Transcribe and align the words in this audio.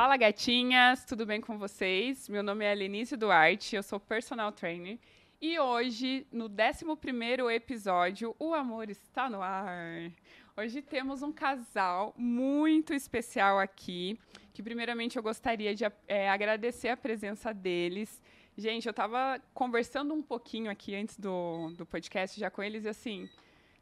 Fala 0.00 0.16
gatinhas, 0.16 1.04
tudo 1.04 1.26
bem 1.26 1.42
com 1.42 1.58
vocês? 1.58 2.26
Meu 2.26 2.42
nome 2.42 2.64
é 2.64 2.74
Lenice 2.74 3.18
Duarte, 3.18 3.76
eu 3.76 3.82
sou 3.82 4.00
personal 4.00 4.50
trainer 4.50 4.98
e 5.38 5.58
hoje, 5.58 6.26
no 6.32 6.46
11 6.46 7.54
episódio, 7.54 8.34
o 8.38 8.54
amor 8.54 8.88
está 8.88 9.28
no 9.28 9.42
ar. 9.42 10.10
Hoje 10.56 10.80
temos 10.80 11.20
um 11.20 11.30
casal 11.30 12.14
muito 12.16 12.94
especial 12.94 13.58
aqui, 13.58 14.18
que 14.54 14.62
primeiramente 14.62 15.18
eu 15.18 15.22
gostaria 15.22 15.74
de 15.74 15.84
é, 16.08 16.30
agradecer 16.30 16.88
a 16.88 16.96
presença 16.96 17.52
deles. 17.52 18.22
Gente, 18.56 18.86
eu 18.86 18.92
estava 18.92 19.38
conversando 19.52 20.14
um 20.14 20.22
pouquinho 20.22 20.70
aqui 20.70 20.94
antes 20.94 21.18
do, 21.18 21.74
do 21.76 21.84
podcast 21.84 22.40
já 22.40 22.50
com 22.50 22.62
eles 22.62 22.86
e 22.86 22.88
assim, 22.88 23.28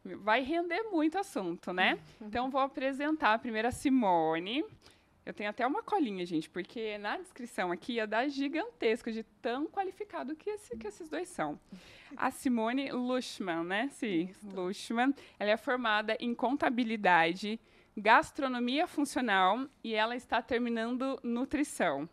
vai 0.05 0.43
render 0.43 0.83
muito 0.91 1.17
assunto, 1.17 1.73
né? 1.73 1.97
Então 2.21 2.51
vou 2.51 2.61
apresentar 2.61 3.39
primeiro 3.39 3.69
a 3.69 3.71
Simone. 3.71 4.65
Eu 5.29 5.35
tenho 5.35 5.51
até 5.51 5.67
uma 5.67 5.83
colinha, 5.83 6.25
gente, 6.25 6.49
porque 6.49 6.97
na 6.97 7.19
descrição 7.19 7.71
aqui 7.71 7.97
ia 7.97 8.07
dar 8.07 8.27
gigantesco 8.29 9.13
de 9.13 9.23
tão 9.43 9.67
qualificado 9.67 10.35
que, 10.35 10.49
esse, 10.49 10.75
que 10.75 10.87
esses 10.87 11.07
dois 11.11 11.29
são. 11.29 11.61
A 12.17 12.31
Simone 12.31 12.91
Lushman, 12.91 13.63
né? 13.63 13.91
Sim, 13.91 14.31
Lushman. 14.55 15.15
Ela 15.39 15.51
é 15.51 15.57
formada 15.59 16.17
em 16.19 16.35
contabilidade, 16.35 17.61
gastronomia 17.95 18.87
funcional 18.87 19.69
e 19.85 19.93
ela 19.93 20.17
está 20.17 20.41
terminando 20.41 21.21
nutrição. 21.23 22.09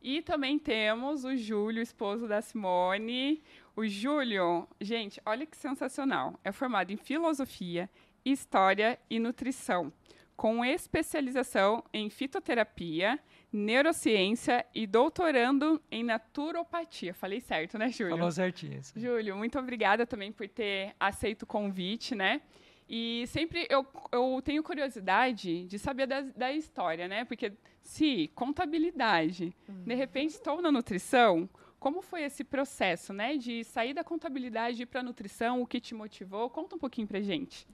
E 0.00 0.22
também 0.22 0.58
temos 0.58 1.26
o 1.26 1.36
Júlio, 1.36 1.82
esposo 1.82 2.26
da 2.26 2.40
Simone. 2.40 3.42
O 3.76 3.86
Júlio, 3.86 4.66
gente, 4.80 5.20
olha 5.26 5.44
que 5.44 5.54
sensacional. 5.54 6.40
É 6.42 6.50
formado 6.50 6.90
em 6.90 6.96
filosofia, 6.96 7.90
história 8.24 8.98
e 9.10 9.18
nutrição 9.18 9.92
com 10.38 10.64
especialização 10.64 11.82
em 11.92 12.08
fitoterapia, 12.08 13.18
neurociência 13.52 14.64
e 14.72 14.86
doutorando 14.86 15.82
em 15.90 16.04
naturopatia. 16.04 17.12
Falei 17.12 17.40
certo, 17.40 17.76
né, 17.76 17.88
Júlio? 17.88 18.16
Falou 18.16 18.30
certinho. 18.30 18.80
Sim. 18.84 19.00
Júlio, 19.00 19.36
muito 19.36 19.58
obrigada 19.58 20.06
também 20.06 20.30
por 20.30 20.48
ter 20.48 20.94
aceito 21.00 21.42
o 21.42 21.46
convite, 21.46 22.14
né? 22.14 22.40
E 22.88 23.24
sempre 23.26 23.66
eu, 23.68 23.84
eu 24.12 24.40
tenho 24.40 24.62
curiosidade 24.62 25.64
de 25.64 25.76
saber 25.76 26.06
da, 26.06 26.20
da 26.20 26.52
história, 26.52 27.08
né? 27.08 27.24
Porque 27.24 27.52
se 27.82 28.30
contabilidade, 28.32 29.52
uhum. 29.68 29.82
de 29.82 29.94
repente 29.96 30.34
estou 30.34 30.62
na 30.62 30.70
nutrição, 30.70 31.50
como 31.80 32.00
foi 32.00 32.22
esse 32.22 32.44
processo, 32.44 33.12
né? 33.12 33.36
De 33.36 33.64
sair 33.64 33.92
da 33.92 34.04
contabilidade 34.04 34.86
para 34.86 35.00
a 35.00 35.02
nutrição, 35.02 35.60
o 35.60 35.66
que 35.66 35.80
te 35.80 35.96
motivou? 35.96 36.48
Conta 36.48 36.76
um 36.76 36.78
pouquinho 36.78 37.08
pra 37.08 37.20
gente. 37.20 37.66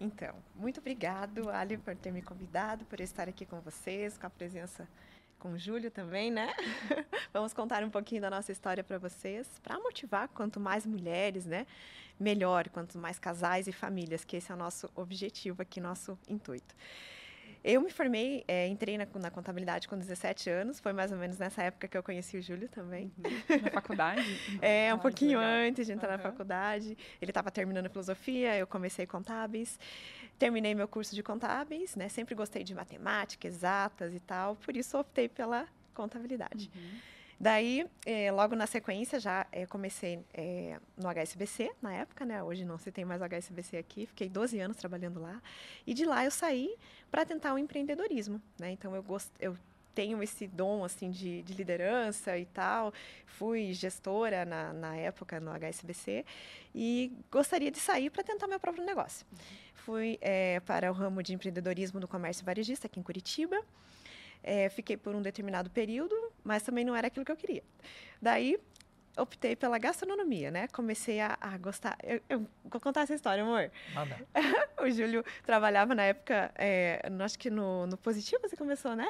Então, 0.00 0.34
muito 0.54 0.80
obrigado, 0.80 1.50
Ali, 1.50 1.76
por 1.76 1.94
ter 1.94 2.10
me 2.10 2.22
convidado, 2.22 2.86
por 2.86 3.00
estar 3.00 3.28
aqui 3.28 3.44
com 3.44 3.60
vocês, 3.60 4.16
com 4.16 4.26
a 4.26 4.30
presença 4.30 4.88
com 5.38 5.52
o 5.52 5.58
Júlio 5.58 5.90
também, 5.90 6.30
né? 6.30 6.54
Vamos 7.32 7.52
contar 7.52 7.82
um 7.82 7.90
pouquinho 7.90 8.20
da 8.20 8.30
nossa 8.30 8.52
história 8.52 8.84
para 8.84 8.98
vocês, 8.98 9.48
para 9.62 9.78
motivar 9.78 10.28
quanto 10.28 10.60
mais 10.60 10.84
mulheres, 10.86 11.46
né? 11.46 11.66
Melhor, 12.18 12.68
quanto 12.68 12.98
mais 12.98 13.18
casais 13.18 13.66
e 13.66 13.72
famílias, 13.72 14.22
que 14.22 14.36
esse 14.36 14.52
é 14.52 14.54
o 14.54 14.58
nosso 14.58 14.90
objetivo 14.94 15.62
aqui, 15.62 15.80
nosso 15.80 16.18
intuito. 16.28 16.74
Eu 17.62 17.82
me 17.82 17.90
formei, 17.90 18.42
é, 18.48 18.66
entrei 18.66 18.96
na, 18.96 19.06
na, 19.14 19.30
contabilidade 19.30 19.86
com 19.86 19.96
17 19.96 20.48
anos, 20.48 20.80
foi 20.80 20.92
mais 20.92 21.12
ou 21.12 21.18
menos 21.18 21.38
nessa 21.38 21.62
época 21.62 21.86
que 21.86 21.96
eu 21.96 22.02
conheci 22.02 22.38
o 22.38 22.42
Júlio 22.42 22.68
também. 22.68 23.12
Uhum. 23.18 23.62
Na 23.62 23.70
faculdade? 23.70 24.24
é, 24.62 24.92
um 24.94 24.96
ah, 24.96 25.00
pouquinho 25.00 25.38
antes 25.38 25.86
de 25.86 25.92
entrar 25.92 26.10
uhum. 26.10 26.16
na 26.16 26.22
faculdade. 26.22 26.96
Ele 27.20 27.30
estava 27.30 27.50
terminando 27.50 27.90
filosofia, 27.90 28.56
eu 28.56 28.66
comecei 28.66 29.06
contábeis. 29.06 29.78
Terminei 30.38 30.74
meu 30.74 30.88
curso 30.88 31.14
de 31.14 31.22
contábeis, 31.22 31.94
né? 31.96 32.08
Sempre 32.08 32.34
gostei 32.34 32.64
de 32.64 32.74
matemática, 32.74 33.46
exatas 33.46 34.14
e 34.14 34.20
tal, 34.20 34.56
por 34.56 34.74
isso 34.74 34.98
optei 34.98 35.28
pela 35.28 35.68
contabilidade. 35.92 36.70
Uhum. 36.74 36.98
Daí, 37.40 37.86
eh, 38.04 38.30
logo 38.30 38.54
na 38.54 38.66
sequência, 38.66 39.18
já 39.18 39.46
eh, 39.50 39.64
comecei 39.64 40.22
eh, 40.34 40.78
no 40.94 41.08
HSBC, 41.08 41.70
na 41.80 41.94
época, 41.94 42.26
né? 42.26 42.42
Hoje 42.42 42.66
não 42.66 42.76
se 42.76 42.92
tem 42.92 43.02
mais 43.02 43.22
HSBC 43.22 43.78
aqui, 43.78 44.04
fiquei 44.04 44.28
12 44.28 44.60
anos 44.60 44.76
trabalhando 44.76 45.22
lá. 45.22 45.40
E 45.86 45.94
de 45.94 46.04
lá 46.04 46.22
eu 46.22 46.30
saí 46.30 46.76
para 47.10 47.24
tentar 47.24 47.54
o 47.54 47.58
empreendedorismo, 47.58 48.42
né? 48.58 48.72
Então, 48.72 48.94
eu, 48.94 49.02
gost... 49.02 49.30
eu 49.40 49.56
tenho 49.94 50.22
esse 50.22 50.46
dom, 50.46 50.84
assim, 50.84 51.10
de, 51.10 51.40
de 51.40 51.54
liderança 51.54 52.36
e 52.36 52.44
tal. 52.44 52.92
Fui 53.24 53.72
gestora 53.72 54.44
na, 54.44 54.74
na 54.74 54.96
época 54.96 55.40
no 55.40 55.50
HSBC 55.50 56.26
e 56.74 57.10
gostaria 57.32 57.70
de 57.70 57.78
sair 57.78 58.10
para 58.10 58.22
tentar 58.22 58.48
meu 58.48 58.60
próprio 58.60 58.84
negócio. 58.84 59.26
Uhum. 59.32 59.38
Fui 59.76 60.20
para 60.66 60.90
o 60.90 60.94
ramo 60.94 61.22
de 61.22 61.32
empreendedorismo 61.32 61.98
no 61.98 62.06
comércio 62.06 62.44
varejista 62.44 62.86
aqui 62.86 63.00
em 63.00 63.02
Curitiba. 63.02 63.56
É, 64.42 64.68
fiquei 64.68 64.96
por 64.96 65.14
um 65.14 65.22
determinado 65.22 65.70
período, 65.70 66.14
mas 66.42 66.62
também 66.62 66.84
não 66.84 66.96
era 66.96 67.06
aquilo 67.08 67.24
que 67.24 67.32
eu 67.32 67.36
queria. 67.36 67.62
Daí, 68.20 68.58
optei 69.16 69.56
pela 69.56 69.78
gastronomia, 69.78 70.50
né? 70.50 70.68
Comecei 70.68 71.20
a, 71.20 71.36
a 71.40 71.56
gostar. 71.58 71.96
Eu, 72.02 72.20
eu, 72.28 72.46
vou 72.64 72.80
contar 72.80 73.02
essa 73.02 73.14
história, 73.14 73.42
amor. 73.42 73.70
Manda. 73.94 74.16
o 74.80 74.90
Júlio 74.90 75.24
trabalhava 75.44 75.94
na 75.94 76.02
época, 76.02 76.50
é, 76.56 77.00
acho 77.24 77.38
que 77.38 77.50
no, 77.50 77.86
no 77.86 77.96
Positivo 77.96 78.40
você 78.42 78.56
começou, 78.56 78.94
né? 78.94 79.08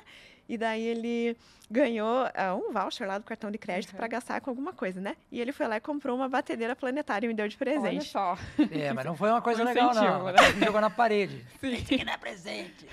E 0.49 0.59
daí 0.59 0.83
ele 0.83 1.37
ganhou 1.71 2.25
uh, 2.25 2.57
um 2.57 2.73
voucher 2.73 3.07
lá 3.07 3.19
do 3.19 3.25
cartão 3.25 3.53
de 3.53 3.59
crédito 3.59 3.93
uhum. 3.93 3.99
para 3.99 4.09
gastar 4.09 4.41
com 4.41 4.51
alguma 4.51 4.73
coisa, 4.73 5.01
né? 5.01 5.17
E 5.31 5.41
ele 5.41 5.53
foi 5.53 5.69
lá 5.69 5.77
e 5.77 5.81
comprou 5.81 6.17
uma 6.17 6.29
batedeira 6.29 6.75
planetária 6.75 7.27
e 7.27 7.29
me 7.29 7.35
deu 7.35 7.47
de 7.47 7.57
presente. 7.57 7.87
Olha 7.87 8.01
só. 8.01 8.39
É, 8.73 8.93
mas 8.93 9.05
não 9.05 9.17
foi 9.17 9.31
uma 9.31 9.41
coisa 9.41 9.63
legal, 9.65 9.95
não. 9.95 10.25
Né? 10.25 10.35
Ele 10.49 10.65
jogou 10.65 10.81
na 10.81 10.91
parede. 10.91 11.47
Sim. 11.61 11.75
Isso 11.75 11.95
aqui 11.95 12.05
não 12.05 12.13
é 12.13 12.17
presente. 12.17 12.89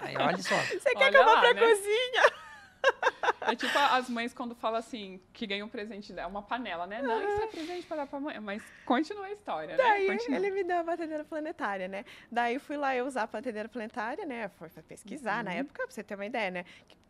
Aí, 0.00 0.16
olha 0.16 0.38
só. 0.38 0.56
Você 0.56 0.94
quer 0.94 1.10
que 1.10 1.16
eu 1.16 1.24
vá 1.24 1.40
pra 1.40 1.52
né? 1.52 1.60
cozinha? 1.60 2.49
É 3.40 3.56
tipo 3.56 3.76
as 3.76 4.08
mães 4.08 4.32
quando 4.32 4.54
falam 4.54 4.78
assim, 4.78 5.20
que 5.32 5.46
ganham 5.46 5.66
um 5.66 5.70
presente 5.70 6.12
dela, 6.12 6.28
uma 6.28 6.42
panela, 6.42 6.86
né? 6.86 7.02
Não, 7.02 7.20
isso 7.20 7.42
é 7.42 7.46
presente 7.46 7.86
para 7.86 7.98
dar 7.98 8.06
pra 8.06 8.20
mãe. 8.20 8.38
Mas 8.38 8.62
continua 8.84 9.26
a 9.26 9.32
história, 9.32 9.76
Daí, 9.76 10.08
né? 10.08 10.16
Daí 10.16 10.36
ele 10.36 10.50
me 10.50 10.62
deu 10.62 10.78
a 10.78 10.82
batedeira 10.82 11.24
planetária, 11.24 11.88
né? 11.88 12.04
Daí 12.30 12.58
fui 12.58 12.76
lá 12.76 12.94
eu 12.94 13.06
usar 13.06 13.22
a 13.22 13.26
batedeira 13.26 13.68
planetária, 13.68 14.24
né? 14.24 14.48
Foi 14.50 14.68
pesquisar 14.86 15.38
uhum. 15.38 15.44
na 15.44 15.54
época, 15.54 15.82
pra 15.84 15.90
você 15.90 16.02
ter 16.02 16.14
uma 16.14 16.26
ideia, 16.26 16.50
né? 16.50 16.64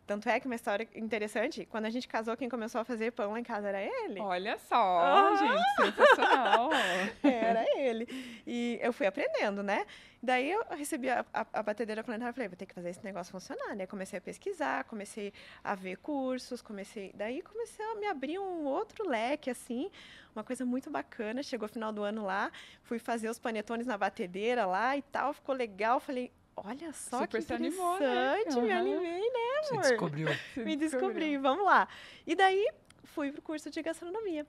Tanto 0.05 0.27
é 0.27 0.39
que 0.39 0.45
uma 0.45 0.55
história 0.55 0.87
interessante, 0.95 1.65
quando 1.65 1.85
a 1.85 1.89
gente 1.89 2.07
casou, 2.07 2.35
quem 2.35 2.49
começou 2.49 2.81
a 2.81 2.83
fazer 2.83 3.11
pão 3.11 3.31
lá 3.31 3.39
em 3.39 3.43
casa 3.43 3.69
era 3.69 3.81
ele. 3.81 4.19
Olha 4.19 4.57
só, 4.57 5.35
gente, 5.37 5.95
sensacional. 5.95 6.69
era 7.23 7.65
ele. 7.77 8.07
E 8.45 8.79
eu 8.81 8.91
fui 8.91 9.05
aprendendo, 9.05 9.63
né? 9.63 9.85
Daí 10.23 10.51
eu 10.51 10.63
recebi 10.71 11.09
a, 11.09 11.25
a, 11.33 11.47
a 11.53 11.63
batedeira 11.63 12.03
planetária 12.03 12.31
e 12.31 12.33
falei, 12.33 12.47
vou 12.47 12.57
ter 12.57 12.65
que 12.67 12.75
fazer 12.75 12.89
esse 12.89 13.03
negócio 13.03 13.31
funcionar, 13.31 13.75
né? 13.75 13.87
Comecei 13.87 14.19
a 14.19 14.21
pesquisar, 14.21 14.83
comecei 14.83 15.33
a 15.63 15.73
ver 15.73 15.97
cursos, 15.97 16.61
comecei... 16.61 17.11
Daí 17.15 17.41
comecei 17.41 17.83
a 17.83 17.95
me 17.95 18.05
abrir 18.05 18.37
um 18.37 18.65
outro 18.65 19.07
leque, 19.07 19.49
assim, 19.49 19.89
uma 20.35 20.43
coisa 20.43 20.63
muito 20.65 20.91
bacana. 20.91 21.41
Chegou 21.41 21.65
o 21.67 21.69
final 21.69 21.91
do 21.91 22.03
ano 22.03 22.23
lá, 22.23 22.51
fui 22.83 22.99
fazer 22.99 23.29
os 23.29 23.39
panetones 23.39 23.87
na 23.87 23.97
batedeira 23.97 24.65
lá 24.65 24.95
e 24.95 25.01
tal, 25.01 25.33
ficou 25.33 25.55
legal. 25.55 25.99
Falei, 25.99 26.31
olha 26.55 26.93
só 26.93 27.19
Super 27.19 27.27
que 27.27 27.37
interessante, 27.37 27.67
animou, 27.67 27.99
né? 27.99 28.43
uhum. 28.47 28.61
me 28.61 28.71
animei, 28.71 29.19
né, 29.19 29.69
amor? 29.69 29.83
Se 29.83 29.89
descobriu. 29.89 30.27
me 30.57 30.75
descobri, 30.75 31.37
vamos 31.37 31.65
lá. 31.65 31.87
E 32.25 32.35
daí 32.35 32.67
fui 33.03 33.31
pro 33.31 33.41
curso 33.41 33.69
de 33.69 33.81
gastronomia. 33.81 34.45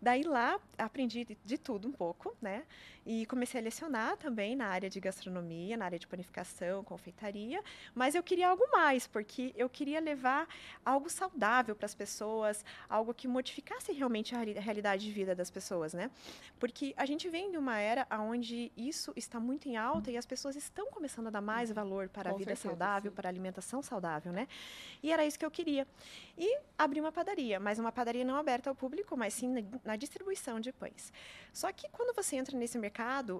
Daí 0.00 0.24
lá 0.24 0.58
aprendi 0.76 1.24
de, 1.24 1.38
de, 1.44 1.56
tudo 1.56 1.86
um 1.86 1.92
pouco, 1.92 2.36
né? 2.42 2.64
E 3.04 3.26
comecei 3.26 3.60
a 3.60 3.64
lecionar 3.64 4.16
também 4.16 4.54
na 4.54 4.66
área 4.66 4.88
de 4.88 5.00
gastronomia, 5.00 5.76
na 5.76 5.84
área 5.84 5.98
de 5.98 6.06
panificação, 6.06 6.84
confeitaria, 6.84 7.62
mas 7.94 8.14
eu 8.14 8.22
queria 8.22 8.48
algo 8.48 8.64
mais, 8.70 9.06
porque 9.06 9.52
eu 9.56 9.68
queria 9.68 10.00
levar 10.00 10.48
algo 10.84 11.10
saudável 11.10 11.74
para 11.74 11.86
as 11.86 11.94
pessoas, 11.94 12.64
algo 12.88 13.12
que 13.12 13.26
modificasse 13.26 13.92
realmente 13.92 14.34
a 14.34 14.38
realidade 14.38 15.04
de 15.04 15.12
vida 15.12 15.34
das 15.34 15.50
pessoas, 15.50 15.92
né? 15.92 16.10
Porque 16.58 16.94
a 16.96 17.04
gente 17.04 17.28
vem 17.28 17.50
de 17.50 17.58
uma 17.58 17.78
era 17.78 18.06
onde 18.20 18.70
isso 18.76 19.12
está 19.16 19.38
muito 19.40 19.68
em 19.68 19.76
alta 19.76 20.10
e 20.10 20.16
as 20.16 20.26
pessoas 20.26 20.56
estão 20.56 20.86
começando 20.90 21.26
a 21.26 21.30
dar 21.30 21.40
mais 21.40 21.70
valor 21.72 22.08
para 22.08 22.30
a 22.30 22.32
vida 22.32 22.54
certeza, 22.54 22.68
saudável, 22.68 23.10
sim. 23.10 23.14
para 23.16 23.28
a 23.28 23.30
alimentação 23.30 23.82
saudável, 23.82 24.32
né? 24.32 24.46
E 25.02 25.12
era 25.12 25.24
isso 25.26 25.38
que 25.38 25.44
eu 25.44 25.50
queria. 25.50 25.86
E 26.38 26.60
abri 26.78 27.00
uma 27.00 27.12
padaria, 27.12 27.58
mas 27.58 27.78
uma 27.78 27.90
padaria 27.90 28.24
não 28.24 28.36
aberta 28.36 28.70
ao 28.70 28.76
público, 28.76 29.16
mas 29.16 29.34
sim 29.34 29.48
na 29.82 29.92
na 29.92 29.96
distribuição 29.96 30.58
de 30.58 30.72
pães. 30.72 31.12
Só 31.52 31.70
que 31.70 31.88
quando 31.90 32.14
você 32.14 32.36
entra 32.36 32.56
nesse 32.56 32.78
mercado, 32.78 32.91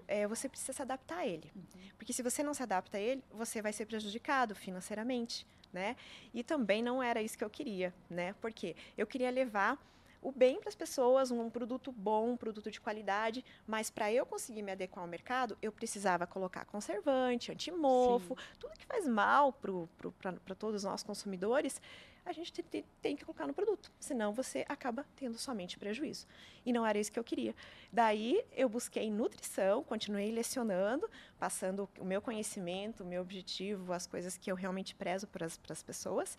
é, 0.08 0.26
você 0.26 0.48
precisa 0.48 0.72
se 0.72 0.82
adaptar 0.82 1.18
a 1.18 1.26
ele. 1.26 1.50
Uhum. 1.54 1.62
Porque 1.96 2.12
se 2.12 2.22
você 2.22 2.42
não 2.42 2.54
se 2.54 2.62
adapta 2.62 2.98
a 2.98 3.00
ele, 3.00 3.22
você 3.30 3.62
vai 3.62 3.72
ser 3.72 3.86
prejudicado 3.86 4.54
financeiramente, 4.54 5.46
né? 5.72 5.96
E 6.34 6.42
também 6.42 6.82
não 6.82 7.02
era 7.02 7.22
isso 7.22 7.38
que 7.38 7.44
eu 7.44 7.50
queria, 7.50 7.94
né? 8.10 8.34
Porque 8.40 8.74
eu 8.96 9.06
queria 9.06 9.30
levar 9.30 9.78
o 10.22 10.30
bem 10.30 10.60
para 10.60 10.68
as 10.68 10.74
pessoas, 10.74 11.32
um, 11.32 11.50
produto 11.50 11.90
bom, 11.90 12.30
um 12.30 12.36
produto 12.36 12.70
de 12.70 12.80
qualidade, 12.80 13.44
mas 13.66 13.90
para 13.90 14.12
eu 14.12 14.24
conseguir 14.24 14.62
me 14.62 14.70
adequar 14.70 15.02
ao 15.02 15.08
mercado, 15.08 15.58
eu 15.60 15.72
precisava 15.72 16.26
colocar 16.28 16.64
conservante, 16.64 17.50
antimofo, 17.50 18.36
Sim. 18.38 18.56
tudo 18.60 18.78
que 18.78 18.86
faz 18.86 19.06
mal 19.06 19.52
para 19.52 20.54
todos 20.54 20.84
nós 20.84 21.02
consumidores, 21.02 21.82
a 22.24 22.32
gente 22.32 22.52
tem, 23.00 23.16
que 23.16 23.24
colocar 23.24 23.46
no 23.46 23.52
produto, 23.52 23.90
senão 23.98 24.32
você 24.32 24.64
acaba 24.68 25.04
tendo 25.16 25.36
somente 25.38 25.78
prejuízo. 25.78 26.26
E 26.64 26.72
não 26.72 26.86
era 26.86 26.98
isso 26.98 27.10
que 27.10 27.18
eu 27.18 27.24
queria. 27.24 27.54
Daí 27.92 28.44
eu 28.52 28.68
busquei 28.68 29.10
nutrição, 29.10 29.82
continuei 29.82 30.30
lecionando, 30.30 31.10
passando 31.38 31.88
o 31.98 32.04
meu 32.04 32.22
conhecimento, 32.22 33.02
o 33.02 33.06
meu 33.06 33.20
objetivo, 33.20 33.92
as 33.92 34.06
coisas 34.06 34.36
que 34.36 34.50
eu 34.50 34.54
realmente 34.54 34.94
prezo 34.94 35.26
para 35.26 35.46
as 35.46 35.82
pessoas, 35.82 36.38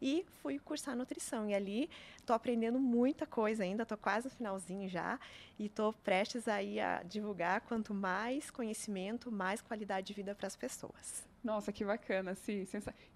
e 0.00 0.24
fui 0.42 0.58
cursar 0.58 0.94
nutrição. 0.94 1.48
E 1.48 1.54
ali 1.54 1.88
estou 2.18 2.36
aprendendo 2.36 2.78
muita 2.78 3.26
coisa 3.26 3.62
ainda, 3.62 3.84
estou 3.84 3.96
quase 3.96 4.26
no 4.26 4.34
finalzinho 4.34 4.88
já, 4.88 5.18
e 5.58 5.66
estou 5.66 5.92
prestes 5.92 6.46
aí 6.46 6.78
a 6.78 7.02
divulgar 7.02 7.62
quanto 7.62 7.94
mais 7.94 8.50
conhecimento, 8.50 9.32
mais 9.32 9.62
qualidade 9.62 10.06
de 10.06 10.12
vida 10.12 10.34
para 10.34 10.46
as 10.46 10.56
pessoas. 10.56 11.31
Nossa, 11.42 11.72
que 11.72 11.84
bacana, 11.84 12.36
sim. 12.36 12.64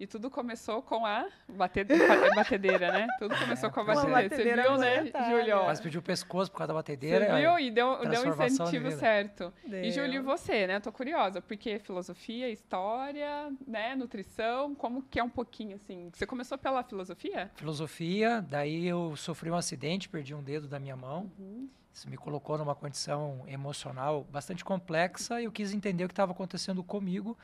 E 0.00 0.06
tudo 0.06 0.28
começou 0.28 0.82
com 0.82 1.06
a 1.06 1.28
batedeira, 1.48 2.90
né? 2.90 3.06
Tudo 3.20 3.36
começou 3.36 3.68
é, 3.68 3.72
com 3.72 3.80
a 3.80 3.84
batedeira. 3.84 4.22
batedeira. 4.22 4.62
Você 4.62 4.68
viu, 4.68 4.78
né, 4.78 5.30
Júlio? 5.30 5.60
Quase 5.60 5.82
pediu 5.82 6.00
o 6.00 6.02
pescoço 6.02 6.50
por 6.50 6.58
causa 6.58 6.68
da 6.68 6.74
batedeira. 6.74 7.26
Você 7.26 7.40
viu? 7.40 7.58
E 7.58 7.70
deu, 7.70 8.00
deu 8.00 8.22
um 8.22 8.28
incentivo 8.28 8.90
certo. 8.90 9.52
Deu. 9.64 9.84
E, 9.84 9.92
Júlio, 9.92 10.24
você, 10.24 10.66
né? 10.66 10.80
Tô 10.80 10.90
curiosa, 10.90 11.40
porque 11.40 11.78
filosofia, 11.78 12.50
história, 12.50 13.52
né? 13.64 13.94
Nutrição, 13.94 14.74
como 14.74 15.02
que 15.02 15.20
é 15.20 15.22
um 15.22 15.30
pouquinho, 15.30 15.76
assim? 15.76 16.10
Você 16.12 16.26
começou 16.26 16.58
pela 16.58 16.82
filosofia? 16.82 17.50
Filosofia, 17.54 18.44
daí 18.48 18.88
eu 18.88 19.14
sofri 19.14 19.50
um 19.52 19.56
acidente, 19.56 20.08
perdi 20.08 20.34
um 20.34 20.42
dedo 20.42 20.66
da 20.66 20.80
minha 20.80 20.96
mão. 20.96 21.30
Uhum. 21.38 21.68
Isso 21.92 22.10
me 22.10 22.16
colocou 22.16 22.58
numa 22.58 22.74
condição 22.74 23.44
emocional 23.46 24.26
bastante 24.30 24.64
complexa 24.64 25.40
e 25.40 25.44
eu 25.44 25.52
quis 25.52 25.72
entender 25.72 26.04
o 26.04 26.08
que 26.08 26.12
estava 26.12 26.32
acontecendo 26.32 26.82
comigo 26.82 27.38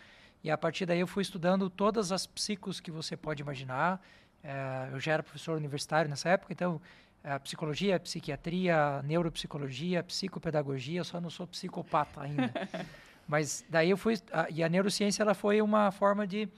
e 0.44 0.50
a 0.50 0.58
partir 0.58 0.86
daí 0.86 1.00
eu 1.00 1.06
fui 1.06 1.22
estudando 1.22 1.70
todas 1.70 2.10
as 2.10 2.26
psicos 2.26 2.80
que 2.80 2.90
você 2.90 3.16
pode 3.16 3.42
imaginar. 3.42 4.00
É, 4.42 4.88
eu 4.92 4.98
já 4.98 5.12
era 5.12 5.22
professor 5.22 5.56
universitário 5.56 6.10
nessa 6.10 6.28
época, 6.30 6.52
então 6.52 6.80
é, 7.22 7.38
psicologia, 7.38 8.00
psiquiatria, 8.00 9.00
neuropsicologia, 9.02 10.02
psicopedagogia, 10.02 11.04
só 11.04 11.20
não 11.20 11.30
sou 11.30 11.46
psicopata 11.46 12.20
ainda. 12.20 12.52
Mas 13.28 13.64
daí 13.68 13.90
eu 13.90 13.96
fui 13.96 14.18
a, 14.32 14.48
e 14.50 14.64
a 14.64 14.68
neurociência 14.68 15.22
ela 15.22 15.34
foi 15.34 15.62
uma 15.62 15.92
forma 15.92 16.26
de 16.26 16.48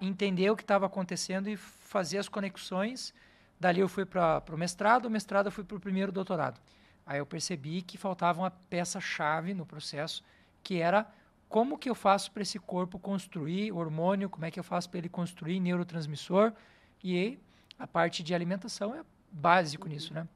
entender 0.00 0.50
o 0.50 0.56
que 0.56 0.62
estava 0.62 0.86
acontecendo 0.86 1.48
e 1.48 1.56
fazer 1.56 2.18
as 2.18 2.28
conexões. 2.28 3.12
Dali 3.58 3.80
eu 3.80 3.88
fui 3.88 4.04
para 4.04 4.42
o 4.52 4.56
mestrado, 4.56 5.06
o 5.06 5.10
mestrado 5.10 5.46
eu 5.46 5.52
fui 5.52 5.64
para 5.64 5.76
o 5.76 5.80
primeiro 5.80 6.12
doutorado. 6.12 6.60
Aí 7.04 7.18
eu 7.18 7.26
percebi 7.26 7.82
que 7.82 7.98
faltava 7.98 8.40
uma 8.40 8.50
peça 8.50 9.00
chave 9.00 9.52
no 9.52 9.66
processo, 9.66 10.22
que 10.62 10.80
era 10.80 11.06
como 11.54 11.78
que 11.78 11.88
eu 11.88 11.94
faço 11.94 12.32
para 12.32 12.42
esse 12.42 12.58
corpo 12.58 12.98
construir 12.98 13.70
hormônio, 13.70 14.28
como 14.28 14.44
é 14.44 14.50
que 14.50 14.58
eu 14.58 14.64
faço 14.64 14.90
para 14.90 14.98
ele 14.98 15.08
construir 15.08 15.60
neurotransmissor 15.60 16.52
e 17.00 17.38
a 17.78 17.86
parte 17.86 18.24
de 18.24 18.34
alimentação 18.34 18.92
é 18.92 19.04
básico 19.30 19.88
nisso, 19.88 20.12
né? 20.12 20.26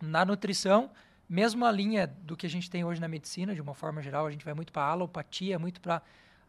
Na 0.00 0.24
nutrição, 0.24 0.90
mesmo 1.28 1.66
a 1.66 1.70
linha 1.70 2.06
do 2.06 2.34
que 2.34 2.46
a 2.46 2.48
gente 2.48 2.70
tem 2.70 2.82
hoje 2.82 2.98
na 2.98 3.06
medicina, 3.06 3.54
de 3.54 3.60
uma 3.60 3.74
forma 3.74 4.00
geral, 4.00 4.24
a 4.26 4.30
gente 4.30 4.42
vai 4.42 4.54
muito 4.54 4.72
para 4.72 4.84
a 4.84 4.90
alopatia, 4.92 5.58
muito 5.58 5.82
para 5.82 6.00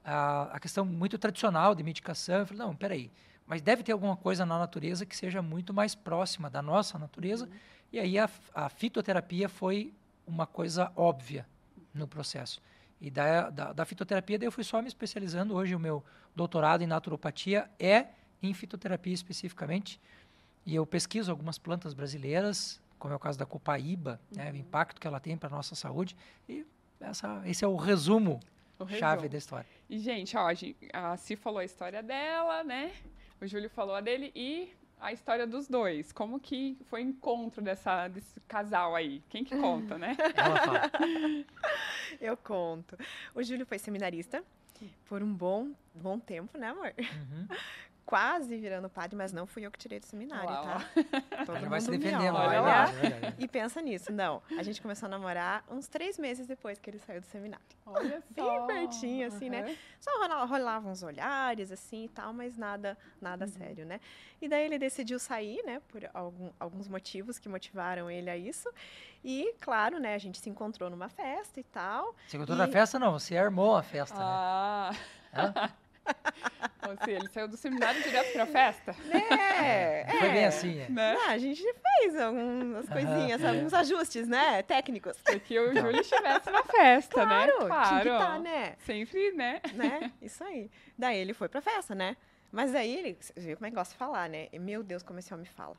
a, 0.01 0.43
a 0.43 0.59
questão 0.61 0.85
muito 0.85 1.17
tradicional 1.17 1.75
de 1.75 1.83
medicação. 1.83 2.35
Eu 2.35 2.45
falei, 2.45 2.65
não, 2.65 2.73
peraí, 2.73 3.11
mas 3.45 3.61
deve 3.61 3.83
ter 3.83 3.91
alguma 3.91 4.15
coisa 4.15 4.45
na 4.45 4.57
natureza 4.57 5.05
que 5.05 5.13
seja 5.13 5.41
muito 5.41 5.73
mais 5.73 5.93
próxima 5.93 6.49
da 6.49 6.61
nossa 6.61 6.97
natureza. 6.97 7.47
Uhum. 7.47 7.51
E 7.91 7.99
aí 7.99 8.17
a, 8.17 8.29
a 8.55 8.69
fitoterapia 8.69 9.49
foi 9.49 9.93
uma 10.25 10.47
coisa 10.47 10.89
óbvia 10.95 11.45
no 11.93 12.07
processo. 12.07 12.61
E 13.01 13.09
da, 13.09 13.49
da, 13.49 13.73
da, 13.73 13.85
fitoterapia, 13.85 14.37
daí 14.37 14.47
eu 14.47 14.51
fui 14.51 14.63
só 14.63 14.81
me 14.81 14.87
especializando. 14.87 15.55
Hoje, 15.55 15.73
o 15.73 15.79
meu 15.79 16.03
doutorado 16.35 16.81
em 16.81 16.87
naturopatia 16.87 17.69
é 17.79 18.07
em 18.41 18.53
fitoterapia 18.53 19.13
especificamente. 19.13 19.99
E 20.65 20.75
eu 20.75 20.85
pesquiso 20.85 21.31
algumas 21.31 21.57
plantas 21.57 21.93
brasileiras, 21.93 22.81
como 22.97 23.13
é 23.13 23.17
o 23.17 23.19
caso 23.19 23.39
da 23.39 23.45
copaíba, 23.45 24.19
uhum. 24.31 24.37
né, 24.37 24.49
o 24.49 24.53
uhum. 24.53 24.59
impacto 24.59 24.99
que 24.99 25.07
ela 25.07 25.19
tem 25.19 25.37
para 25.37 25.47
a 25.47 25.51
nossa 25.51 25.75
saúde. 25.75 26.15
E 26.47 26.65
essa, 26.99 27.41
esse 27.45 27.63
é 27.63 27.67
o 27.67 27.77
resumo, 27.77 28.39
o 28.77 28.83
resumo. 28.83 28.99
chave 28.99 29.29
da 29.29 29.37
história. 29.37 29.65
E, 29.89 29.97
gente, 29.99 30.35
ó, 30.35 30.49
a 30.93 31.17
Si 31.17 31.35
falou 31.35 31.59
a 31.59 31.65
história 31.65 32.03
dela, 32.03 32.63
né? 32.63 32.91
O 33.41 33.47
Júlio 33.47 33.69
falou 33.69 33.95
a 33.95 34.01
dele 34.01 34.31
e 34.35 34.73
a 34.99 35.13
história 35.13 35.47
dos 35.47 35.67
dois. 35.67 36.11
Como 36.11 36.39
que 36.39 36.77
foi 36.89 37.03
o 37.03 37.07
encontro 37.07 37.61
dessa, 37.61 38.07
desse 38.07 38.39
casal 38.41 38.95
aí? 38.95 39.23
Quem 39.29 39.43
que 39.43 39.55
conta, 39.55 39.97
né? 39.97 40.15
Eu 42.19 42.35
conto. 42.35 42.97
O 43.33 43.41
Júlio 43.43 43.65
foi 43.65 43.79
seminarista 43.79 44.43
por 45.05 45.21
um 45.21 45.33
bom, 45.33 45.71
bom 45.93 46.19
tempo, 46.19 46.57
né, 46.57 46.67
amor? 46.67 46.93
Uhum 46.97 47.47
quase 48.09 48.57
virando 48.57 48.89
padre, 48.89 49.15
mas 49.15 49.31
não 49.31 49.45
fui 49.45 49.63
eu 49.63 49.69
que 49.69 49.77
tirei 49.77 49.99
do 49.99 50.05
seminário, 50.07 50.49
Uau. 50.49 50.63
tá? 50.63 50.85
Todo 51.45 51.59
mundo 51.59 51.69
vai 51.69 51.79
se 51.79 51.91
defender, 51.91 52.33
olha 52.33 52.59
lá. 52.59 52.85
E 53.37 53.47
pensa 53.47 53.79
nisso, 53.83 54.11
não. 54.11 54.41
A 54.57 54.63
gente 54.63 54.81
começou 54.81 55.05
a 55.05 55.09
namorar 55.09 55.63
uns 55.69 55.87
três 55.87 56.17
meses 56.17 56.47
depois 56.47 56.79
que 56.79 56.89
ele 56.89 56.97
saiu 56.97 57.21
do 57.21 57.27
seminário. 57.27 57.63
Olha 57.85 58.23
só. 58.33 58.65
Bem 58.65 58.65
pertinho, 58.65 59.27
assim, 59.27 59.45
uhum. 59.45 59.51
né? 59.51 59.77
Só 59.99 60.09
rolavam 60.47 60.91
uns 60.91 61.03
olhares, 61.03 61.71
assim, 61.71 62.05
e 62.05 62.09
tal, 62.09 62.33
mas 62.33 62.57
nada, 62.57 62.97
nada 63.21 63.45
uhum. 63.45 63.51
sério, 63.51 63.85
né? 63.85 64.01
E 64.41 64.49
daí 64.49 64.65
ele 64.65 64.79
decidiu 64.79 65.19
sair, 65.19 65.61
né? 65.63 65.79
Por 65.87 66.09
algum, 66.11 66.49
alguns 66.59 66.87
motivos 66.87 67.37
que 67.37 67.47
motivaram 67.47 68.09
ele 68.09 68.31
a 68.31 68.35
isso. 68.35 68.73
E, 69.23 69.53
claro, 69.59 69.99
né? 69.99 70.15
A 70.15 70.19
gente 70.19 70.39
se 70.39 70.49
encontrou 70.49 70.89
numa 70.89 71.09
festa 71.09 71.59
e 71.59 71.63
tal. 71.63 72.15
Se 72.27 72.37
encontrou 72.37 72.57
e... 72.57 72.59
na 72.59 72.67
festa, 72.67 72.97
não. 72.97 73.11
Você 73.11 73.37
armou 73.37 73.75
a 73.75 73.83
festa, 73.83 74.17
ah. 74.17 74.89
né? 75.31 75.53
Ah. 75.55 75.69
Ou 76.89 76.97
seja, 77.05 77.19
ele 77.19 77.29
saiu 77.29 77.47
do 77.47 77.57
seminário 77.57 78.01
direto 78.01 78.33
pra 78.33 78.45
festa? 78.45 78.95
É, 79.11 80.01
é. 80.01 80.19
Foi 80.19 80.29
bem 80.29 80.45
assim, 80.45 80.79
é. 80.79 80.89
Né? 80.89 81.17
Ah, 81.25 81.31
a 81.31 81.37
gente 81.37 81.61
fez 81.61 82.19
algumas 82.19 82.89
coisinhas, 82.89 83.41
uhum, 83.41 83.49
alguns 83.49 83.73
é. 83.73 83.77
ajustes, 83.77 84.27
né? 84.27 84.63
Técnicos. 84.63 85.17
Para 85.21 85.39
que 85.39 85.59
o 85.59 85.73
Júlio 85.75 86.01
estivesse 86.01 86.49
na 86.49 86.63
festa, 86.63 87.13
claro, 87.13 87.59
né? 87.59 87.67
Claro, 87.67 87.89
tinha 87.89 88.01
que 88.01 88.09
tá, 88.09 88.39
né? 88.39 88.75
Sempre, 88.79 89.31
né? 89.33 89.61
Né? 89.73 90.11
Isso 90.21 90.43
aí. 90.43 90.71
Daí 90.97 91.17
ele 91.17 91.33
foi 91.33 91.47
pra 91.47 91.61
festa, 91.61 91.93
né? 91.93 92.17
Mas 92.51 92.73
aí 92.73 92.95
ele, 92.95 93.17
você 93.19 93.33
viu 93.37 93.55
como 93.55 93.67
é 93.67 93.69
que 93.69 93.75
gosta 93.75 93.93
de 93.93 93.97
falar, 93.97 94.27
né? 94.27 94.47
Meu 94.53 94.81
Deus, 94.81 95.03
como 95.03 95.19
esse 95.19 95.31
homem 95.33 95.45
fala. 95.45 95.75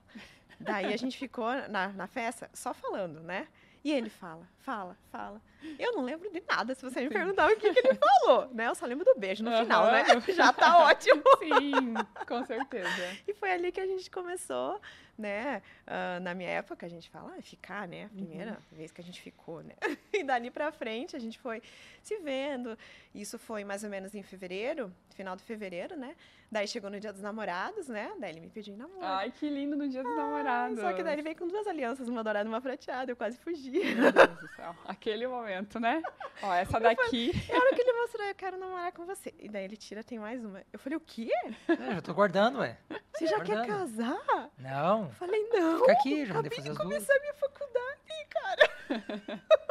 Daí 0.61 0.93
a 0.93 0.97
gente 0.97 1.19
ficou 1.19 1.51
na, 1.69 1.89
na 1.89 2.07
festa 2.07 2.49
só 2.53 2.73
falando, 2.73 3.21
né? 3.21 3.49
E 3.83 3.91
ele 3.91 4.11
fala, 4.11 4.47
fala, 4.61 4.97
fala. 5.11 5.41
Eu 5.79 5.93
não 5.93 6.03
lembro 6.03 6.31
de 6.31 6.43
nada 6.49 6.75
se 6.75 6.83
você 6.83 7.01
me 7.01 7.11
perguntar 7.11 7.51
o 7.51 7.57
que, 7.57 7.73
que 7.73 7.79
ele 7.79 7.95
falou, 7.95 8.49
né? 8.55 8.69
Eu 8.69 8.75
só 8.75 8.87
lembro 8.87 9.05
do 9.05 9.19
beijo 9.19 9.45
no 9.45 9.51
uhum. 9.51 9.63
final, 9.63 9.87
né? 9.87 10.05
Já 10.35 10.53
tá 10.53 10.79
ótimo. 10.79 11.23
Sim, 11.39 11.95
com 12.27 12.45
certeza. 12.45 13.17
E 13.27 13.35
foi 13.35 13.51
ali 13.51 13.71
que 13.71 13.81
a 13.81 13.87
gente 13.87 14.11
começou, 14.11 14.81
né? 15.19 15.63
Uh, 15.87 16.21
na 16.21 16.35
minha 16.35 16.49
época, 16.49 16.87
a 16.87 16.89
gente 16.89 17.11
fala, 17.11 17.35
ah, 17.39 17.43
ficar, 17.43 17.87
né? 17.87 18.05
A 18.05 18.09
primeira 18.09 18.53
uhum. 18.53 18.77
vez 18.77 18.91
que 18.91 19.01
a 19.01 19.05
gente 19.05 19.21
ficou, 19.21 19.63
né? 19.63 19.75
E 20.13 20.25
dali 20.25 20.51
pra 20.51 20.71
frente, 20.73 21.17
a 21.17 21.19
gente 21.19 21.39
foi 21.39 21.63
se 22.03 22.19
vendo. 22.19 22.77
Isso 23.15 23.39
foi 23.39 23.65
mais 23.65 23.85
ou 23.85 23.91
menos 23.91 24.15
em 24.15 24.23
fevereiro, 24.23 24.93
final 25.15 25.35
de 25.37 25.43
fevereiro, 25.43 25.97
né? 25.97 26.15
Daí 26.51 26.67
chegou 26.67 26.91
no 26.91 26.99
dia 26.99 27.13
dos 27.13 27.23
namorados, 27.23 27.87
né? 27.87 28.13
Daí 28.19 28.31
ele 28.31 28.41
me 28.41 28.49
pediu 28.49 28.75
em 28.75 28.77
namoro. 28.77 29.01
Ai, 29.03 29.31
que 29.31 29.49
lindo 29.49 29.77
no 29.77 29.89
dia 29.89 30.03
dos 30.03 30.11
Ai, 30.11 30.19
namorados. 30.19 30.81
Só 30.81 30.93
que 30.93 31.03
daí 31.03 31.15
ele 31.15 31.23
veio 31.23 31.37
com 31.37 31.47
duas 31.47 31.67
alianças, 31.67 32.09
uma 32.09 32.25
dourada 32.25 32.49
e 32.49 32.53
uma 32.53 32.61
prateada. 32.61 33.13
Eu 33.13 33.17
quase 33.17 33.39
fugi. 33.39 33.71
Meu 33.95 34.11
Deus 34.11 34.39
do 34.41 34.49
céu. 34.49 34.60
Aquele 34.87 35.27
momento, 35.27 35.79
né? 35.81 36.03
Ó, 36.43 36.53
essa 36.55 36.79
daqui. 36.81 37.31
É 37.49 37.57
a 37.57 37.61
hora 37.61 37.75
que 37.75 37.81
ele 37.81 37.93
mostrou, 37.93 38.27
eu 38.27 38.35
quero 38.35 38.57
namorar 38.59 38.93
com 38.93 39.07
você. 39.07 39.35
E 39.39 39.49
daí 39.49 39.65
ele 39.65 39.77
tira, 39.77 40.03
tem 40.03 40.19
mais 40.19 40.45
uma. 40.45 40.63
Eu 40.73 40.79
falei, 40.79 40.97
o 40.97 41.01
quê? 41.01 41.31
É, 41.69 41.95
já 41.95 42.03
tô 42.03 42.15
guardando, 42.15 42.59
ué. 42.59 42.77
Você 43.15 43.27
já 43.27 43.37
guardando. 43.37 43.67
quer 43.67 43.67
casar? 43.67 44.51
Não. 44.59 45.05
Eu 45.05 45.11
falei, 45.11 45.49
não. 45.51 45.81
Fica 45.81 45.93
aqui, 45.93 46.27
já 46.27 46.35
mandei 46.35 46.51
fazer 46.51 46.71
as 46.71 46.77
duas. 46.77 46.89
começar 46.89 47.21
minha 47.21 47.35
faculdade, 47.35 48.27
cara. 48.31 49.43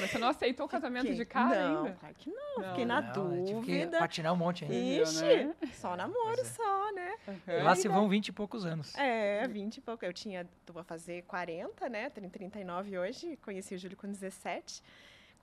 Mas 0.00 0.10
você 0.10 0.18
não 0.18 0.28
aceitou 0.28 0.66
o 0.66 0.68
casamento 0.68 1.02
Fiquei. 1.02 1.18
de 1.18 1.24
cara 1.24 1.68
não, 1.68 1.84
ainda? 1.84 1.96
Claro 1.98 2.14
que 2.14 2.30
não, 2.30 2.56
não 2.58 2.68
fiquei 2.68 2.84
na 2.84 3.00
não, 3.00 3.12
dúvida. 3.12 3.98
Patinar 3.98 4.32
um 4.32 4.36
monte 4.36 4.64
ainda. 4.64 5.02
Ixi, 5.02 5.24
né? 5.24 5.54
só 5.74 5.96
namoro, 5.96 6.40
é. 6.40 6.44
só, 6.44 6.92
né? 6.92 7.14
Uhum. 7.28 7.64
Lá 7.64 7.74
se 7.74 7.88
vão 7.88 8.08
20 8.08 8.28
e 8.28 8.32
poucos 8.32 8.64
anos. 8.64 8.94
É, 8.96 9.46
20 9.48 9.76
e 9.76 9.80
pouco. 9.80 10.04
Eu 10.04 10.12
tinha, 10.12 10.46
tô 10.64 10.78
a 10.78 10.84
fazer 10.84 11.22
40, 11.22 11.88
né? 11.88 12.10
Tenho 12.10 12.28
39 12.28 12.98
hoje, 12.98 13.36
conheci 13.42 13.74
o 13.74 13.78
Júlio 13.78 13.96
com 13.96 14.06
17 14.06 14.82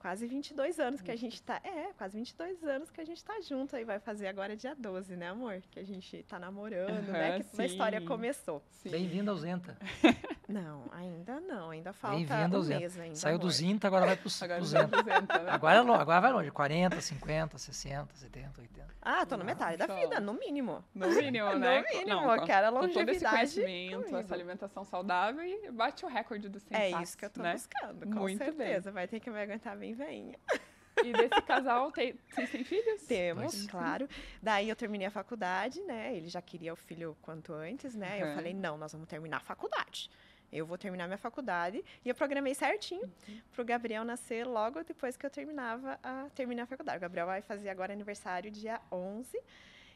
quase 0.04 0.26
22 0.26 0.78
anos 0.78 1.00
que 1.00 1.10
a 1.10 1.16
gente 1.16 1.42
tá. 1.42 1.58
É, 1.64 1.94
quase 1.96 2.18
22 2.18 2.62
anos 2.62 2.90
que 2.90 3.00
a 3.00 3.04
gente 3.06 3.24
tá 3.24 3.40
junto. 3.40 3.74
Aí 3.74 3.84
vai 3.84 3.98
fazer 3.98 4.26
agora 4.26 4.54
dia 4.54 4.74
12, 4.74 5.16
né, 5.16 5.28
amor? 5.28 5.62
Que 5.70 5.80
a 5.80 5.82
gente 5.82 6.22
tá 6.24 6.38
namorando, 6.38 7.06
uhum, 7.06 7.12
né? 7.12 7.38
Que 7.38 7.44
sim. 7.44 7.62
a 7.62 7.64
história 7.64 8.00
começou. 8.02 8.62
Bem-vindo 8.84 9.30
ao 9.30 9.36
Zenta. 9.38 9.78
Não, 10.48 10.84
ainda 10.92 11.40
não. 11.40 11.70
Ainda 11.70 11.92
falta 11.92 12.16
Bem-vindo 12.16 12.60
um 12.60 12.64
mês 12.64 12.98
ainda. 12.98 13.16
Saiu 13.16 13.36
amor. 13.36 13.46
do 13.46 13.50
Zinta, 13.50 13.86
agora 13.86 14.06
vai 14.06 14.16
pro, 14.16 14.30
agora 14.42 14.58
pro 14.58 14.66
Zenta. 14.66 14.96
Zenta 15.02 15.38
né? 15.38 15.50
agora, 15.50 15.76
é 15.76 15.80
agora 15.80 16.20
vai 16.20 16.32
longe. 16.32 16.50
40, 16.50 17.00
50, 17.00 17.58
60, 17.58 18.14
70, 18.14 18.60
80. 18.60 18.94
Ah, 19.00 19.26
tô 19.26 19.36
na 19.36 19.44
metade 19.44 19.76
da 19.76 19.86
vida, 19.86 20.20
no 20.20 20.34
mínimo. 20.34 20.84
No 20.94 21.08
mínimo, 21.08 21.52
né? 21.56 21.82
no 21.82 21.98
mínimo, 21.98 22.26
não, 22.26 22.44
quero 22.44 22.66
a 22.66 22.70
longevidade. 22.70 22.94
Com 22.94 23.00
todo 23.00 23.10
esse 23.10 23.24
conhecimento, 23.24 23.96
comigo. 23.96 24.16
essa 24.18 24.34
alimentação 24.34 24.84
saudável 24.84 25.44
e 25.44 25.70
bate 25.70 26.04
o 26.04 26.08
recorde 26.08 26.48
do 26.48 26.58
sem 26.60 26.76
É 26.76 26.90
isso 27.02 27.16
que 27.16 27.24
eu 27.24 27.30
tô 27.30 27.42
né? 27.42 27.52
buscando, 27.52 28.06
com 28.06 28.20
Muito 28.20 28.38
certeza. 28.38 28.84
Bem. 28.84 28.92
Vai 28.92 29.08
ter 29.08 29.20
que 29.20 29.30
me 29.30 29.40
aguentar 29.40 29.76
bem 29.76 29.94
veinha. 29.94 30.38
E 31.02 31.12
desse 31.12 31.42
casal, 31.42 31.90
tem, 31.90 32.14
vocês 32.30 32.50
têm 32.50 32.64
filhos? 32.64 33.02
Temos, 33.08 33.66
claro. 33.66 34.08
Daí 34.42 34.68
eu 34.68 34.76
terminei 34.76 35.06
a 35.06 35.10
faculdade, 35.10 35.80
né? 35.82 36.16
Ele 36.16 36.28
já 36.28 36.40
queria 36.40 36.72
o 36.72 36.76
filho 36.76 37.16
quanto 37.20 37.52
antes, 37.52 37.94
né? 37.94 38.22
Uhum. 38.22 38.28
Eu 38.28 38.34
falei, 38.34 38.54
não, 38.54 38.78
nós 38.78 38.92
vamos 38.92 39.08
terminar 39.08 39.38
a 39.38 39.40
faculdade. 39.40 40.10
Eu 40.54 40.64
vou 40.64 40.78
terminar 40.78 41.08
minha 41.08 41.18
faculdade 41.18 41.84
e 42.04 42.08
eu 42.08 42.14
programei 42.14 42.54
certinho 42.54 43.10
uhum. 43.28 43.40
para 43.50 43.60
o 43.60 43.64
Gabriel 43.64 44.04
nascer 44.04 44.46
logo 44.46 44.84
depois 44.84 45.16
que 45.16 45.26
eu 45.26 45.30
terminava 45.30 45.98
a 46.00 46.28
terminar 46.32 46.62
a 46.62 46.66
faculdade. 46.66 46.98
O 46.98 47.00
Gabriel 47.00 47.26
vai 47.26 47.42
fazer 47.42 47.68
agora 47.68 47.92
aniversário 47.92 48.52
dia 48.52 48.80
11. 48.92 49.36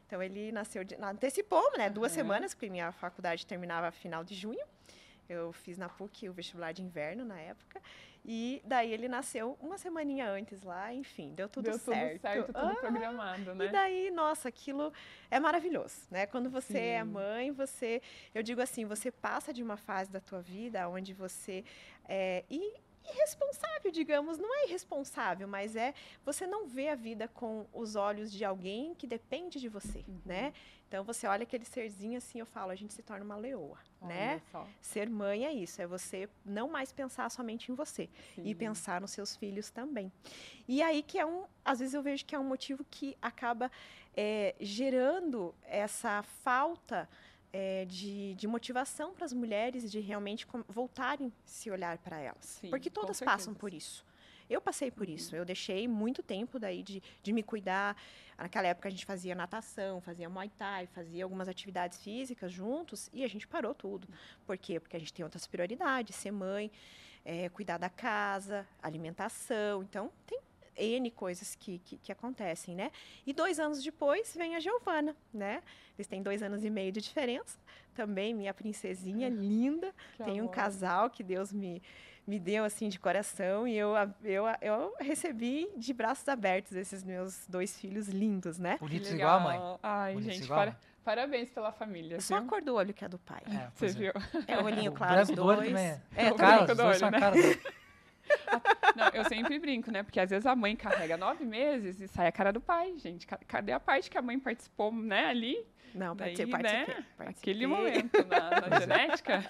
Então 0.05 0.21
ele 0.21 0.50
nasceu, 0.50 0.83
de, 0.83 0.97
antecipou, 0.97 1.71
né? 1.79 1.88
Duas 1.88 2.11
semanas, 2.11 2.55
porque 2.55 2.69
minha 2.69 2.91
faculdade 2.91 3.47
terminava 3.47 3.93
final 3.93 4.25
de 4.25 4.35
junho. 4.35 4.67
Eu 5.29 5.53
fiz 5.53 5.79
na 5.79 5.88
PUC 5.88 6.29
o 6.29 6.33
vestibular 6.33 6.73
de 6.73 6.83
inverno 6.83 7.25
na 7.25 7.38
época. 7.38 7.81
E 8.30 8.61
daí 8.62 8.92
ele 8.92 9.08
nasceu 9.08 9.56
uma 9.58 9.78
semaninha 9.78 10.28
antes 10.28 10.62
lá, 10.62 10.92
enfim, 10.92 11.32
deu 11.35 11.49
tudo 11.49 11.64
deu 11.64 11.78
certo. 11.78 12.12
Tudo 12.12 12.20
certo, 12.20 12.47
tudo 12.52 12.58
ah, 12.58 12.76
programado, 12.76 13.54
né? 13.54 13.64
E 13.64 13.68
daí, 13.70 14.11
nossa, 14.11 14.50
aquilo 14.50 14.92
é 15.30 15.40
maravilhoso, 15.40 16.02
né? 16.11 16.26
Quando 16.26 16.50
você 16.50 16.76
é 16.76 16.80
Sim. 16.80 17.00
é 17.00 17.04
mãe, 17.04 17.50
você, 17.52 18.02
eu 18.35 18.42
digo 18.42 18.61
assim, 18.61 18.85
você 18.85 19.11
passa 19.11 19.50
de 19.50 19.62
uma 19.62 19.78
fase 19.78 20.11
da 20.11 20.20
tua 20.20 20.42
vida 20.42 20.87
onde 20.90 21.14
você 21.14 21.64
é, 22.06 22.44
e 22.50 22.75
irresponsável, 23.15 23.91
digamos, 23.91 24.38
não 24.38 24.55
é 24.55 24.67
irresponsável, 24.67 25.47
mas 25.49 25.77
é 25.77 25.95
você 26.25 26.47
não 26.47 26.67
vê 26.67 26.88
a 26.88 26.95
vida 26.95 27.29
com 27.29 27.67
os 27.73 27.97
olhos 27.97 28.33
de 28.33 28.45
alguém 28.45 28.95
que 28.95 29.07
depende 29.07 29.61
de 29.61 29.69
você, 29.69 30.05
uhum. 30.07 30.21
né? 30.25 30.53
Então 30.88 31.05
você 31.05 31.27
olha 31.27 31.43
aquele 31.43 31.67
serzinho 31.67 32.17
assim, 32.17 32.41
eu 32.41 32.47
falo, 32.47 32.71
a 32.71 32.75
gente 32.75 32.95
se 32.95 33.03
torna 33.03 33.25
uma 33.25 33.37
leoa, 33.37 33.79
olha 34.00 34.15
né? 34.15 34.43
Só. 34.50 34.67
Ser 34.81 35.09
mãe 35.11 35.45
é 35.45 35.53
isso, 35.53 35.83
é 35.83 35.87
você 35.87 36.29
não 36.45 36.69
mais 36.69 36.93
pensar 36.93 37.31
somente 37.31 37.71
em 37.71 37.75
você 37.75 38.09
Sim. 38.35 38.43
e 38.45 38.55
pensar 38.55 39.00
nos 39.00 39.11
seus 39.11 39.37
filhos 39.37 39.71
também. 39.71 40.11
E 40.67 40.83
aí 40.83 41.03
que 41.03 41.19
é 41.19 41.27
um, 41.27 41.45
às 41.65 41.79
vezes 41.81 41.95
eu 41.95 42.03
vejo 42.03 42.25
que 42.25 42.35
é 42.35 42.38
um 42.38 42.45
motivo 42.45 42.85
que 42.91 43.17
acaba 43.21 43.71
é, 44.17 44.55
gerando 44.59 45.55
essa 45.62 46.23
falta 46.23 47.09
é, 47.52 47.85
de, 47.85 48.35
de, 48.35 48.47
motivação 48.47 49.12
para 49.14 49.25
as 49.25 49.33
mulheres 49.33 49.90
de 49.90 50.00
realmente 50.00 50.47
voltarem 50.69 51.33
se 51.45 51.71
olhar 51.71 51.99
para 51.99 52.19
elas, 52.21 52.45
Sim, 52.45 52.71
porque 52.71 52.90
todas 52.90 53.21
passam 53.21 53.55
por 53.55 53.73
isso. 53.73 54.05
Eu 54.49 54.61
passei 54.62 54.90
por 54.90 55.09
isso. 55.09 55.37
Eu 55.37 55.45
deixei 55.45 55.87
muito 55.87 56.23
tempo 56.23 56.59
daí 56.59 56.83
de, 56.83 57.02
de 57.23 57.33
me 57.33 57.43
cuidar. 57.43 57.95
Naquela 58.37 58.69
época 58.69 58.88
a 58.88 58.90
gente 58.90 59.05
fazia 59.05 59.35
natação, 59.35 60.00
fazia 60.00 60.28
muay 60.28 60.49
thai, 60.49 60.87
fazia 60.87 61.25
algumas 61.25 61.49
atividades 61.49 62.02
físicas 62.02 62.50
juntos 62.50 63.11
e 63.12 63.25
a 63.25 63.28
gente 63.28 63.47
parou 63.47 63.75
tudo. 63.75 64.09
Por 64.47 64.57
quê? 64.57 64.81
Porque 64.81 64.97
a 64.97 64.99
gente 64.99 65.12
tem 65.12 65.23
outras 65.23 65.47
prioridades, 65.47 66.17
ser 66.17 66.31
mãe, 66.31 66.71
é, 67.25 67.50
cuidar 67.50 67.76
da 67.76 67.90
casa, 67.90 68.67
alimentação. 68.83 69.83
Então, 69.83 70.11
tem 70.26 70.40
N 70.78 71.11
coisas 71.11 71.54
que, 71.54 71.78
que, 71.80 71.99
que, 71.99 72.12
acontecem, 72.12 72.75
né? 72.75 72.90
E 73.26 73.32
dois 73.32 73.58
anos 73.58 73.82
depois 73.82 74.35
vem 74.37 74.56
a 74.56 74.61
Giovana, 74.61 75.16
né? 75.32 75.62
Eles 75.97 76.06
têm 76.06 76.23
dois 76.23 76.42
anos 76.42 76.64
e 76.64 76.70
meio 76.70 76.92
de 76.92 77.00
diferença. 77.00 77.58
Também 77.94 78.32
minha 78.32 78.54
princesinha 78.54 79.28
linda. 79.28 79.92
Que 80.16 80.25
tem 80.25 80.38
amor. 80.38 80.49
um 80.49 80.52
casal 80.52 81.11
que 81.11 81.23
Deus 81.23 81.52
me, 81.52 81.82
me 82.26 82.38
deu 82.38 82.64
assim 82.64 82.88
de 82.88 82.99
coração 82.99 83.66
e 83.66 83.76
eu, 83.76 83.94
eu, 84.23 84.44
eu 84.61 84.94
recebi 85.00 85.68
de 85.76 85.92
braços 85.94 86.28
abertos 86.28 86.73
esses 86.73 87.02
meus 87.02 87.47
dois 87.49 87.78
filhos 87.80 88.06
lindos, 88.06 88.58
né? 88.58 88.76
Bonitos 88.78 89.11
igual 89.11 89.37
a 89.37 89.40
mãe. 89.40 89.78
Ai, 89.82 90.12
Bonitos 90.14 90.37
gente, 90.37 90.49
para, 90.49 90.76
parabéns 91.02 91.50
pela 91.50 91.73
família. 91.73 92.20
Só 92.20 92.37
a 92.37 92.42
cor 92.42 92.61
do 92.61 92.75
olho 92.75 92.92
que 92.92 93.02
é 93.02 93.08
do 93.08 93.18
pai. 93.18 93.42
É, 93.47 93.70
Você 93.75 93.87
é. 93.87 93.88
viu? 93.88 94.12
É 94.47 94.58
o 94.58 94.64
olhinho 94.64 94.92
claro, 94.92 95.23
os 95.23 95.30
dois. 95.30 95.75
É, 95.75 96.02
é 96.14 96.30
o 96.30 96.35
cara, 96.35 96.75
do 96.75 96.82
olho, 96.82 97.11
né? 97.11 97.18
Não, 98.99 99.09
eu 99.14 99.25
sempre 99.25 99.59
brinco, 99.61 99.93
né? 99.93 100.02
Porque 100.02 100.19
às 100.19 100.28
vezes 100.28 100.45
a 100.45 100.57
mãe 100.57 100.75
carrega 100.75 101.17
nove 101.17 101.45
meses 101.45 102.00
e 102.00 102.09
sai 102.09 102.26
a 102.26 102.33
cara 102.33 102.52
do 102.52 102.61
pai, 102.61 102.99
gente. 102.99 103.26
Cadê 103.26 103.71
a 103.71 103.78
parte 103.78 104.11
que 104.11 104.19
a 104.19 104.23
mãe 104.23 104.38
participou, 104.38 104.93
né, 104.93 105.26
ali? 105.26 105.64
Não, 105.95 106.17
Daí, 106.17 106.35
participei, 106.37 106.62
né? 106.62 107.05
participei. 107.17 107.52
Aquele 107.52 107.67
momento 107.67 108.25
na, 108.26 108.69
na 108.69 108.78
genética. 108.81 109.45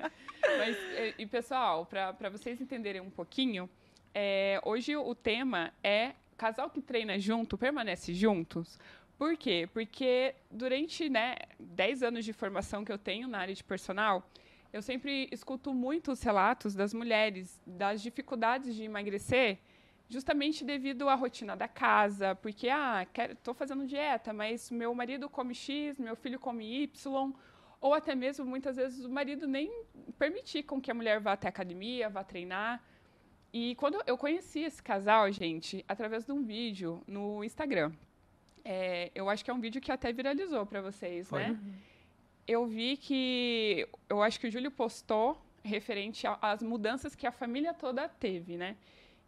Mas, 0.58 0.76
e, 0.76 1.14
e 1.18 1.26
pessoal, 1.26 1.86
para 1.86 2.30
vocês 2.30 2.60
entenderem 2.60 3.00
um 3.00 3.10
pouquinho, 3.10 3.68
é, 4.14 4.58
hoje 4.64 4.96
o 4.96 5.14
tema 5.14 5.72
é 5.82 6.12
casal 6.36 6.70
que 6.70 6.80
treina 6.80 7.18
junto, 7.18 7.58
permanece 7.58 8.14
juntos. 8.14 8.78
Por 9.18 9.36
quê? 9.36 9.68
Porque 9.72 10.34
durante 10.50 11.08
né, 11.08 11.36
10 11.60 12.02
anos 12.02 12.24
de 12.24 12.32
formação 12.32 12.84
que 12.84 12.90
eu 12.90 12.98
tenho 12.98 13.28
na 13.28 13.38
área 13.38 13.54
de 13.54 13.62
personal, 13.62 14.28
eu 14.74 14.82
sempre 14.82 15.28
escuto 15.30 15.72
muitos 15.72 16.20
relatos 16.20 16.74
das 16.74 16.92
mulheres, 16.92 17.62
das 17.64 18.02
dificuldades 18.02 18.74
de 18.74 18.82
emagrecer, 18.82 19.60
justamente 20.08 20.64
devido 20.64 21.08
à 21.08 21.14
rotina 21.14 21.56
da 21.56 21.68
casa, 21.68 22.34
porque, 22.34 22.68
ah, 22.68 23.06
estou 23.30 23.54
fazendo 23.54 23.86
dieta, 23.86 24.32
mas 24.32 24.72
meu 24.72 24.92
marido 24.92 25.30
come 25.30 25.54
X, 25.54 25.96
meu 25.96 26.16
filho 26.16 26.40
come 26.40 26.64
Y, 26.82 27.32
ou 27.80 27.94
até 27.94 28.16
mesmo, 28.16 28.44
muitas 28.44 28.74
vezes, 28.74 29.04
o 29.04 29.08
marido 29.08 29.46
nem 29.46 29.70
permitir 30.18 30.64
com 30.64 30.80
que 30.80 30.90
a 30.90 30.94
mulher 30.94 31.20
vá 31.20 31.34
até 31.34 31.46
a 31.46 31.50
academia, 31.50 32.10
vá 32.10 32.24
treinar. 32.24 32.82
E 33.52 33.76
quando 33.76 34.02
eu 34.08 34.18
conheci 34.18 34.64
esse 34.64 34.82
casal, 34.82 35.30
gente, 35.30 35.84
através 35.86 36.26
de 36.26 36.32
um 36.32 36.42
vídeo 36.42 37.00
no 37.06 37.44
Instagram, 37.44 37.92
é, 38.64 39.12
eu 39.14 39.30
acho 39.30 39.44
que 39.44 39.52
é 39.52 39.54
um 39.54 39.60
vídeo 39.60 39.80
que 39.80 39.92
até 39.92 40.12
viralizou 40.12 40.66
para 40.66 40.80
vocês, 40.82 41.28
Foi. 41.28 41.42
né? 41.42 41.50
Uhum 41.50 41.93
eu 42.46 42.66
vi 42.66 42.96
que 42.96 43.88
eu 44.08 44.22
acho 44.22 44.38
que 44.38 44.46
o 44.46 44.50
Júlio 44.50 44.70
postou 44.70 45.40
referente 45.62 46.26
às 46.42 46.62
mudanças 46.62 47.14
que 47.14 47.26
a 47.26 47.32
família 47.32 47.72
toda 47.72 48.08
teve, 48.08 48.56
né? 48.56 48.76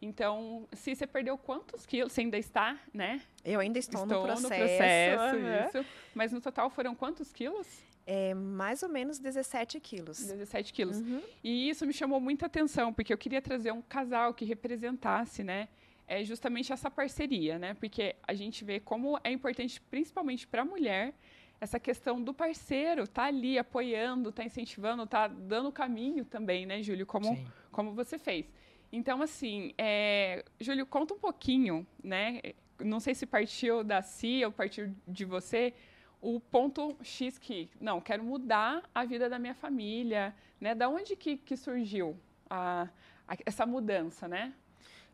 Então, 0.00 0.68
se 0.72 0.94
você 0.94 1.06
perdeu 1.06 1.38
quantos 1.38 1.86
quilos, 1.86 2.12
você 2.12 2.20
ainda 2.20 2.36
está, 2.36 2.78
né? 2.92 3.22
Eu 3.44 3.60
ainda 3.60 3.78
estou, 3.78 4.02
estou 4.02 4.18
no 4.18 4.24
processo. 4.26 4.42
No 4.42 4.48
processo 4.48 5.36
uhum. 5.36 5.66
isso. 5.82 5.90
Mas 6.14 6.32
no 6.32 6.40
total 6.40 6.68
foram 6.68 6.94
quantos 6.94 7.32
quilos? 7.32 7.66
É, 8.06 8.34
mais 8.34 8.82
ou 8.82 8.88
menos 8.88 9.18
17 9.18 9.80
quilos. 9.80 10.18
17 10.18 10.72
quilos. 10.72 10.98
Uhum. 10.98 11.22
E 11.42 11.70
isso 11.70 11.86
me 11.86 11.92
chamou 11.92 12.20
muita 12.20 12.46
atenção, 12.46 12.92
porque 12.92 13.12
eu 13.12 13.18
queria 13.18 13.40
trazer 13.40 13.72
um 13.72 13.82
casal 13.82 14.34
que 14.34 14.44
representasse, 14.44 15.42
né? 15.42 15.68
É 16.06 16.22
justamente 16.22 16.72
essa 16.72 16.90
parceria, 16.90 17.58
né? 17.58 17.74
Porque 17.74 18.14
a 18.22 18.34
gente 18.34 18.64
vê 18.64 18.78
como 18.78 19.18
é 19.24 19.32
importante, 19.32 19.80
principalmente 19.80 20.46
para 20.46 20.62
a 20.62 20.64
mulher, 20.64 21.14
essa 21.60 21.80
questão 21.80 22.20
do 22.22 22.34
parceiro 22.34 23.06
tá 23.06 23.24
ali 23.24 23.58
apoiando, 23.58 24.30
tá 24.30 24.44
incentivando, 24.44 25.06
tá 25.06 25.26
dando 25.26 25.72
caminho 25.72 26.24
também, 26.24 26.66
né, 26.66 26.82
Júlio, 26.82 27.06
como, 27.06 27.38
como 27.70 27.92
você 27.92 28.18
fez. 28.18 28.46
Então, 28.92 29.22
assim, 29.22 29.72
é, 29.76 30.44
Júlio, 30.60 30.86
conta 30.86 31.14
um 31.14 31.18
pouquinho, 31.18 31.86
né? 32.02 32.40
Não 32.78 33.00
sei 33.00 33.14
se 33.14 33.26
partiu 33.26 33.82
da 33.82 34.02
CIA 34.02 34.46
ou 34.46 34.52
partiu 34.52 34.94
de 35.08 35.24
você, 35.24 35.74
o 36.20 36.38
ponto 36.40 36.96
X 37.02 37.38
que, 37.38 37.68
não, 37.80 38.00
quero 38.00 38.22
mudar 38.22 38.82
a 38.94 39.04
vida 39.04 39.28
da 39.28 39.38
minha 39.38 39.54
família, 39.54 40.34
né? 40.60 40.74
Da 40.74 40.88
onde 40.88 41.16
que, 41.16 41.36
que 41.36 41.56
surgiu 41.56 42.16
a, 42.48 42.88
a, 43.26 43.36
essa 43.44 43.66
mudança, 43.66 44.28
né? 44.28 44.52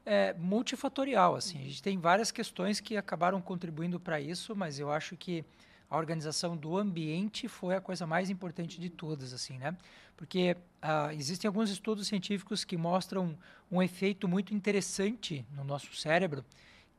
É 0.05 0.35
multifatorial, 0.35 1.37
assim. 1.37 1.59
A 1.59 1.63
gente 1.65 1.83
tem 1.83 1.97
várias 1.99 2.31
questões 2.31 2.81
que 2.81 2.97
acabaram 2.97 3.41
contribuindo 3.41 4.01
para 4.01 4.21
isso, 4.21 4.55
mas 4.55 4.79
eu 4.79 4.91
acho 4.91 5.17
que 5.17 5.45
a 5.93 5.99
organização 5.99 6.57
do 6.57 6.79
ambiente 6.79 7.47
foi 7.47 7.77
a 7.77 7.81
coisa 7.81 8.07
mais 8.07 8.31
importante 8.31 8.81
de 8.81 8.89
todas, 8.89 9.35
assim, 9.35 9.59
né? 9.59 9.77
Porque 10.17 10.57
uh, 10.83 11.13
existem 11.13 11.47
alguns 11.47 11.69
estudos 11.69 12.09
científicos 12.09 12.65
que 12.65 12.79
mostram 12.79 13.37
um 13.71 13.83
efeito 13.83 14.27
muito 14.27 14.55
interessante 14.55 15.45
no 15.55 15.63
nosso 15.63 15.95
cérebro, 15.95 16.43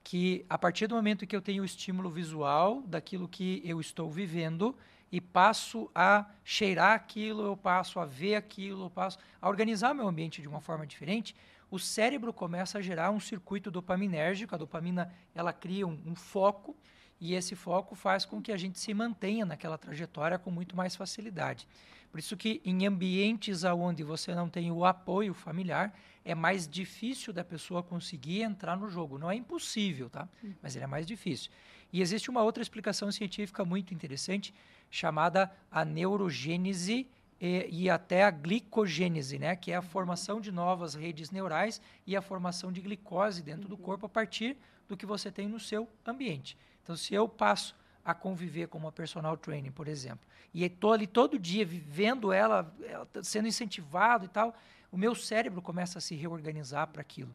que 0.03 0.45
a 0.47 0.59
partir 0.59 0.85
do 0.85 0.93
momento 0.93 1.25
que 1.25 1.35
eu 1.35 1.41
tenho 1.41 1.63
o 1.63 1.65
estímulo 1.65 2.07
visual 2.07 2.83
daquilo 2.83 3.27
que 3.27 3.63
eu 3.65 3.81
estou 3.81 4.11
vivendo 4.11 4.77
e 5.11 5.19
passo 5.19 5.89
a 5.95 6.27
cheirar 6.43 6.91
aquilo, 6.93 7.41
eu 7.47 7.57
passo 7.57 7.99
a 7.99 8.05
ver 8.05 8.35
aquilo, 8.35 8.85
eu 8.85 8.89
passo 8.91 9.17
a 9.41 9.49
organizar 9.49 9.95
meu 9.95 10.07
ambiente 10.07 10.39
de 10.39 10.47
uma 10.47 10.61
forma 10.61 10.85
diferente, 10.85 11.35
o 11.71 11.79
cérebro 11.79 12.31
começa 12.31 12.77
a 12.77 12.81
gerar 12.81 13.09
um 13.09 13.19
circuito 13.19 13.71
dopaminérgico, 13.71 14.53
a 14.53 14.57
dopamina 14.59 15.11
ela 15.33 15.51
cria 15.51 15.87
um, 15.87 15.99
um 16.05 16.13
foco 16.13 16.77
e 17.23 17.35
esse 17.35 17.55
foco 17.55 17.95
faz 17.95 18.25
com 18.25 18.41
que 18.41 18.51
a 18.51 18.57
gente 18.57 18.77
se 18.77 18.93
mantenha 18.93 19.45
naquela 19.45 19.77
trajetória 19.77 20.37
com 20.37 20.51
muito 20.51 20.75
mais 20.75 20.93
facilidade. 20.93 21.65
Por 22.11 22.19
isso 22.19 22.35
que 22.35 22.61
em 22.65 22.85
ambientes 22.85 23.63
onde 23.63 24.03
você 24.03 24.35
não 24.35 24.49
tem 24.49 24.69
o 24.69 24.83
apoio 24.83 25.33
familiar, 25.33 25.97
é 26.25 26.35
mais 26.35 26.67
difícil 26.67 27.31
da 27.31 27.41
pessoa 27.41 27.81
conseguir 27.81 28.41
entrar 28.41 28.75
no 28.75 28.89
jogo. 28.89 29.17
Não 29.17 29.31
é 29.31 29.35
impossível, 29.35 30.09
tá? 30.09 30.27
Uhum. 30.43 30.53
Mas 30.61 30.75
ele 30.75 30.83
é 30.83 30.87
mais 30.87 31.05
difícil. 31.07 31.49
E 31.93 32.01
existe 32.01 32.29
uma 32.29 32.43
outra 32.43 32.61
explicação 32.61 33.09
científica 33.09 33.63
muito 33.63 33.93
interessante, 33.93 34.53
chamada 34.91 35.49
a 35.71 35.85
neurogênese 35.85 37.07
e, 37.39 37.69
e, 37.71 37.89
até 37.89 38.25
a 38.25 38.31
glicogênese, 38.31 39.39
né? 39.39 39.55
que 39.55 39.71
é 39.71 39.77
a 39.77 39.81
formação 39.81 40.41
de 40.41 40.51
novas 40.51 40.93
redes 40.93 41.31
neurais 41.31 41.79
e 42.05 42.17
a 42.17 42.21
formação 42.21 42.69
de 42.69 42.81
glicose 42.81 43.41
dentro 43.41 43.69
do 43.69 43.75
uhum. 43.75 43.81
corpo 43.81 44.07
a 44.07 44.09
partir 44.09 44.57
do 44.89 44.97
que 44.97 45.05
você 45.05 45.31
tem 45.31 45.47
no 45.47 45.59
seu 45.59 45.87
ambiente. 46.05 46.57
Então, 46.83 46.95
se 46.95 47.13
eu 47.13 47.27
passo 47.27 47.75
a 48.03 48.13
conviver 48.13 48.67
com 48.67 48.77
uma 48.77 48.91
personal 48.91 49.37
trainer, 49.37 49.71
por 49.71 49.87
exemplo, 49.87 50.27
e 50.53 50.63
estou 50.63 50.91
ali 50.91 51.07
todo 51.07 51.39
dia 51.39 51.65
vivendo 51.65 52.31
ela, 52.31 52.71
ela 52.83 53.05
tá 53.05 53.23
sendo 53.23 53.47
incentivado 53.47 54.25
e 54.25 54.27
tal, 54.27 54.53
o 54.91 54.97
meu 54.97 55.15
cérebro 55.15 55.61
começa 55.61 55.97
a 55.97 56.01
se 56.01 56.13
reorganizar 56.13 56.87
para 56.87 57.01
aquilo. 57.01 57.33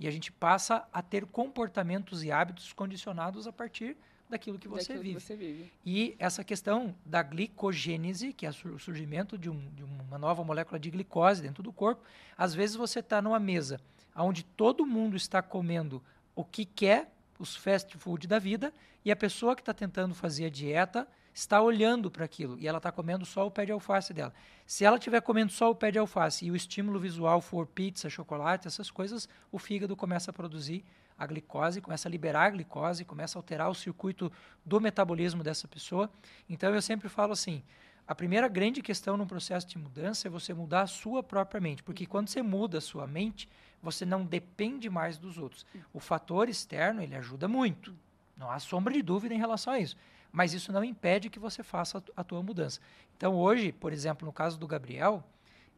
E 0.00 0.08
a 0.08 0.10
gente 0.10 0.32
passa 0.32 0.86
a 0.92 1.02
ter 1.02 1.24
comportamentos 1.26 2.24
e 2.24 2.32
hábitos 2.32 2.72
condicionados 2.72 3.46
a 3.46 3.52
partir 3.52 3.96
daquilo 4.28 4.58
que 4.58 4.68
você, 4.68 4.94
Daquilo 4.94 5.02
vive. 5.02 5.14
que 5.14 5.22
você 5.22 5.36
vive. 5.36 5.72
E 5.84 6.16
essa 6.18 6.42
questão 6.42 6.94
da 7.04 7.22
glicogênese, 7.22 8.32
que 8.32 8.44
é 8.44 8.50
o 8.50 8.78
surgimento 8.78 9.38
de, 9.38 9.48
um, 9.48 9.70
de 9.74 9.84
uma 9.84 10.18
nova 10.18 10.42
molécula 10.42 10.78
de 10.80 10.90
glicose 10.90 11.42
dentro 11.42 11.62
do 11.62 11.72
corpo, 11.72 12.02
às 12.36 12.54
vezes 12.54 12.76
você 12.76 13.00
está 13.00 13.22
numa 13.22 13.38
mesa 13.38 13.80
onde 14.14 14.42
todo 14.44 14.86
mundo 14.86 15.16
está 15.16 15.42
comendo 15.42 16.02
o 16.34 16.44
que 16.44 16.64
quer, 16.64 17.12
os 17.38 17.56
fast 17.56 17.96
food 17.98 18.26
da 18.26 18.38
vida, 18.38 18.72
e 19.04 19.10
a 19.10 19.16
pessoa 19.16 19.54
que 19.54 19.62
está 19.62 19.72
tentando 19.74 20.14
fazer 20.14 20.46
a 20.46 20.50
dieta 20.50 21.06
está 21.32 21.60
olhando 21.60 22.10
para 22.10 22.24
aquilo 22.24 22.58
e 22.58 22.66
ela 22.66 22.78
está 22.78 22.90
comendo 22.90 23.26
só 23.26 23.46
o 23.46 23.50
pé 23.50 23.66
de 23.66 23.72
alface 23.72 24.14
dela. 24.14 24.32
Se 24.66 24.86
ela 24.86 24.96
estiver 24.96 25.20
comendo 25.20 25.52
só 25.52 25.70
o 25.70 25.74
pé 25.74 25.90
de 25.90 25.98
alface 25.98 26.46
e 26.46 26.50
o 26.50 26.56
estímulo 26.56 26.98
visual 26.98 27.42
for 27.42 27.66
pizza, 27.66 28.08
chocolate, 28.08 28.66
essas 28.66 28.90
coisas, 28.90 29.28
o 29.52 29.58
fígado 29.58 29.94
começa 29.94 30.30
a 30.30 30.34
produzir 30.34 30.82
a 31.18 31.26
glicose, 31.26 31.82
começa 31.82 32.08
a 32.08 32.10
liberar 32.10 32.46
a 32.46 32.50
glicose, 32.50 33.04
começa 33.04 33.38
a 33.38 33.40
alterar 33.40 33.70
o 33.70 33.74
circuito 33.74 34.32
do 34.64 34.80
metabolismo 34.80 35.42
dessa 35.42 35.68
pessoa. 35.68 36.10
Então 36.48 36.74
eu 36.74 36.80
sempre 36.80 37.08
falo 37.08 37.34
assim: 37.34 37.62
a 38.08 38.14
primeira 38.14 38.48
grande 38.48 38.80
questão 38.80 39.16
no 39.16 39.26
processo 39.26 39.66
de 39.68 39.76
mudança 39.76 40.28
é 40.28 40.30
você 40.30 40.54
mudar 40.54 40.82
a 40.82 40.86
sua 40.86 41.22
própria 41.22 41.60
mente, 41.60 41.82
porque 41.82 42.06
quando 42.06 42.28
você 42.28 42.40
muda 42.40 42.78
a 42.78 42.80
sua 42.80 43.06
mente, 43.06 43.46
você 43.86 44.04
não 44.04 44.24
depende 44.24 44.90
mais 44.90 45.16
dos 45.16 45.38
outros. 45.38 45.64
O 45.92 46.00
fator 46.00 46.48
externo 46.48 47.00
ele 47.00 47.16
ajuda 47.16 47.48
muito, 47.48 47.96
não 48.36 48.50
há 48.50 48.58
sombra 48.58 48.92
de 48.92 49.02
dúvida 49.02 49.34
em 49.34 49.38
relação 49.38 49.72
a 49.72 49.80
isso 49.80 49.96
mas 50.36 50.52
isso 50.52 50.70
não 50.70 50.84
impede 50.84 51.30
que 51.30 51.38
você 51.38 51.62
faça 51.62 52.02
a, 52.14 52.22
tua 52.22 52.42
mudança. 52.42 52.78
Então, 53.16 53.34
hoje, 53.36 53.72
por 53.72 53.90
exemplo, 53.90 54.26
no 54.26 54.32
caso 54.32 54.58
do 54.58 54.66
Gabriel, 54.66 55.24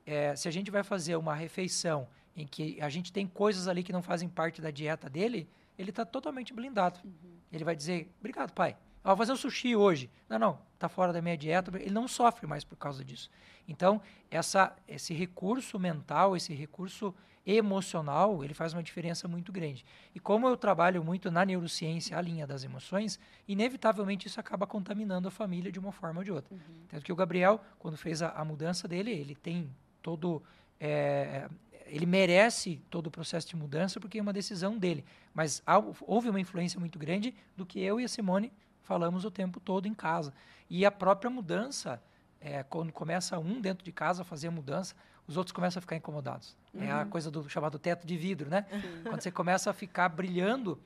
é, 0.04 0.34
se 0.34 0.48
a 0.48 0.50
gente 0.50 0.68
vai 0.68 0.82
fazer 0.82 1.14
uma 1.14 1.32
refeição 1.32 2.08
em 2.34 2.44
que 2.44 2.76
a 2.80 2.88
gente 2.88 3.12
tem 3.12 3.24
coisas 3.24 3.68
ali 3.68 3.84
que 3.84 3.92
não 3.92 4.02
fazem 4.02 4.28
parte 4.28 4.60
da 4.60 4.72
dieta 4.72 5.08
dele, 5.08 5.48
ele 5.78 5.90
está 5.90 6.04
totalmente 6.04 6.52
blindado. 6.52 6.98
Uhum. 7.04 7.36
Ele 7.52 7.62
vai 7.62 7.76
dizer, 7.76 8.10
obrigado, 8.18 8.52
pai. 8.52 8.76
Eu 9.08 9.16
vou 9.16 9.24
fazer 9.24 9.32
um 9.32 9.36
sushi 9.36 9.74
hoje. 9.74 10.10
Não, 10.28 10.38
não, 10.38 10.58
está 10.74 10.86
fora 10.86 11.12
da 11.14 11.22
minha 11.22 11.36
dieta. 11.36 11.74
Ele 11.78 11.90
não 11.90 12.06
sofre 12.06 12.46
mais 12.46 12.62
por 12.62 12.76
causa 12.76 13.02
disso. 13.02 13.30
Então, 13.66 14.02
essa, 14.30 14.76
esse 14.86 15.14
recurso 15.14 15.78
mental, 15.78 16.36
esse 16.36 16.54
recurso 16.54 17.14
emocional, 17.46 18.44
ele 18.44 18.52
faz 18.52 18.74
uma 18.74 18.82
diferença 18.82 19.26
muito 19.26 19.50
grande. 19.50 19.82
E 20.14 20.20
como 20.20 20.46
eu 20.46 20.54
trabalho 20.58 21.02
muito 21.02 21.30
na 21.30 21.46
neurociência, 21.46 22.18
a 22.18 22.20
linha 22.20 22.46
das 22.46 22.64
emoções, 22.64 23.18
inevitavelmente 23.46 24.26
isso 24.26 24.38
acaba 24.38 24.66
contaminando 24.66 25.28
a 25.28 25.30
família 25.30 25.72
de 25.72 25.78
uma 25.78 25.90
forma 25.90 26.20
ou 26.20 26.24
de 26.24 26.30
outra. 26.30 26.54
Uhum. 26.54 26.60
Tanto 26.88 27.02
que 27.02 27.12
o 27.12 27.16
Gabriel, 27.16 27.62
quando 27.78 27.96
fez 27.96 28.20
a, 28.20 28.28
a 28.32 28.44
mudança 28.44 28.86
dele, 28.86 29.10
ele 29.10 29.34
tem 29.34 29.70
todo. 30.02 30.42
É, 30.78 31.48
ele 31.86 32.04
merece 32.04 32.82
todo 32.90 33.06
o 33.06 33.10
processo 33.10 33.48
de 33.48 33.56
mudança 33.56 33.98
porque 33.98 34.18
é 34.18 34.22
uma 34.22 34.34
decisão 34.34 34.76
dele. 34.76 35.02
Mas 35.32 35.62
houve 36.02 36.28
uma 36.28 36.38
influência 36.38 36.78
muito 36.78 36.98
grande 36.98 37.34
do 37.56 37.64
que 37.64 37.80
eu 37.80 37.98
e 37.98 38.04
a 38.04 38.08
Simone 38.08 38.52
falamos 38.88 39.26
o 39.26 39.30
tempo 39.30 39.60
todo 39.60 39.86
em 39.86 39.92
casa. 39.92 40.32
E 40.70 40.86
a 40.86 40.90
própria 40.90 41.30
mudança, 41.30 42.02
é, 42.40 42.62
quando 42.62 42.90
começa 42.90 43.38
um 43.38 43.60
dentro 43.60 43.84
de 43.84 43.92
casa 43.92 44.22
a 44.22 44.24
fazer 44.24 44.48
a 44.48 44.50
mudança, 44.50 44.96
os 45.26 45.36
outros 45.36 45.52
começam 45.52 45.78
a 45.78 45.82
ficar 45.82 45.94
incomodados. 45.94 46.56
Uhum. 46.72 46.82
É 46.82 46.90
a 46.90 47.02
uhum. 47.02 47.10
coisa 47.10 47.30
do 47.30 47.46
chamado 47.50 47.78
teto 47.78 48.06
de 48.06 48.16
vidro, 48.16 48.48
né? 48.48 48.64
Sim. 48.70 49.02
Quando 49.02 49.20
você 49.20 49.30
começa 49.30 49.68
a 49.68 49.74
ficar 49.74 50.08
brilhando, 50.08 50.80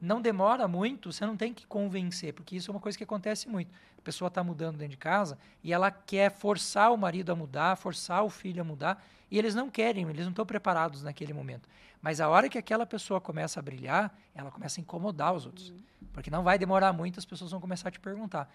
não 0.00 0.20
demora 0.20 0.68
muito, 0.68 1.12
você 1.12 1.26
não 1.26 1.36
tem 1.36 1.52
que 1.52 1.66
convencer, 1.66 2.32
porque 2.32 2.56
isso 2.56 2.70
é 2.70 2.74
uma 2.74 2.80
coisa 2.80 2.96
que 2.96 3.04
acontece 3.04 3.48
muito. 3.48 3.70
A 3.98 4.02
pessoa 4.02 4.28
está 4.28 4.42
mudando 4.44 4.76
dentro 4.76 4.92
de 4.92 4.96
casa 4.96 5.38
e 5.62 5.72
ela 5.72 5.90
quer 5.90 6.30
forçar 6.30 6.92
o 6.92 6.96
marido 6.96 7.32
a 7.32 7.34
mudar, 7.34 7.76
forçar 7.76 8.24
o 8.24 8.30
filho 8.30 8.60
a 8.60 8.64
mudar, 8.64 9.04
e 9.30 9.38
eles 9.38 9.54
não 9.54 9.68
querem, 9.68 10.08
eles 10.08 10.24
não 10.24 10.30
estão 10.30 10.46
preparados 10.46 11.02
naquele 11.02 11.32
momento. 11.32 11.68
Mas 12.00 12.20
a 12.20 12.28
hora 12.28 12.48
que 12.48 12.56
aquela 12.56 12.86
pessoa 12.86 13.20
começa 13.20 13.60
a 13.60 13.62
brilhar, 13.62 14.16
ela 14.34 14.50
começa 14.50 14.80
a 14.80 14.82
incomodar 14.82 15.34
os 15.34 15.44
outros. 15.44 15.70
Uhum. 15.70 15.82
Porque 16.12 16.30
não 16.30 16.42
vai 16.42 16.58
demorar 16.58 16.92
muito, 16.92 17.18
as 17.18 17.26
pessoas 17.26 17.50
vão 17.50 17.60
começar 17.60 17.88
a 17.88 17.92
te 17.92 18.00
perguntar: 18.00 18.48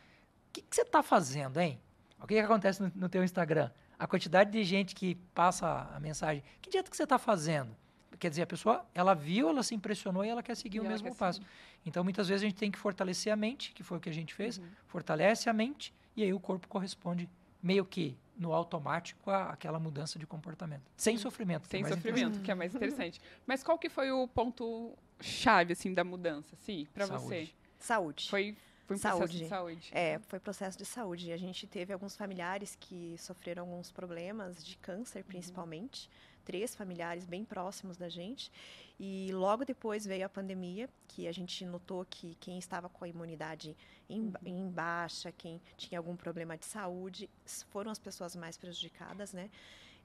o 0.49 0.53
que, 0.53 0.61
que 0.61 0.75
você 0.75 0.81
está 0.81 1.03
fazendo, 1.03 1.59
hein? 1.59 1.79
O 2.19 2.25
que, 2.25 2.35
que 2.35 2.39
acontece 2.39 2.81
no, 2.81 2.91
no 2.95 3.09
teu 3.09 3.23
Instagram? 3.23 3.69
a 4.03 4.07
quantidade 4.07 4.51
de 4.51 4.63
gente 4.65 4.93
que 4.93 5.15
passa 5.33 5.89
a 5.95 5.99
mensagem, 5.99 6.43
que 6.61 6.69
dieta 6.69 6.89
que 6.89 6.97
você 6.97 7.03
está 7.03 7.17
fazendo? 7.17 7.73
Quer 8.19 8.29
dizer, 8.29 8.43
a 8.43 8.47
pessoa, 8.47 8.85
ela 8.93 9.13
viu, 9.13 9.49
ela 9.49 9.63
se 9.63 9.73
impressionou 9.73 10.23
e 10.23 10.29
ela 10.29 10.43
quer 10.43 10.55
seguir 10.55 10.77
e 10.77 10.79
o 10.81 10.83
mesmo 10.83 11.15
passo. 11.15 11.39
Seguir. 11.39 11.51
Então, 11.85 12.03
muitas 12.03 12.27
vezes 12.27 12.43
a 12.43 12.45
gente 12.45 12.57
tem 12.57 12.71
que 12.71 12.77
fortalecer 12.77 13.31
a 13.31 13.35
mente, 13.35 13.71
que 13.73 13.83
foi 13.83 13.97
o 13.97 14.01
que 14.01 14.09
a 14.09 14.13
gente 14.13 14.33
fez, 14.33 14.57
uhum. 14.57 14.65
fortalece 14.87 15.49
a 15.49 15.53
mente 15.53 15.93
e 16.15 16.23
aí 16.23 16.33
o 16.33 16.39
corpo 16.39 16.67
corresponde 16.67 17.29
meio 17.61 17.85
que 17.85 18.15
no 18.37 18.53
automático 18.53 19.29
àquela 19.29 19.79
mudança 19.79 20.17
de 20.17 20.25
comportamento. 20.25 20.83
Sem 20.97 21.17
sofrimento. 21.17 21.67
Sem 21.67 21.83
que 21.83 21.91
é 21.91 21.95
sofrimento, 21.95 22.39
que 22.41 22.51
é 22.51 22.55
mais 22.55 22.73
interessante. 22.73 23.21
Mas 23.45 23.63
qual 23.63 23.77
que 23.77 23.89
foi 23.89 24.11
o 24.11 24.27
ponto 24.27 24.97
chave, 25.19 25.73
assim, 25.73 25.93
da 25.93 26.03
mudança, 26.03 26.55
sim, 26.55 26.87
para 26.93 27.05
você? 27.05 27.49
Saúde. 27.79 28.29
Foi 28.29 28.55
foi 28.85 28.97
um 28.97 28.99
saúde. 28.99 29.19
processo 29.19 29.43
de 29.43 29.49
saúde. 29.49 29.89
É, 29.93 30.19
foi 30.27 30.39
processo 30.39 30.77
de 30.77 30.85
saúde. 30.85 31.31
A 31.31 31.37
gente 31.37 31.65
teve 31.65 31.93
alguns 31.93 32.15
familiares 32.15 32.77
que 32.79 33.15
sofreram 33.17 33.63
alguns 33.63 33.91
problemas 33.91 34.63
de 34.63 34.77
câncer, 34.77 35.19
uhum. 35.19 35.25
principalmente. 35.25 36.07
Uhum. 36.07 36.32
Três 36.45 36.75
familiares 36.75 37.25
bem 37.25 37.43
próximos 37.45 37.97
da 37.97 38.09
gente. 38.09 38.51
E 38.99 39.31
logo 39.31 39.65
depois 39.65 40.05
veio 40.05 40.25
a 40.25 40.29
pandemia, 40.29 40.89
que 41.07 41.27
a 41.27 41.31
gente 41.31 41.65
notou 41.65 42.05
que 42.09 42.35
quem 42.39 42.57
estava 42.57 42.89
com 42.89 43.05
a 43.05 43.07
imunidade 43.07 43.75
em, 44.09 44.21
uhum. 44.21 44.33
em 44.45 44.69
baixa, 44.69 45.31
quem 45.31 45.61
tinha 45.77 45.99
algum 45.99 46.15
problema 46.15 46.57
de 46.57 46.65
saúde, 46.65 47.29
foram 47.69 47.91
as 47.91 47.99
pessoas 47.99 48.35
mais 48.35 48.57
prejudicadas, 48.57 49.33
né? 49.33 49.49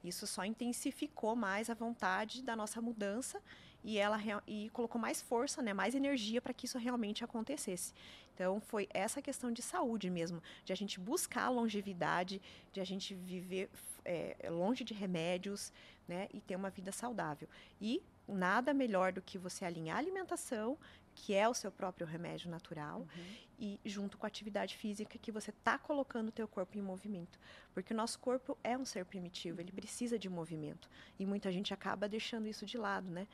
Isso 0.03 0.27
só 0.27 0.45
intensificou 0.45 1.35
mais 1.35 1.69
a 1.69 1.75
vontade 1.75 2.43
da 2.43 2.55
nossa 2.55 2.81
mudança 2.81 3.43
e 3.83 3.99
ela 3.99 4.19
e 4.47 4.71
colocou 4.71 5.01
mais 5.01 5.21
força, 5.23 5.63
né, 5.63 5.73
mais 5.73 5.95
energia 5.95 6.41
para 6.41 6.53
que 6.53 6.67
isso 6.67 6.79
realmente 6.79 7.25
acontecesse. 7.25 7.93
Então 8.35 8.61
foi 8.61 8.89
essa 8.91 9.21
questão 9.21 9.51
de 9.51 9.63
saúde 9.63 10.09
mesmo, 10.11 10.43
de 10.65 10.73
a 10.73 10.77
gente 10.77 11.01
buscar 11.01 11.49
longevidade, 11.49 12.41
de 12.73 12.81
a 12.81 12.85
gente 12.85 13.15
viver 13.15 13.69
é, 14.05 14.49
longe 14.51 14.85
de 14.85 14.95
remédios, 14.95 15.73
né, 16.09 16.29
e 16.33 16.41
ter 16.41 16.57
uma 16.57 16.71
vida 16.71 16.91
saudável. 16.91 17.49
E 17.81 18.03
nada 18.27 18.75
melhor 18.75 19.13
do 19.13 19.23
que 19.23 19.39
você 19.39 19.65
alinhar 19.65 19.97
a 19.97 20.01
alimentação, 20.01 20.77
que 21.15 21.35
é 21.35 21.49
o 21.49 21.55
seu 21.55 21.71
próprio 21.71 22.07
remédio 22.07 22.51
natural, 22.51 23.01
uhum. 23.01 23.37
e 23.59 23.81
junto 23.85 24.17
com 24.17 24.25
a 24.25 24.29
atividade 24.29 24.77
física 24.77 25.19
que 25.19 25.33
você 25.33 25.51
está 25.51 25.77
colocando 25.77 26.29
o 26.29 26.33
teu 26.33 26.47
corpo 26.47 26.79
em 26.79 26.83
movimento. 26.83 27.39
Porque 27.75 27.93
o 27.93 27.97
nosso 27.97 28.19
corpo 28.19 28.57
é 28.63 28.77
um 28.79 28.85
ser 28.85 29.05
primitivo, 29.05 29.61
ele 29.61 29.73
precisa 29.73 30.19
de 30.19 30.29
movimento. 30.29 30.89
E 31.19 31.27
muita 31.27 31.51
gente 31.53 31.75
acaba 31.75 32.09
deixando 32.09 32.47
isso 32.47 32.65
de 32.65 32.79
lado, 32.79 33.11
né? 33.11 33.27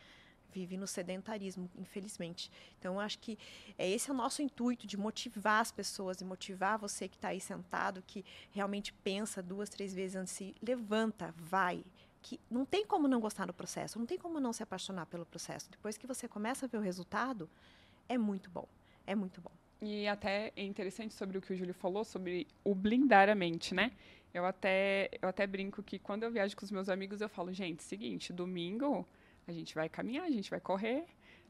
vive 0.55 0.77
no 0.77 0.87
sedentarismo, 0.87 1.69
infelizmente. 1.77 2.51
Então, 2.79 2.95
eu 2.95 3.01
acho 3.01 3.19
que 3.19 3.37
é 3.77 3.91
esse 3.91 4.09
é 4.09 4.13
o 4.13 4.17
nosso 4.17 4.41
intuito 4.41 4.87
de 4.87 4.97
motivar 4.97 5.61
as 5.61 5.73
pessoas 5.73 6.21
e 6.21 6.25
motivar 6.25 6.79
você 6.79 7.09
que 7.09 7.17
está 7.17 7.29
aí 7.29 7.41
sentado, 7.41 8.03
que 8.07 8.25
realmente 8.53 8.93
pensa 8.93 9.43
duas, 9.43 9.69
três 9.69 9.93
vezes 9.93 10.15
antes 10.15 10.33
se 10.33 10.55
levanta, 10.63 11.35
vai. 11.37 11.85
Que 12.25 12.41
não 12.51 12.65
tem 12.65 12.87
como 12.87 13.07
não 13.07 13.21
gostar 13.21 13.45
do 13.45 13.53
processo, 13.53 13.99
não 13.99 14.07
tem 14.07 14.17
como 14.17 14.41
não 14.41 14.51
se 14.51 14.63
apaixonar 14.63 15.05
pelo 15.05 15.27
processo. 15.27 15.71
Depois 15.71 15.99
que 15.99 16.07
você 16.07 16.27
começa 16.27 16.65
a 16.65 16.69
ver 16.69 16.79
o 16.79 16.81
resultado, 16.81 17.51
é 18.09 18.17
muito 18.17 18.51
bom. 18.51 18.67
É 19.07 19.15
muito 19.15 19.43
bom. 19.43 19.53
E 19.83 20.09
até 20.09 20.51
é 20.57 20.63
interessante 20.63 21.13
sobre 21.13 21.37
o 21.37 21.43
que 21.43 21.53
o 21.53 21.57
Júlio 21.57 21.75
falou, 21.75 22.03
sobre 22.03 22.47
o 22.65 22.75
blindar 22.75 23.29
a 23.29 23.35
mente, 23.35 23.75
né? 23.75 23.93
Eu 24.33 24.47
até, 24.47 25.11
eu 25.21 25.29
até 25.29 25.47
brinco 25.47 25.83
que 25.83 25.99
quando 25.99 26.23
eu 26.23 26.31
viajo 26.31 26.57
com 26.57 26.65
os 26.65 26.71
meus 26.71 26.89
amigos, 26.89 27.21
eu 27.21 27.29
falo, 27.29 27.53
gente, 27.53 27.83
seguinte, 27.83 28.33
domingo 28.33 29.07
a 29.47 29.53
gente 29.53 29.75
vai 29.75 29.91
caminhar, 29.91 30.25
a 30.25 30.31
gente 30.31 30.49
vai 30.49 30.61
correr, 30.61 31.05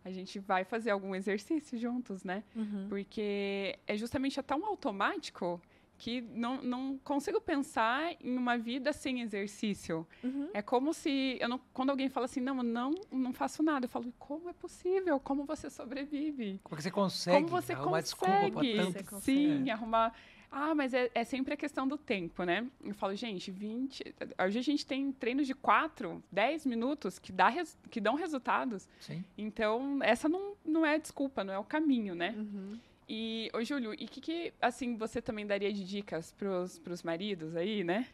a 0.04 0.10
gente 0.10 0.40
vai 0.40 0.64
fazer 0.64 0.90
algum 0.90 1.14
exercício 1.14 1.78
juntos, 1.78 2.24
né? 2.24 2.42
Uhum. 2.56 2.88
Porque 2.88 3.78
é 3.86 3.96
justamente 3.96 4.40
até 4.40 4.56
um 4.56 4.66
automático 4.66 5.62
que 6.04 6.20
não, 6.20 6.60
não 6.60 6.98
consigo 6.98 7.40
pensar 7.40 8.14
em 8.20 8.36
uma 8.36 8.58
vida 8.58 8.92
sem 8.92 9.22
exercício. 9.22 10.06
Uhum. 10.22 10.50
É 10.52 10.60
como 10.60 10.92
se 10.92 11.38
eu 11.40 11.48
não, 11.48 11.58
quando 11.72 11.88
alguém 11.88 12.10
fala 12.10 12.26
assim, 12.26 12.40
não, 12.40 12.62
não, 12.62 12.94
não 13.10 13.32
faço 13.32 13.62
nada, 13.62 13.86
eu 13.86 13.88
falo, 13.88 14.12
como 14.18 14.50
é 14.50 14.52
possível? 14.52 15.18
Como 15.18 15.46
você 15.46 15.70
sobrevive? 15.70 16.60
Como 16.62 16.78
você 16.78 16.90
consegue? 16.90 17.36
Como 17.36 17.48
você 17.48 17.74
consegue? 17.74 18.02
Desculpa 18.02 19.02
tanto. 19.02 19.20
Sim, 19.22 19.70
arrumar 19.70 20.14
ah, 20.56 20.72
mas 20.72 20.94
é, 20.94 21.10
é, 21.14 21.24
sempre 21.24 21.54
a 21.54 21.56
questão 21.56 21.88
do 21.88 21.98
tempo, 21.98 22.44
né? 22.44 22.64
Eu 22.84 22.94
falo, 22.94 23.12
gente, 23.16 23.50
20. 23.50 24.14
Hoje 24.46 24.58
a 24.58 24.62
gente 24.62 24.86
tem 24.86 25.10
treinos 25.10 25.48
de 25.48 25.54
4, 25.54 26.22
10 26.30 26.66
minutos 26.66 27.18
que, 27.18 27.32
dá 27.32 27.48
res, 27.48 27.76
que 27.90 28.00
dão 28.00 28.14
resultados. 28.14 28.88
Sim. 29.00 29.24
Então, 29.36 29.98
essa 30.00 30.28
não, 30.28 30.54
não 30.64 30.86
é 30.86 30.96
desculpa, 30.96 31.42
não 31.42 31.52
é 31.52 31.58
o 31.58 31.64
caminho, 31.64 32.14
né? 32.14 32.36
Uhum. 32.36 32.78
E, 33.08 33.50
ô 33.52 33.62
Júlio, 33.62 33.92
e 33.92 34.04
o 34.04 34.08
que, 34.08 34.20
que, 34.20 34.54
assim, 34.60 34.96
você 34.96 35.20
também 35.20 35.46
daria 35.46 35.72
de 35.72 35.84
dicas 35.84 36.32
para 36.32 36.92
os 36.92 37.02
maridos 37.02 37.54
aí, 37.56 37.84
né? 37.84 38.06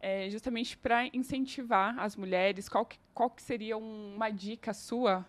É 0.00 0.28
justamente 0.30 0.76
para 0.76 1.06
incentivar 1.12 1.98
as 1.98 2.16
mulheres, 2.16 2.68
qual 2.68 2.84
que, 2.84 2.98
qual 3.12 3.30
que 3.30 3.42
seria 3.42 3.76
uma 3.76 4.30
dica 4.30 4.72
sua 4.72 5.26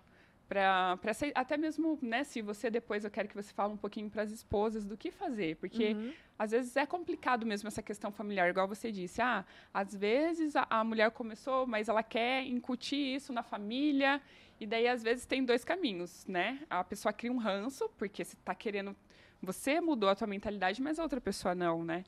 para 0.47 0.97
até 1.33 1.57
mesmo 1.57 1.97
né 2.01 2.23
se 2.23 2.41
você 2.41 2.69
depois 2.69 3.03
eu 3.03 3.09
quero 3.09 3.27
que 3.27 3.35
você 3.35 3.51
fale 3.51 3.73
um 3.73 3.77
pouquinho 3.77 4.09
para 4.09 4.21
as 4.21 4.31
esposas 4.31 4.85
do 4.85 4.95
que 4.95 5.09
fazer 5.09 5.55
porque 5.57 5.93
uhum. 5.93 6.13
às 6.37 6.51
vezes 6.51 6.75
é 6.75 6.85
complicado 6.85 7.45
mesmo 7.45 7.67
essa 7.67 7.81
questão 7.81 8.11
familiar 8.11 8.49
igual 8.49 8.67
você 8.67 8.91
disse 8.91 9.21
ah 9.21 9.43
às 9.73 9.95
vezes 9.95 10.55
a, 10.55 10.67
a, 10.69 10.83
mulher 10.83 11.09
começou 11.11 11.65
mas 11.65 11.89
ela 11.89 12.03
quer 12.03 12.45
incutir 12.45 13.15
isso 13.15 13.33
na 13.33 13.41
família 13.41 14.21
E 14.59 14.65
daí, 14.65 14.87
às 14.87 15.03
vezes, 15.03 15.25
tem 15.25 15.43
dois 15.43 15.63
caminhos, 15.63 16.25
né? 16.27 16.61
A 16.69 16.83
pessoa 16.83 17.11
cria 17.11 17.31
um 17.31 17.37
ranço, 17.37 17.89
porque 17.97 18.23
você 18.23 18.35
está 18.35 18.55
querendo. 18.55 18.95
Você 19.41 19.81
mudou 19.81 20.09
a 20.09 20.15
tua 20.15 20.27
mentalidade, 20.27 20.81
mas 20.81 20.97
a 20.97 21.03
outra 21.03 21.19
pessoa 21.19 21.53
não, 21.53 21.83
né? 21.83 22.05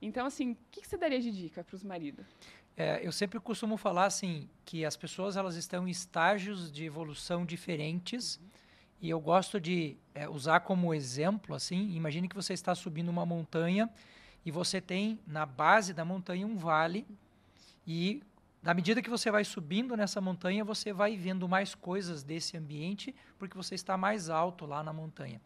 Então, 0.00 0.26
assim, 0.26 0.52
o 0.52 0.56
que, 0.70 0.86
você 0.86 0.96
daria 0.96 1.20
de 1.20 1.30
dica 1.30 1.62
para 1.62 1.76
os 1.76 1.84
maridos? 1.84 2.26
É, 2.76 3.06
eu 3.06 3.12
sempre 3.12 3.38
costumo 3.38 3.76
falar 3.76 4.06
assim 4.06 4.48
que 4.64 4.84
as 4.84 4.96
pessoas 4.96 5.36
elas 5.36 5.54
estão 5.54 5.86
em 5.86 5.90
estágios 5.90 6.72
de 6.72 6.84
evolução 6.84 7.44
diferentes 7.44 8.36
uhum. 8.36 8.42
e 9.00 9.10
eu 9.10 9.20
gosto 9.20 9.60
de 9.60 9.96
é, 10.14 10.28
usar 10.28 10.60
como 10.60 10.92
exemplo 10.92 11.54
assim. 11.54 11.94
Imagine 11.94 12.28
que 12.28 12.34
você 12.34 12.54
está 12.54 12.74
subindo 12.74 13.10
uma 13.10 13.26
montanha 13.26 13.88
e 14.44 14.50
você 14.50 14.80
tem 14.80 15.20
na 15.26 15.46
base 15.46 15.92
da 15.92 16.04
montanha 16.04 16.46
um 16.46 16.56
vale 16.56 17.06
e 17.86 18.22
na 18.62 18.72
medida 18.72 19.02
que 19.02 19.10
você 19.10 19.30
vai 19.30 19.44
subindo 19.44 19.96
nessa 19.96 20.20
montanha, 20.20 20.64
você 20.64 20.92
vai 20.92 21.16
vendo 21.16 21.48
mais 21.48 21.74
coisas 21.74 22.22
desse 22.22 22.56
ambiente, 22.56 23.14
porque 23.38 23.56
você 23.56 23.74
está 23.74 23.96
mais 23.96 24.30
alto 24.30 24.64
lá 24.66 24.84
na 24.84 24.92
montanha. 24.92 25.40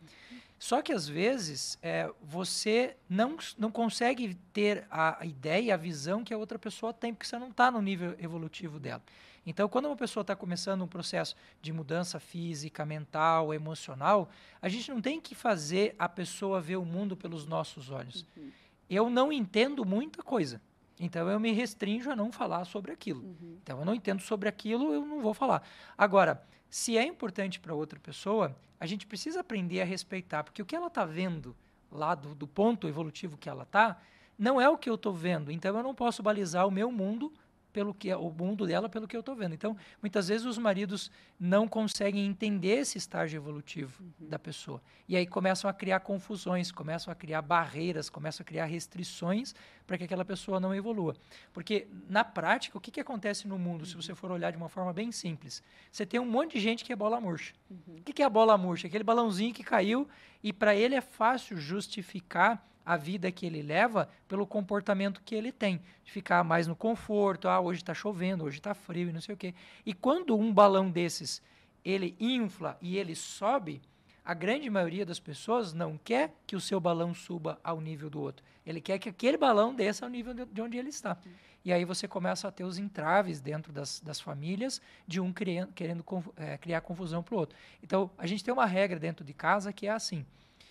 Só 0.58 0.82
que 0.82 0.92
às 0.92 1.08
vezes 1.08 1.78
é, 1.82 2.10
você 2.22 2.96
não, 3.08 3.36
não 3.56 3.70
consegue 3.70 4.34
ter 4.52 4.86
a, 4.90 5.22
a 5.22 5.26
ideia, 5.26 5.74
a 5.74 5.78
visão 5.78 6.22
que 6.22 6.32
a 6.32 6.38
outra 6.38 6.58
pessoa 6.58 6.92
tem, 6.92 7.14
porque 7.14 7.26
você 7.26 7.38
não 7.38 7.48
está 7.48 7.70
no 7.70 7.80
nível 7.80 8.14
evolutivo 8.18 8.78
dela. 8.78 9.02
Então, 9.46 9.68
quando 9.68 9.86
uma 9.86 9.96
pessoa 9.96 10.22
está 10.22 10.34
começando 10.34 10.82
um 10.82 10.88
processo 10.88 11.36
de 11.62 11.72
mudança 11.72 12.18
física, 12.18 12.84
mental, 12.84 13.54
emocional, 13.54 14.28
a 14.60 14.68
gente 14.68 14.90
não 14.90 15.00
tem 15.00 15.20
que 15.20 15.34
fazer 15.34 15.94
a 15.98 16.08
pessoa 16.08 16.60
ver 16.60 16.76
o 16.76 16.84
mundo 16.84 17.16
pelos 17.16 17.46
nossos 17.46 17.90
olhos. 17.90 18.26
Uhum. 18.36 18.50
Eu 18.90 19.08
não 19.08 19.32
entendo 19.32 19.84
muita 19.84 20.22
coisa. 20.22 20.60
Então 20.98 21.28
eu 21.28 21.38
me 21.38 21.52
restringo 21.52 22.10
a 22.10 22.16
não 22.16 22.32
falar 22.32 22.64
sobre 22.64 22.92
aquilo. 22.92 23.22
Uhum. 23.22 23.58
Então 23.62 23.78
eu 23.78 23.84
não 23.84 23.94
entendo 23.94 24.22
sobre 24.22 24.48
aquilo, 24.48 24.92
eu 24.92 25.04
não 25.04 25.20
vou 25.20 25.34
falar. 25.34 25.62
Agora, 25.96 26.42
se 26.70 26.96
é 26.96 27.04
importante 27.04 27.60
para 27.60 27.74
outra 27.74 27.98
pessoa, 28.00 28.56
a 28.80 28.86
gente 28.86 29.06
precisa 29.06 29.40
aprender 29.40 29.80
a 29.80 29.84
respeitar, 29.84 30.44
porque 30.44 30.62
o 30.62 30.66
que 30.66 30.74
ela 30.74 30.88
está 30.88 31.04
vendo 31.04 31.54
lá 31.90 32.14
do, 32.14 32.34
do, 32.34 32.46
ponto 32.46 32.88
evolutivo 32.88 33.36
que 33.36 33.48
ela 33.48 33.62
está, 33.62 34.00
não 34.38 34.60
é 34.60 34.68
o 34.68 34.76
que 34.76 34.90
eu 34.90 34.96
estou 34.96 35.12
vendo. 35.12 35.50
Então 35.50 35.76
eu 35.76 35.82
não 35.82 35.94
posso 35.94 36.22
balizar 36.22 36.66
o 36.66 36.70
meu 36.70 36.90
mundo 36.90 37.32
pelo 37.76 37.92
que 37.92 38.08
é 38.08 38.16
o 38.16 38.30
mundo 38.30 38.66
dela 38.66 38.88
pelo 38.88 39.06
que 39.06 39.14
eu 39.14 39.20
estou 39.20 39.36
vendo. 39.36 39.54
Então, 39.54 39.76
muitas 40.00 40.28
vezes 40.28 40.46
os 40.46 40.56
maridos 40.56 41.10
não 41.38 41.68
conseguem 41.68 42.24
entender 42.24 42.78
esse 42.78 42.96
estágio 42.96 43.36
evolutivo 43.36 44.02
uhum. 44.02 44.28
da 44.30 44.38
pessoa. 44.38 44.80
E 45.06 45.14
aí 45.14 45.26
começam 45.26 45.68
a 45.68 45.74
criar 45.74 46.00
confusões, 46.00 46.72
começam 46.72 47.12
a 47.12 47.14
criar 47.14 47.42
barreiras, 47.42 48.08
começam 48.08 48.42
a 48.42 48.46
criar 48.46 48.64
restrições 48.64 49.54
para 49.86 49.98
que 49.98 50.04
aquela 50.04 50.24
pessoa 50.24 50.58
não 50.58 50.74
evolua. 50.74 51.14
Porque, 51.52 51.86
na 52.08 52.24
prática, 52.24 52.78
o 52.78 52.80
que, 52.80 52.90
que 52.90 52.98
acontece 52.98 53.46
no 53.46 53.58
mundo, 53.58 53.80
uhum. 53.80 53.86
se 53.86 53.94
você 53.94 54.14
for 54.14 54.30
olhar 54.30 54.50
de 54.50 54.56
uma 54.56 54.70
forma 54.70 54.94
bem 54.94 55.12
simples? 55.12 55.62
Você 55.92 56.06
tem 56.06 56.18
um 56.18 56.24
monte 56.24 56.52
de 56.52 56.60
gente 56.60 56.82
que 56.82 56.94
é 56.94 56.96
bola 56.96 57.20
murcha. 57.20 57.52
Uhum. 57.70 57.96
O 57.98 58.02
que, 58.04 58.14
que 58.14 58.22
é 58.22 58.24
a 58.24 58.30
bola 58.30 58.56
murcha? 58.56 58.86
Aquele 58.86 59.04
balãozinho 59.04 59.52
que 59.52 59.62
caiu 59.62 60.08
e 60.42 60.50
para 60.50 60.74
ele 60.74 60.94
é 60.94 61.02
fácil 61.02 61.58
justificar 61.58 62.66
a 62.86 62.96
vida 62.96 63.32
que 63.32 63.44
ele 63.44 63.60
leva 63.60 64.08
pelo 64.28 64.46
comportamento 64.46 65.20
que 65.24 65.34
ele 65.34 65.50
tem, 65.50 65.82
de 66.04 66.12
ficar 66.12 66.44
mais 66.44 66.68
no 66.68 66.76
conforto, 66.76 67.48
ah, 67.48 67.60
hoje 67.60 67.80
está 67.80 67.92
chovendo, 67.92 68.44
hoje 68.44 68.58
está 68.58 68.72
frio 68.72 69.10
e 69.10 69.12
não 69.12 69.20
sei 69.20 69.34
o 69.34 69.38
quê. 69.38 69.52
E 69.84 69.92
quando 69.92 70.38
um 70.38 70.52
balão 70.52 70.88
desses 70.88 71.42
ele 71.84 72.16
infla 72.20 72.78
e 72.80 72.96
ele 72.96 73.16
sobe, 73.16 73.82
a 74.24 74.34
grande 74.34 74.70
maioria 74.70 75.04
das 75.04 75.20
pessoas 75.20 75.72
não 75.72 75.98
quer 75.98 76.32
que 76.46 76.56
o 76.56 76.60
seu 76.60 76.80
balão 76.80 77.12
suba 77.12 77.58
ao 77.62 77.80
nível 77.80 78.08
do 78.08 78.20
outro. 78.20 78.44
Ele 78.64 78.80
quer 78.80 78.98
que 78.98 79.08
aquele 79.08 79.36
balão 79.36 79.74
desça 79.74 80.04
ao 80.04 80.10
nível 80.10 80.34
de 80.34 80.60
onde 80.60 80.76
ele 80.76 80.88
está. 80.88 81.16
E 81.64 81.72
aí 81.72 81.84
você 81.84 82.06
começa 82.06 82.46
a 82.46 82.52
ter 82.52 82.62
os 82.62 82.78
entraves 82.78 83.40
dentro 83.40 83.72
das, 83.72 84.00
das 84.00 84.20
famílias 84.20 84.80
de 85.06 85.20
um 85.20 85.32
querendo, 85.32 85.72
querendo 85.72 86.04
é, 86.36 86.56
criar 86.56 86.80
confusão 86.80 87.22
para 87.22 87.34
o 87.34 87.38
outro. 87.38 87.56
Então, 87.82 88.10
a 88.16 88.26
gente 88.26 88.44
tem 88.44 88.54
uma 88.54 88.66
regra 88.66 88.98
dentro 88.98 89.24
de 89.24 89.32
casa 89.32 89.72
que 89.72 89.86
é 89.86 89.90
assim. 89.90 90.24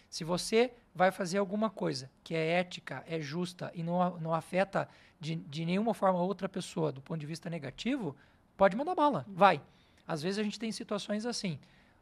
Se 0.10 0.24
você 0.24 0.72
vai 0.94 1.12
fazer 1.12 1.38
alguma 1.38 1.70
coisa 1.70 2.10
que 2.24 2.34
é 2.34 2.60
ética, 2.60 3.04
é 3.08 3.20
justa 3.20 3.72
e 3.74 3.84
não, 3.84 4.18
não 4.20 4.34
afeta 4.34 4.88
de, 5.20 5.36
de 5.36 5.66
nenhuma 5.66 5.94
forma 5.94 6.22
outra 6.22 6.48
pessoa 6.48 6.92
do 6.92 7.02
ponto 7.02 7.20
de 7.20 7.26
vista 7.26 7.50
negativo, 7.50 8.16
pode 8.56 8.76
mandar 8.76 8.96
bala, 8.96 9.26
vai. 9.28 9.62
Às 10.08 10.22
vezes 10.22 10.40
a 10.40 10.44
gente 10.44 10.60
tem 10.60 10.72
situações 10.72 11.26
assim. 11.26 11.60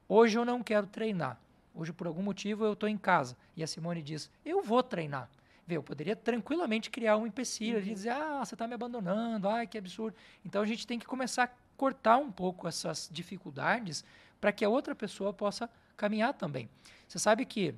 Hoje 0.08 0.38
eu 0.38 0.46
não 0.46 0.62
quero 0.62 0.86
treinar. 0.86 1.40
Hoje, 1.74 1.92
por 1.92 2.06
algum 2.06 2.22
motivo, 2.22 2.66
eu 2.66 2.74
estou 2.74 2.88
em 2.88 2.98
casa. 2.98 3.36
E 3.56 3.64
a 3.64 3.68
Simone 3.68 4.02
diz: 4.02 4.30
Eu 4.46 4.62
vou 4.62 4.84
treinar. 4.84 5.30
Vê, 5.66 5.78
eu 5.78 5.84
poderia 5.84 6.16
tranquilamente 6.16 6.90
criar 6.90 7.18
um 7.18 7.26
empecilho 7.26 7.78
uhum. 7.78 7.84
de 7.84 7.90
dizer: 7.90 8.10
Ah, 8.10 8.44
você 8.44 8.54
está 8.54 8.68
me 8.68 8.76
abandonando, 8.76 9.48
ai, 9.50 9.66
que 9.66 9.78
absurdo. 9.78 10.16
Então 10.46 10.62
a 10.62 10.66
gente 10.66 10.86
tem 10.86 11.00
que 11.00 11.06
começar 11.06 11.44
a 11.46 11.50
cortar 11.76 12.18
um 12.18 12.32
pouco 12.32 12.68
essas 12.68 13.10
dificuldades 13.12 14.06
para 14.40 14.52
que 14.52 14.64
a 14.64 14.70
outra 14.70 14.94
pessoa 14.94 15.34
possa 15.34 15.70
caminhar 15.98 16.34
também. 16.34 16.70
Você 17.08 17.18
sabe 17.18 17.46
que 17.46 17.74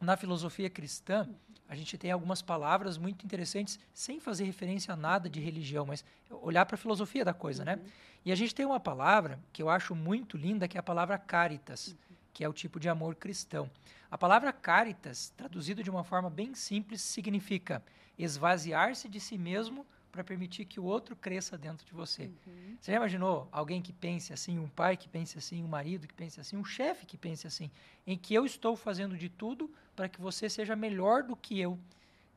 na 0.00 0.16
filosofia 0.16 0.68
cristã, 0.68 1.28
a 1.68 1.74
gente 1.74 1.96
tem 1.96 2.10
algumas 2.10 2.42
palavras 2.42 2.98
muito 2.98 3.24
interessantes, 3.24 3.78
sem 3.92 4.20
fazer 4.20 4.44
referência 4.44 4.92
a 4.92 4.96
nada 4.96 5.28
de 5.28 5.40
religião, 5.40 5.86
mas 5.86 6.04
olhar 6.30 6.66
para 6.66 6.74
a 6.74 6.78
filosofia 6.78 7.24
da 7.24 7.32
coisa, 7.32 7.64
né? 7.64 7.76
uhum. 7.76 7.82
né? 7.82 7.90
E 8.24 8.32
a 8.32 8.34
gente 8.34 8.54
tem 8.54 8.64
uma 8.64 8.80
palavra 8.80 9.38
que 9.52 9.62
eu 9.62 9.68
acho 9.68 9.94
muito 9.94 10.36
linda, 10.36 10.66
que 10.66 10.76
é 10.76 10.80
a 10.80 10.82
palavra 10.82 11.18
caritas, 11.18 11.88
uhum. 11.88 12.16
que 12.32 12.44
é 12.44 12.48
o 12.48 12.52
tipo 12.52 12.80
de 12.80 12.88
amor 12.88 13.14
cristão. 13.14 13.70
A 14.10 14.16
palavra 14.16 14.52
caritas, 14.52 15.32
traduzido 15.36 15.82
de 15.82 15.90
uma 15.90 16.04
forma 16.04 16.30
bem 16.30 16.54
simples, 16.54 17.02
significa 17.02 17.82
esvaziar-se 18.18 19.08
de 19.08 19.20
si 19.20 19.36
mesmo 19.36 19.86
para 20.14 20.22
permitir 20.22 20.64
que 20.64 20.78
o 20.78 20.84
outro 20.84 21.16
cresça 21.16 21.58
dentro 21.58 21.84
de 21.84 21.92
você. 21.92 22.30
Uhum. 22.46 22.76
Você 22.80 22.92
já 22.92 22.98
imaginou 22.98 23.48
alguém 23.50 23.82
que 23.82 23.92
pense 23.92 24.32
assim, 24.32 24.60
um 24.60 24.68
pai 24.68 24.96
que 24.96 25.08
pense 25.08 25.36
assim, 25.36 25.60
um 25.60 25.66
marido 25.66 26.06
que 26.06 26.14
pense 26.14 26.40
assim, 26.40 26.56
um 26.56 26.64
chefe 26.64 27.04
que 27.04 27.18
pense 27.18 27.48
assim, 27.48 27.68
em 28.06 28.16
que 28.16 28.32
eu 28.32 28.46
estou 28.46 28.76
fazendo 28.76 29.16
de 29.16 29.28
tudo 29.28 29.68
para 29.96 30.08
que 30.08 30.20
você 30.20 30.48
seja 30.48 30.76
melhor 30.76 31.24
do 31.24 31.34
que 31.34 31.58
eu? 31.58 31.76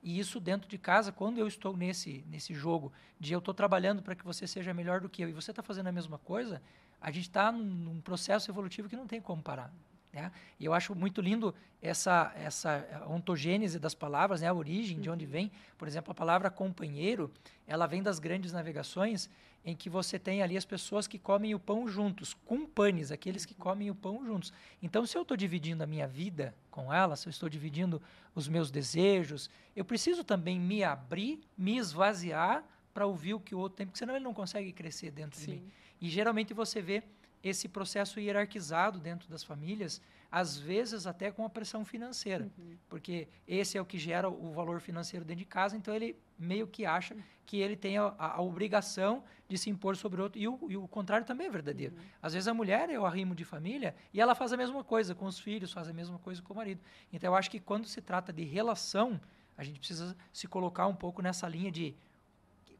E 0.01 0.17
isso 0.17 0.39
dentro 0.39 0.67
de 0.67 0.79
casa, 0.79 1.11
quando 1.11 1.37
eu 1.37 1.47
estou 1.47 1.77
nesse, 1.77 2.25
nesse 2.27 2.51
jogo 2.51 2.91
de 3.19 3.33
eu 3.33 3.37
estou 3.37 3.53
trabalhando 3.53 4.01
para 4.01 4.15
que 4.15 4.25
você 4.25 4.47
seja 4.47 4.73
melhor 4.73 4.99
do 4.99 5.07
que 5.07 5.21
eu 5.21 5.29
e 5.29 5.33
você 5.33 5.51
está 5.51 5.61
fazendo 5.61 5.85
a 5.85 5.91
mesma 5.91 6.17
coisa, 6.17 6.59
a 6.99 7.11
gente 7.11 7.27
está 7.27 7.51
num, 7.51 7.63
num 7.63 8.01
processo 8.01 8.49
evolutivo 8.49 8.89
que 8.89 8.95
não 8.95 9.05
tem 9.05 9.21
como 9.21 9.43
parar. 9.43 9.71
Né? 10.11 10.31
E 10.59 10.65
eu 10.65 10.73
acho 10.73 10.95
muito 10.95 11.21
lindo 11.21 11.53
essa, 11.81 12.33
essa 12.35 13.05
ontogênese 13.07 13.79
das 13.79 13.93
palavras, 13.93 14.41
né? 14.41 14.47
a 14.47 14.53
origem, 14.53 14.99
de 14.99 15.09
onde 15.09 15.25
uhum. 15.25 15.31
vem. 15.31 15.51
Por 15.77 15.87
exemplo, 15.87 16.11
a 16.11 16.15
palavra 16.15 16.49
companheiro, 16.49 17.31
ela 17.67 17.85
vem 17.87 18.01
das 18.01 18.19
grandes 18.19 18.51
navegações, 18.51 19.29
em 19.65 19.75
que 19.75 19.89
você 19.89 20.17
tem 20.17 20.41
ali 20.41 20.55
as 20.55 20.63
pessoas 20.63 21.07
que 21.07 21.19
comem 21.19 21.53
o 21.53 21.59
pão 21.59 21.87
juntos, 21.87 22.33
com 22.45 22.65
panes, 22.65 23.11
aqueles 23.11 23.45
que 23.45 23.53
uhum. 23.53 23.59
comem 23.59 23.91
o 23.91 23.95
pão 23.95 24.25
juntos. 24.25 24.53
Então, 24.81 25.05
se 25.05 25.17
eu 25.17 25.23
estou 25.23 25.35
dividindo 25.35 25.83
a 25.83 25.87
minha 25.87 26.07
vida 26.07 26.55
com 26.71 26.93
ela, 26.93 27.15
se 27.15 27.27
eu 27.27 27.31
estou 27.31 27.49
dividindo 27.49 28.01
os 28.33 28.47
meus 28.47 28.71
desejos, 28.71 29.49
eu 29.75 29.83
preciso 29.83 30.23
também 30.23 30.59
me 30.59 30.83
abrir, 30.83 31.41
me 31.57 31.77
esvaziar 31.77 32.63
para 32.93 33.05
ouvir 33.05 33.33
o 33.33 33.39
que 33.39 33.53
o 33.53 33.59
outro 33.59 33.77
tem, 33.77 33.85
porque 33.85 33.99
senão 33.99 34.15
ele 34.15 34.23
não 34.23 34.33
consegue 34.33 34.71
crescer 34.71 35.11
dentro 35.11 35.39
Sim. 35.39 35.45
de 35.45 35.51
mim. 35.51 35.71
E 35.99 36.09
geralmente 36.09 36.53
você 36.53 36.81
vê 36.81 37.03
esse 37.43 37.67
processo 37.67 38.19
hierarquizado 38.19 38.99
dentro 38.99 39.29
das 39.29 39.43
famílias, 39.43 40.01
às 40.31 40.57
vezes 40.57 41.07
até 41.07 41.31
com 41.31 41.45
a 41.45 41.49
pressão 41.49 41.85
financeira, 41.85 42.49
uhum. 42.57 42.75
porque 42.89 43.27
esse 43.47 43.77
é 43.77 43.81
o 43.81 43.85
que 43.85 43.97
gera 43.97 44.29
o 44.29 44.51
valor 44.51 44.81
financeiro 44.81 45.23
dentro 45.23 45.39
de 45.39 45.45
casa, 45.45 45.77
então 45.77 45.93
ele 45.93 46.17
meio 46.37 46.67
que 46.67 46.85
acha 46.85 47.15
que 47.45 47.57
ele 47.57 47.77
tem 47.77 47.97
a, 47.97 48.13
a 48.17 48.41
obrigação 48.41 49.23
de 49.47 49.57
se 49.57 49.69
impor 49.69 49.95
sobre 49.95 50.21
outro, 50.21 50.37
e 50.37 50.47
o, 50.47 50.59
e 50.69 50.75
o 50.75 50.87
contrário 50.87 51.25
também 51.25 51.47
é 51.47 51.49
verdadeiro. 51.49 51.95
Uhum. 51.95 52.01
Às 52.21 52.33
vezes 52.33 52.47
a 52.47 52.53
mulher 52.53 52.89
é 52.89 52.99
o 52.99 53.05
arrimo 53.05 53.33
de 53.33 53.45
família 53.45 53.95
e 54.13 54.19
ela 54.19 54.35
faz 54.35 54.51
a 54.51 54.57
mesma 54.57 54.83
coisa 54.83 55.15
com 55.15 55.25
os 55.25 55.39
filhos, 55.39 55.71
faz 55.71 55.87
a 55.87 55.93
mesma 55.93 56.19
coisa 56.19 56.41
com 56.41 56.53
o 56.53 56.57
marido. 56.57 56.81
Então 57.11 57.31
eu 57.31 57.35
acho 57.35 57.49
que 57.49 57.59
quando 57.59 57.87
se 57.87 58.01
trata 58.01 58.33
de 58.33 58.43
relação, 58.43 59.19
a 59.57 59.63
gente 59.63 59.79
precisa 59.79 60.15
se 60.33 60.47
colocar 60.47 60.87
um 60.87 60.95
pouco 60.95 61.21
nessa 61.21 61.47
linha 61.47 61.71
de 61.71 61.95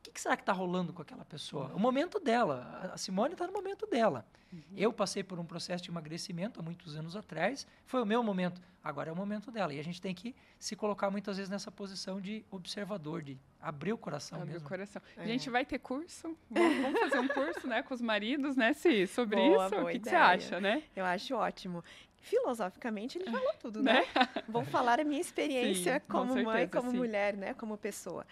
que, 0.07 0.11
que 0.11 0.21
será 0.21 0.35
que 0.35 0.43
está 0.43 0.53
rolando 0.53 0.93
com 0.93 1.01
aquela 1.01 1.25
pessoa? 1.25 1.71
O 1.73 1.79
momento 1.79 2.19
dela. 2.19 2.91
A 2.93 2.97
Simone 2.97 3.33
está 3.33 3.45
no 3.45 3.53
momento 3.53 3.85
dela. 3.85 4.25
Uhum. 4.51 4.61
Eu 4.75 4.93
passei 4.93 5.23
por 5.23 5.39
um 5.39 5.45
processo 5.45 5.83
de 5.83 5.89
emagrecimento 5.89 6.59
há 6.59 6.63
muitos 6.63 6.95
anos 6.95 7.15
atrás. 7.15 7.67
Foi 7.85 8.01
o 8.01 8.05
meu 8.05 8.23
momento. 8.23 8.61
Agora 8.83 9.09
é 9.09 9.13
o 9.13 9.15
momento 9.15 9.51
dela. 9.51 9.73
E 9.73 9.79
a 9.79 9.83
gente 9.83 10.01
tem 10.01 10.15
que 10.15 10.33
se 10.57 10.75
colocar 10.75 11.11
muitas 11.11 11.37
vezes 11.37 11.49
nessa 11.49 11.69
posição 11.69 12.21
de 12.21 12.45
observador, 12.49 13.21
de 13.21 13.37
abrir 13.59 13.91
o 13.91 13.97
coração 13.97 14.39
abrir 14.39 14.53
mesmo. 14.53 14.65
o 14.65 14.69
coração. 14.69 15.01
É. 15.17 15.23
A 15.23 15.27
gente 15.27 15.49
vai 15.49 15.65
ter 15.65 15.79
curso? 15.79 16.37
Vamos 16.49 16.99
fazer 16.99 17.19
um 17.19 17.27
curso 17.27 17.67
né, 17.67 17.83
com 17.83 17.93
os 17.93 18.01
maridos, 18.01 18.55
né, 18.55 18.73
sobre 19.13 19.35
boa, 19.35 19.65
isso? 19.65 19.75
Boa 19.75 19.83
o 19.83 19.91
que, 19.91 19.99
que, 19.99 20.09
você 20.09 20.15
acha, 20.15 20.61
né? 20.61 20.83
Eu 20.95 21.05
acho 21.05 21.35
ótimo 21.35 21.83
filosoficamente 22.19 23.17
ele 23.17 23.31
falou 23.31 23.53
tudo, 23.59 23.81
né? 23.81 24.01
né? 24.01 24.27
Vou 24.49 24.65
falar 24.65 24.99
a 24.99 25.03
minha 25.03 25.21
experiência 25.21 25.99
Sim, 25.99 26.05
como 26.09 26.33
certeza, 26.33 26.51
mãe, 26.51 26.67
como 26.67 26.91
sim. 26.91 26.97
mulher, 26.97 27.37
né, 27.37 27.53
como 27.53 27.77
pessoa. 27.77 28.25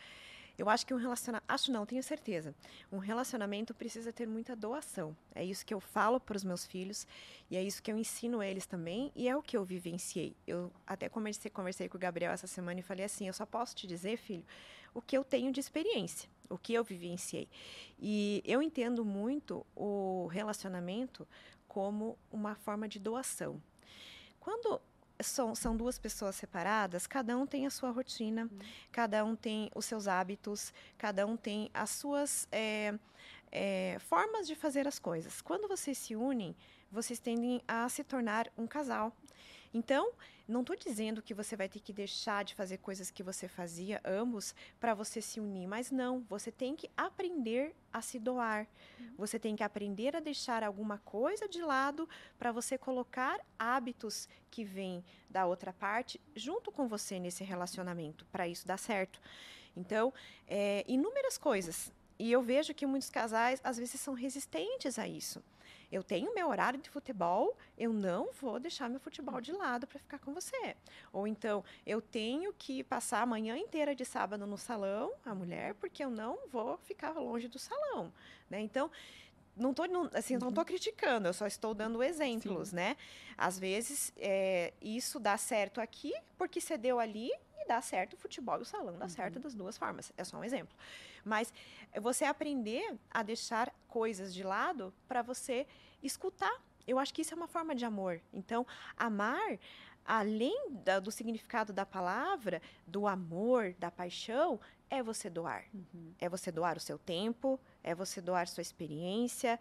Eu 0.57 0.69
acho 0.69 0.85
que 0.85 0.93
um 0.93 0.97
relacionamento. 0.97 1.45
Acho 1.47 1.71
não, 1.71 1.85
tenho 1.85 2.01
certeza. 2.01 2.55
Um 2.91 2.97
relacionamento 2.97 3.73
precisa 3.73 4.13
ter 4.13 4.27
muita 4.27 4.55
doação. 4.55 5.15
É 5.33 5.43
isso 5.43 5.65
que 5.65 5.73
eu 5.73 5.79
falo 5.79 6.19
para 6.19 6.37
os 6.37 6.43
meus 6.43 6.65
filhos 6.65 7.05
e 7.49 7.57
é 7.57 7.63
isso 7.63 7.83
que 7.83 7.91
eu 7.91 7.97
ensino 7.97 8.41
eles 8.41 8.65
também 8.65 9.11
e 9.15 9.27
é 9.27 9.35
o 9.35 9.41
que 9.41 9.57
eu 9.57 9.65
vivenciei. 9.65 10.35
Eu 10.47 10.71
até 10.87 11.09
conversei, 11.09 11.51
conversei 11.51 11.89
com 11.89 11.97
o 11.97 11.99
Gabriel 11.99 12.31
essa 12.31 12.47
semana 12.47 12.79
e 12.79 12.83
falei 12.83 13.05
assim: 13.05 13.27
eu 13.27 13.33
só 13.33 13.45
posso 13.45 13.75
te 13.75 13.85
dizer, 13.85 14.17
filho, 14.17 14.45
o 14.93 15.01
que 15.01 15.17
eu 15.17 15.23
tenho 15.23 15.51
de 15.51 15.59
experiência, 15.59 16.29
o 16.49 16.57
que 16.57 16.73
eu 16.73 16.83
vivenciei. 16.83 17.49
E 17.99 18.41
eu 18.45 18.61
entendo 18.61 19.03
muito 19.03 19.65
o 19.75 20.27
relacionamento 20.27 21.27
como 21.67 22.17
uma 22.31 22.55
forma 22.55 22.87
de 22.87 22.99
doação. 22.99 23.61
Quando 24.39 24.79
são, 25.21 25.55
são 25.55 25.75
duas 25.75 25.97
pessoas 25.97 26.35
separadas, 26.35 27.07
cada 27.07 27.37
um 27.37 27.45
tem 27.45 27.65
a 27.65 27.69
sua 27.69 27.89
rotina, 27.91 28.43
uhum. 28.43 28.59
cada 28.91 29.23
um 29.23 29.35
tem 29.35 29.71
os 29.73 29.85
seus 29.85 30.07
hábitos, 30.07 30.73
cada 30.97 31.25
um 31.25 31.37
tem 31.37 31.69
as 31.73 31.89
suas 31.91 32.47
é, 32.51 32.93
é, 33.51 33.97
formas 33.99 34.47
de 34.47 34.55
fazer 34.55 34.87
as 34.87 34.99
coisas. 34.99 35.41
Quando 35.41 35.67
vocês 35.67 35.97
se 35.97 36.15
unem, 36.15 36.55
vocês 36.91 37.19
tendem 37.19 37.61
a 37.67 37.87
se 37.89 38.03
tornar 38.03 38.51
um 38.57 38.67
casal. 38.67 39.15
Então, 39.75 40.13
não 40.47 40.61
estou 40.61 40.73
dizendo 40.73 41.21
que 41.21 41.33
você 41.33 41.53
vai 41.53 41.67
ter 41.67 41.81
que 41.81 41.91
deixar 41.91 42.45
de 42.45 42.55
fazer 42.55 42.77
coisas 42.77 43.11
que 43.11 43.21
você 43.21 43.45
fazia, 43.45 43.99
ambos, 44.05 44.55
para 44.79 44.93
você 44.93 45.21
se 45.21 45.37
unir, 45.37 45.67
mas 45.67 45.91
não. 45.91 46.21
Você 46.29 46.49
tem 46.49 46.77
que 46.77 46.89
aprender 46.95 47.75
a 47.91 48.01
se 48.01 48.17
doar. 48.17 48.65
Uhum. 48.97 49.15
Você 49.17 49.37
tem 49.37 49.53
que 49.53 49.63
aprender 49.63 50.15
a 50.15 50.21
deixar 50.21 50.63
alguma 50.63 50.99
coisa 50.99 51.45
de 51.45 51.61
lado 51.61 52.07
para 52.39 52.53
você 52.53 52.77
colocar 52.77 53.37
hábitos 53.59 54.29
que 54.49 54.63
vêm 54.63 55.03
da 55.29 55.45
outra 55.45 55.73
parte 55.73 56.21
junto 56.33 56.71
com 56.71 56.87
você 56.87 57.19
nesse 57.19 57.43
relacionamento, 57.43 58.25
para 58.31 58.47
isso 58.47 58.65
dar 58.65 58.79
certo. 58.79 59.19
Então, 59.75 60.13
é, 60.47 60.85
inúmeras 60.87 61.37
coisas. 61.37 61.91
E 62.17 62.31
eu 62.31 62.41
vejo 62.41 62.73
que 62.73 62.85
muitos 62.85 63.09
casais, 63.09 63.59
às 63.61 63.75
vezes, 63.75 63.99
são 63.99 64.13
resistentes 64.13 64.97
a 64.97 65.05
isso. 65.05 65.43
Eu 65.95 66.03
tenho 66.03 66.35
meu 66.35 66.49
horário 66.49 66.77
de 66.77 66.89
futebol, 66.89 67.57
eu 67.77 67.93
não 67.93 68.33
vou 68.33 68.59
deixar 68.59 68.89
meu 68.89 68.99
futebol 68.99 69.39
de 69.39 69.53
lado 69.53 69.87
para 69.87 69.97
ficar 69.97 70.19
com 70.19 70.33
você. 70.33 70.75
Ou 71.13 71.25
então, 71.25 71.63
eu 71.85 72.01
tenho 72.01 72.51
que 72.51 72.83
passar 72.83 73.21
a 73.21 73.25
manhã 73.25 73.57
inteira 73.57 73.95
de 73.95 74.03
sábado 74.03 74.45
no 74.45 74.57
salão, 74.57 75.13
a 75.23 75.33
mulher, 75.33 75.73
porque 75.75 76.03
eu 76.03 76.09
não 76.09 76.49
vou 76.49 76.77
ficar 76.79 77.13
longe 77.13 77.47
do 77.47 77.57
salão, 77.57 78.11
né? 78.49 78.59
Então, 78.59 78.91
não 79.55 79.71
estou 79.71 79.85
assim, 80.13 80.35
não 80.35 80.51
tô 80.51 80.59
uhum. 80.59 80.65
criticando, 80.65 81.29
eu 81.29 81.33
só 81.33 81.47
estou 81.47 81.73
dando 81.73 82.03
exemplos, 82.03 82.69
Sim. 82.69 82.75
né? 82.75 82.97
Às 83.37 83.57
vezes, 83.57 84.11
é, 84.17 84.73
isso 84.81 85.17
dá 85.17 85.37
certo 85.37 85.79
aqui, 85.79 86.13
porque 86.37 86.59
você 86.59 86.77
deu 86.77 86.99
ali, 86.99 87.31
e 87.57 87.65
dá 87.65 87.81
certo 87.81 88.15
o 88.15 88.17
futebol 88.17 88.59
e 88.59 88.63
o 88.63 88.65
salão, 88.65 88.97
dá 88.97 89.05
uhum. 89.05 89.09
certo 89.09 89.39
das 89.39 89.55
duas 89.55 89.77
formas. 89.77 90.11
É 90.17 90.25
só 90.25 90.37
um 90.37 90.43
exemplo. 90.43 90.75
Mas 91.23 91.53
você 92.01 92.25
aprender 92.25 92.97
a 93.09 93.23
deixar 93.23 93.73
coisas 93.87 94.33
de 94.33 94.43
lado 94.43 94.93
para 95.07 95.21
você 95.21 95.65
escutar. 96.07 96.61
Eu 96.87 96.99
acho 96.99 97.13
que 97.13 97.21
isso 97.21 97.33
é 97.33 97.37
uma 97.37 97.47
forma 97.47 97.73
de 97.73 97.83
amor. 97.83 98.21
Então, 98.31 98.65
amar, 98.95 99.57
além 100.05 100.71
da, 100.83 100.99
do 100.99 101.11
significado 101.11 101.73
da 101.73 101.85
palavra, 101.85 102.61
do 102.85 103.07
amor, 103.07 103.73
da 103.79 103.89
paixão, 103.89 104.59
é 104.89 105.01
você 105.01 105.29
doar. 105.29 105.65
Uhum. 105.73 106.13
É 106.19 106.29
você 106.29 106.51
doar 106.51 106.77
o 106.77 106.79
seu 106.79 106.97
tempo, 106.99 107.59
é 107.83 107.95
você 107.95 108.21
doar 108.21 108.47
sua 108.47 108.61
experiência, 108.61 109.59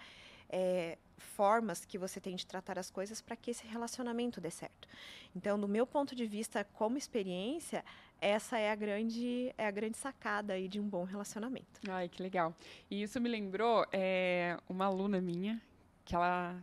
é, 0.49 0.99
formas 1.17 1.85
que 1.85 1.97
você 1.97 2.21
tem 2.21 2.37
de 2.37 2.47
tratar 2.47 2.79
as 2.79 2.91
coisas 2.91 3.21
para 3.23 3.37
que 3.37 3.51
esse 3.51 3.67
relacionamento 3.67 4.41
dê 4.41 4.51
certo. 4.51 4.87
Então, 5.35 5.59
do 5.59 5.67
meu 5.67 5.87
ponto 5.87 6.15
de 6.15 6.27
vista, 6.27 6.65
como 6.75 6.99
experiência, 6.99 7.85
essa 8.21 8.59
é 8.59 8.71
a 8.71 8.75
grande 8.75 9.53
é 9.57 9.67
a 9.67 9.71
grande 9.71 9.97
sacada 9.97 10.53
aí 10.53 10.69
de 10.69 10.79
um 10.79 10.89
bom 10.89 11.05
relacionamento. 11.05 11.81
Ai, 11.89 12.09
que 12.09 12.23
legal. 12.23 12.55
E 12.91 13.03
isso 13.03 13.21
me 13.21 13.29
lembrou 13.29 13.87
é, 13.93 14.59
uma 14.69 14.87
aluna 14.87 15.21
minha 15.21 15.61
que 16.05 16.15
ela 16.15 16.57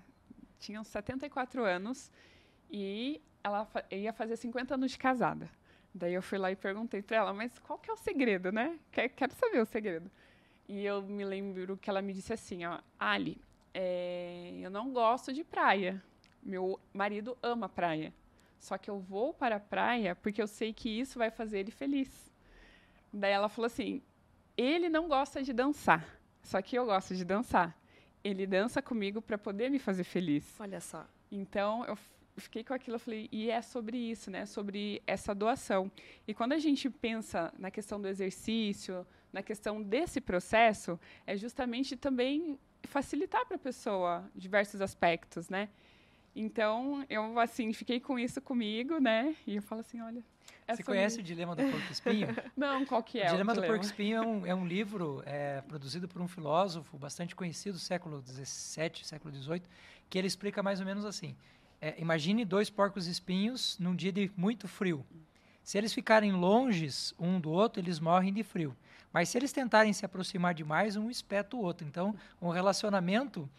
tinha 0.59 0.79
uns 0.79 0.87
74 0.87 1.63
anos 1.63 2.11
e 2.69 3.21
ela 3.43 3.65
fa 3.65 3.83
ia 3.91 4.13
fazer 4.13 4.37
50 4.37 4.75
anos 4.75 4.91
de 4.91 4.97
casada. 4.97 5.49
Daí 5.93 6.13
eu 6.13 6.21
fui 6.21 6.37
lá 6.37 6.51
e 6.51 6.55
perguntei 6.55 7.01
para 7.01 7.17
ela, 7.17 7.33
mas 7.33 7.57
qual 7.59 7.77
que 7.77 7.89
é 7.89 7.93
o 7.93 7.97
segredo, 7.97 8.51
né? 8.51 8.79
Quero 8.91 9.33
saber 9.33 9.59
o 9.59 9.65
segredo. 9.65 10.09
E 10.67 10.85
eu 10.85 11.01
me 11.01 11.25
lembro 11.25 11.75
que 11.75 11.89
ela 11.89 12.01
me 12.01 12.13
disse 12.13 12.31
assim, 12.31 12.63
ó, 12.65 12.79
Ali, 12.97 13.41
é, 13.73 14.59
eu 14.61 14.69
não 14.69 14.93
gosto 14.93 15.33
de 15.33 15.43
praia. 15.43 16.01
Meu 16.41 16.79
marido 16.93 17.37
ama 17.43 17.67
praia. 17.67 18.13
Só 18.59 18.77
que 18.77 18.89
eu 18.89 18.99
vou 18.99 19.33
para 19.33 19.57
a 19.57 19.59
praia 19.59 20.15
porque 20.15 20.41
eu 20.41 20.47
sei 20.47 20.71
que 20.71 20.87
isso 20.87 21.17
vai 21.17 21.31
fazer 21.31 21.59
ele 21.59 21.71
feliz. 21.71 22.31
Daí 23.11 23.31
ela 23.31 23.49
falou 23.49 23.65
assim: 23.65 24.01
ele 24.55 24.87
não 24.87 25.07
gosta 25.07 25.41
de 25.41 25.51
dançar, 25.51 26.05
só 26.43 26.61
que 26.61 26.77
eu 26.77 26.85
gosto 26.85 27.15
de 27.15 27.25
dançar 27.25 27.75
ele 28.23 28.45
dança 28.45 28.81
comigo 28.81 29.21
para 29.21 29.37
poder 29.37 29.69
me 29.69 29.79
fazer 29.79 30.03
feliz. 30.03 30.59
Olha 30.59 30.79
só. 30.79 31.07
Então, 31.31 31.85
eu 31.85 31.97
fiquei 32.37 32.63
com 32.63 32.73
aquilo, 32.73 32.95
eu 32.95 32.99
falei, 32.99 33.29
e 33.31 33.49
é 33.49 33.61
sobre 33.61 33.97
isso, 33.97 34.29
né? 34.29 34.45
Sobre 34.45 35.01
essa 35.05 35.33
doação. 35.33 35.91
E 36.27 36.33
quando 36.33 36.53
a 36.53 36.57
gente 36.57 36.89
pensa 36.89 37.53
na 37.57 37.71
questão 37.71 38.01
do 38.01 38.07
exercício, 38.07 39.05
na 39.31 39.41
questão 39.41 39.81
desse 39.81 40.19
processo, 40.19 40.99
é 41.25 41.35
justamente 41.35 41.95
também 41.95 42.59
facilitar 42.83 43.45
para 43.45 43.55
a 43.55 43.59
pessoa 43.59 44.29
diversos 44.35 44.81
aspectos, 44.81 45.49
né? 45.49 45.69
Então, 46.35 47.05
eu, 47.09 47.39
assim, 47.39 47.73
fiquei 47.73 47.99
com 47.99 48.17
isso 48.17 48.41
comigo, 48.41 48.99
né? 48.99 49.35
E 49.45 49.57
eu 49.57 49.61
falo 49.61 49.81
assim, 49.81 50.01
olha... 50.01 50.23
Você 50.67 50.83
conhece 50.83 51.19
o 51.19 51.23
Dilema 51.23 51.53
do 51.53 51.63
Porco 51.63 51.91
Espinho? 51.91 52.27
Não, 52.55 52.85
qual 52.85 53.03
que 53.03 53.19
é? 53.19 53.27
O 53.27 53.31
Dilema 53.31 53.51
o 53.51 53.55
do 53.55 53.61
Porco 53.63 53.83
Espinho 53.83 54.17
é 54.17 54.21
um, 54.25 54.45
é 54.45 54.55
um 54.55 54.65
livro 54.65 55.21
é, 55.25 55.59
produzido 55.61 56.07
por 56.07 56.21
um 56.21 56.27
filósofo 56.27 56.97
bastante 56.97 57.35
conhecido, 57.35 57.77
século 57.77 58.23
XVII, 58.25 59.03
século 59.03 59.35
XVIII, 59.35 59.63
que 60.09 60.17
ele 60.17 60.27
explica 60.27 60.63
mais 60.63 60.79
ou 60.79 60.85
menos 60.85 61.03
assim. 61.03 61.35
É, 61.81 61.95
imagine 61.97 62.45
dois 62.45 62.69
porcos 62.69 63.07
espinhos 63.07 63.77
num 63.79 63.95
dia 63.95 64.11
de 64.11 64.31
muito 64.37 64.67
frio. 64.67 65.05
Se 65.63 65.77
eles 65.77 65.93
ficarem 65.93 66.31
longes 66.31 67.13
um 67.19 67.39
do 67.39 67.51
outro, 67.51 67.81
eles 67.81 67.99
morrem 67.99 68.33
de 68.33 68.43
frio. 68.43 68.75
Mas 69.11 69.29
se 69.29 69.37
eles 69.37 69.51
tentarem 69.51 69.91
se 69.91 70.05
aproximar 70.05 70.53
demais, 70.53 70.95
um 70.95 71.09
espeta 71.09 71.55
o 71.55 71.61
outro. 71.61 71.85
Então, 71.85 72.15
um 72.41 72.49
relacionamento 72.49 73.49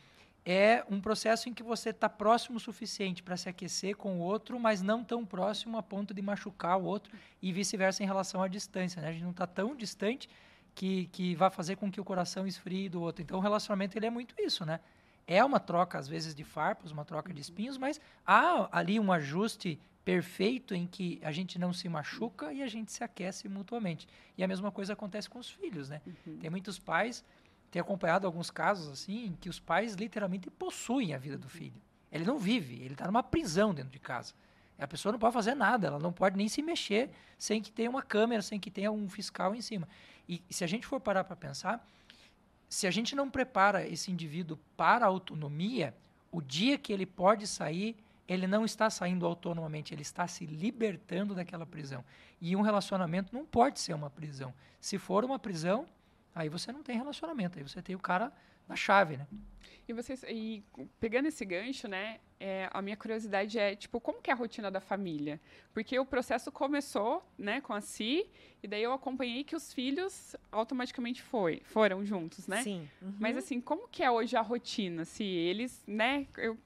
é 0.44 0.84
um 0.90 1.00
processo 1.00 1.48
em 1.48 1.54
que 1.54 1.62
você 1.62 1.90
está 1.90 2.08
próximo 2.08 2.56
o 2.56 2.60
suficiente 2.60 3.22
para 3.22 3.36
se 3.36 3.48
aquecer 3.48 3.96
com 3.96 4.18
o 4.18 4.20
outro, 4.20 4.58
mas 4.58 4.82
não 4.82 5.04
tão 5.04 5.24
próximo 5.24 5.78
a 5.78 5.82
ponto 5.82 6.12
de 6.12 6.20
machucar 6.20 6.78
o 6.78 6.84
outro 6.84 7.16
e 7.40 7.52
vice-versa 7.52 8.02
em 8.02 8.06
relação 8.06 8.42
à 8.42 8.48
distância. 8.48 9.00
Né? 9.00 9.08
A 9.08 9.12
gente 9.12 9.22
não 9.22 9.30
está 9.30 9.46
tão 9.46 9.76
distante 9.76 10.28
que, 10.74 11.06
que 11.12 11.34
vai 11.34 11.50
fazer 11.50 11.76
com 11.76 11.90
que 11.90 12.00
o 12.00 12.04
coração 12.04 12.46
esfrie 12.46 12.88
do 12.88 13.00
outro. 13.00 13.22
Então, 13.22 13.38
o 13.38 13.40
relacionamento 13.40 13.96
ele 13.96 14.06
é 14.06 14.10
muito 14.10 14.34
isso, 14.38 14.64
né? 14.64 14.80
É 15.26 15.44
uma 15.44 15.60
troca, 15.60 15.98
às 15.98 16.08
vezes, 16.08 16.34
de 16.34 16.42
farpas, 16.42 16.90
uma 16.90 17.04
troca 17.04 17.32
de 17.32 17.40
espinhos, 17.40 17.78
mas 17.78 18.00
há 18.26 18.68
ali 18.76 18.98
um 18.98 19.12
ajuste 19.12 19.78
perfeito 20.04 20.74
em 20.74 20.84
que 20.84 21.20
a 21.22 21.30
gente 21.30 21.58
não 21.60 21.72
se 21.72 21.88
machuca 21.88 22.52
e 22.52 22.60
a 22.60 22.66
gente 22.66 22.90
se 22.90 23.04
aquece 23.04 23.48
mutuamente. 23.48 24.08
E 24.36 24.42
a 24.42 24.48
mesma 24.48 24.72
coisa 24.72 24.94
acontece 24.94 25.30
com 25.30 25.38
os 25.38 25.48
filhos, 25.48 25.88
né? 25.88 26.02
Uhum. 26.04 26.38
Tem 26.38 26.50
muitos 26.50 26.78
pais 26.78 27.24
tenho 27.72 27.82
acompanhado 27.82 28.26
alguns 28.26 28.50
casos 28.50 28.86
assim 28.92 29.34
que 29.40 29.48
os 29.48 29.58
pais 29.58 29.94
literalmente 29.94 30.50
possuem 30.50 31.14
a 31.14 31.18
vida 31.18 31.38
do 31.38 31.48
filho. 31.48 31.80
Ele 32.12 32.24
não 32.24 32.38
vive, 32.38 32.74
ele 32.74 32.92
está 32.92 33.06
numa 33.06 33.22
prisão 33.22 33.72
dentro 33.72 33.90
de 33.90 33.98
casa. 33.98 34.34
A 34.78 34.86
pessoa 34.86 35.10
não 35.12 35.18
pode 35.18 35.32
fazer 35.32 35.54
nada, 35.54 35.86
ela 35.86 35.98
não 35.98 36.12
pode 36.12 36.36
nem 36.36 36.48
se 36.48 36.60
mexer 36.60 37.10
sem 37.38 37.62
que 37.62 37.72
tenha 37.72 37.88
uma 37.88 38.02
câmera, 38.02 38.42
sem 38.42 38.60
que 38.60 38.70
tenha 38.70 38.92
um 38.92 39.08
fiscal 39.08 39.54
em 39.54 39.62
cima. 39.62 39.88
E 40.28 40.42
se 40.50 40.62
a 40.62 40.66
gente 40.66 40.86
for 40.86 41.00
parar 41.00 41.24
para 41.24 41.34
pensar, 41.34 41.88
se 42.68 42.86
a 42.86 42.90
gente 42.90 43.16
não 43.16 43.30
prepara 43.30 43.86
esse 43.88 44.12
indivíduo 44.12 44.58
para 44.76 45.06
a 45.06 45.08
autonomia, 45.08 45.94
o 46.30 46.42
dia 46.42 46.76
que 46.76 46.92
ele 46.92 47.06
pode 47.06 47.46
sair, 47.46 47.96
ele 48.28 48.46
não 48.46 48.66
está 48.66 48.90
saindo 48.90 49.24
autonomamente, 49.24 49.94
ele 49.94 50.02
está 50.02 50.26
se 50.28 50.44
libertando 50.44 51.34
daquela 51.34 51.64
prisão. 51.64 52.04
E 52.38 52.54
um 52.54 52.60
relacionamento 52.60 53.34
não 53.34 53.46
pode 53.46 53.80
ser 53.80 53.94
uma 53.94 54.10
prisão. 54.10 54.52
Se 54.78 54.98
for 54.98 55.24
uma 55.24 55.38
prisão, 55.38 55.86
Aí 56.34 56.48
você 56.48 56.72
não 56.72 56.82
tem 56.82 56.96
relacionamento, 56.96 57.58
aí 57.58 57.66
você 57.66 57.82
tem 57.82 57.94
o 57.94 57.98
cara 57.98 58.32
na 58.68 58.76
chave, 58.76 59.16
né? 59.16 59.26
E 59.86 59.92
vocês, 59.92 60.22
e 60.28 60.62
pegando 61.00 61.26
esse 61.26 61.44
gancho, 61.44 61.88
né? 61.88 62.18
É, 62.38 62.68
a 62.72 62.80
minha 62.80 62.96
curiosidade 62.96 63.58
é, 63.58 63.76
tipo, 63.76 64.00
como 64.00 64.20
que 64.20 64.30
é 64.30 64.32
a 64.32 64.36
rotina 64.36 64.70
da 64.70 64.80
família? 64.80 65.40
Porque 65.72 65.98
o 65.98 66.04
processo 66.04 66.50
começou, 66.50 67.24
né, 67.38 67.60
com 67.60 67.72
a 67.72 67.80
Si, 67.80 68.26
e 68.62 68.66
daí 68.66 68.82
eu 68.82 68.92
acompanhei 68.92 69.44
que 69.44 69.54
os 69.54 69.72
filhos 69.72 70.34
automaticamente 70.50 71.22
foi, 71.22 71.60
foram 71.64 72.04
juntos, 72.04 72.46
né? 72.48 72.62
Sim. 72.62 72.88
Uhum. 73.00 73.14
Mas 73.18 73.36
assim, 73.36 73.60
como 73.60 73.86
que 73.88 74.02
é 74.02 74.10
hoje 74.10 74.36
a 74.36 74.40
rotina? 74.40 75.04
Se 75.04 75.22
eles, 75.22 75.84
né? 75.86 76.26
Eu, 76.36 76.58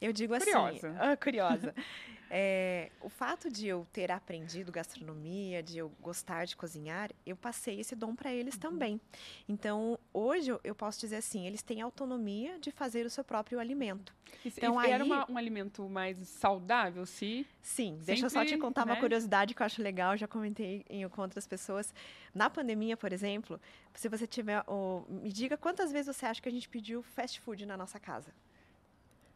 eu 0.00 0.12
digo 0.12 0.36
curiosa. 0.36 0.88
assim, 0.90 1.12
uh, 1.12 1.16
curiosa. 1.22 1.74
É, 2.30 2.90
o 3.00 3.08
fato 3.08 3.50
de 3.50 3.66
eu 3.66 3.86
ter 3.92 4.10
aprendido 4.10 4.70
gastronomia, 4.70 5.62
de 5.62 5.78
eu 5.78 5.90
gostar 6.00 6.44
de 6.44 6.56
cozinhar, 6.56 7.10
eu 7.24 7.34
passei 7.36 7.80
esse 7.80 7.96
dom 7.96 8.14
para 8.14 8.32
eles 8.32 8.54
uhum. 8.54 8.60
também. 8.60 9.00
Então, 9.48 9.98
hoje 10.12 10.52
eu 10.62 10.74
posso 10.74 11.00
dizer 11.00 11.16
assim, 11.16 11.46
eles 11.46 11.62
têm 11.62 11.80
autonomia 11.80 12.58
de 12.58 12.70
fazer 12.70 13.06
o 13.06 13.10
seu 13.10 13.24
próprio 13.24 13.58
alimento. 13.58 14.14
então, 14.44 14.82
e 14.82 14.90
era 14.90 15.04
aí, 15.04 15.10
uma, 15.10 15.30
um 15.30 15.38
alimento 15.38 15.88
mais 15.88 16.18
saudável, 16.28 17.06
se? 17.06 17.46
Sim, 17.62 17.92
Sempre, 17.92 18.06
deixa 18.06 18.26
eu 18.26 18.30
só 18.30 18.44
te 18.44 18.58
contar 18.58 18.84
né? 18.84 18.92
uma 18.92 19.00
curiosidade 19.00 19.54
que 19.54 19.62
eu 19.62 19.66
acho 19.66 19.82
legal, 19.82 20.16
já 20.16 20.28
comentei 20.28 20.84
em, 20.88 21.08
com 21.08 21.22
outras 21.22 21.46
pessoas. 21.46 21.94
Na 22.34 22.50
pandemia, 22.50 22.96
por 22.96 23.12
exemplo, 23.12 23.58
se 23.94 24.08
você 24.08 24.26
tiver, 24.26 24.62
oh, 24.66 25.02
me 25.08 25.32
diga 25.32 25.56
quantas 25.56 25.90
vezes 25.90 26.14
você 26.14 26.26
acha 26.26 26.42
que 26.42 26.48
a 26.48 26.52
gente 26.52 26.68
pediu 26.68 27.02
fast 27.02 27.40
food 27.40 27.64
na 27.64 27.76
nossa 27.76 27.98
casa? 27.98 28.32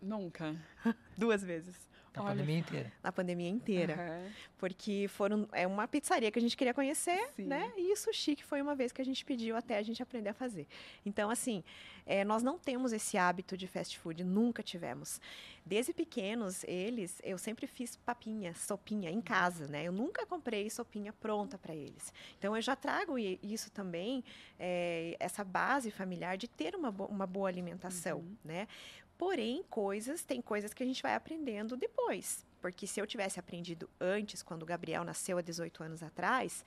Nunca. 0.03 0.57
Duas 1.17 1.43
vezes. 1.43 1.92
Na 2.15 2.23
Olha 2.23 2.31
pandemia 2.33 2.59
inteira. 2.59 2.93
na 3.03 3.13
pandemia 3.13 3.49
inteira. 3.49 3.95
Aham. 3.95 4.31
Porque 4.59 5.07
foram, 5.09 5.49
é 5.53 5.67
uma 5.67 5.89
pizzaria 5.89 6.31
que 6.31 6.39
a 6.39 6.43
gente 6.43 6.57
queria 6.57 6.75
conhecer, 6.75 7.27
Sim. 7.35 7.47
né? 7.47 7.73
E 7.77 7.93
o 7.93 7.97
sushi 7.97 8.37
que 8.37 8.45
foi 8.45 8.61
uma 8.63 8.75
vez 8.75 8.93
que 8.93 9.01
a 9.01 9.05
gente 9.05 9.25
pediu 9.25 9.57
até 9.57 9.79
a 9.79 9.83
gente 9.83 10.03
aprender 10.03 10.29
a 10.29 10.35
fazer. 10.35 10.67
Então, 11.05 11.31
assim, 11.31 11.65
é, 12.07 12.23
nós 12.23 12.43
não 12.43 12.59
temos 12.59 12.93
esse 12.93 13.17
hábito 13.17 13.57
de 13.57 13.67
fast 13.67 13.99
food, 13.99 14.23
nunca 14.23 14.63
tivemos. 14.63 15.21
Desde 15.65 15.93
pequenos, 15.93 16.65
eles, 16.65 17.21
eu 17.25 17.39
sempre 17.39 17.67
fiz 17.67 17.97
papinha, 17.97 18.55
sopinha 18.55 19.11
em 19.11 19.21
casa, 19.21 19.67
né? 19.67 19.85
Eu 19.85 19.93
nunca 19.93 20.27
comprei 20.27 20.69
sopinha 20.71 21.13
pronta 21.13 21.57
para 21.57 21.75
eles. 21.75 22.13
Então, 22.39 22.55
eu 22.55 22.63
já 22.63 22.77
trago 22.77 23.19
i- 23.19 23.41
isso 23.43 23.71
também, 23.71 24.23
é, 24.61 25.17
essa 25.19 25.43
base 25.43 25.91
familiar 25.91 26.37
de 26.37 26.47
ter 26.47 26.75
uma, 26.77 26.91
bo- 26.93 27.07
uma 27.07 27.27
boa 27.27 27.49
alimentação, 27.49 28.19
Uhum. 28.19 28.37
né? 28.45 28.69
Porém, 29.17 29.63
coisas, 29.71 30.25
tem 30.25 30.41
coisas 30.41 30.75
que 30.75 30.83
a 30.83 30.87
gente 30.87 31.03
vai 31.03 31.15
aprendendo 31.15 31.77
depois. 31.77 32.45
Porque 32.61 32.87
se 32.87 33.01
eu 33.01 33.07
tivesse 33.07 33.41
aprendido 33.41 33.89
antes, 34.01 34.43
quando 34.43 34.63
o 34.63 34.67
Gabriel 34.67 35.05
nasceu 35.05 35.39
há 35.39 35.43
18 35.43 35.83
anos 35.83 36.03
atrás, 36.03 36.65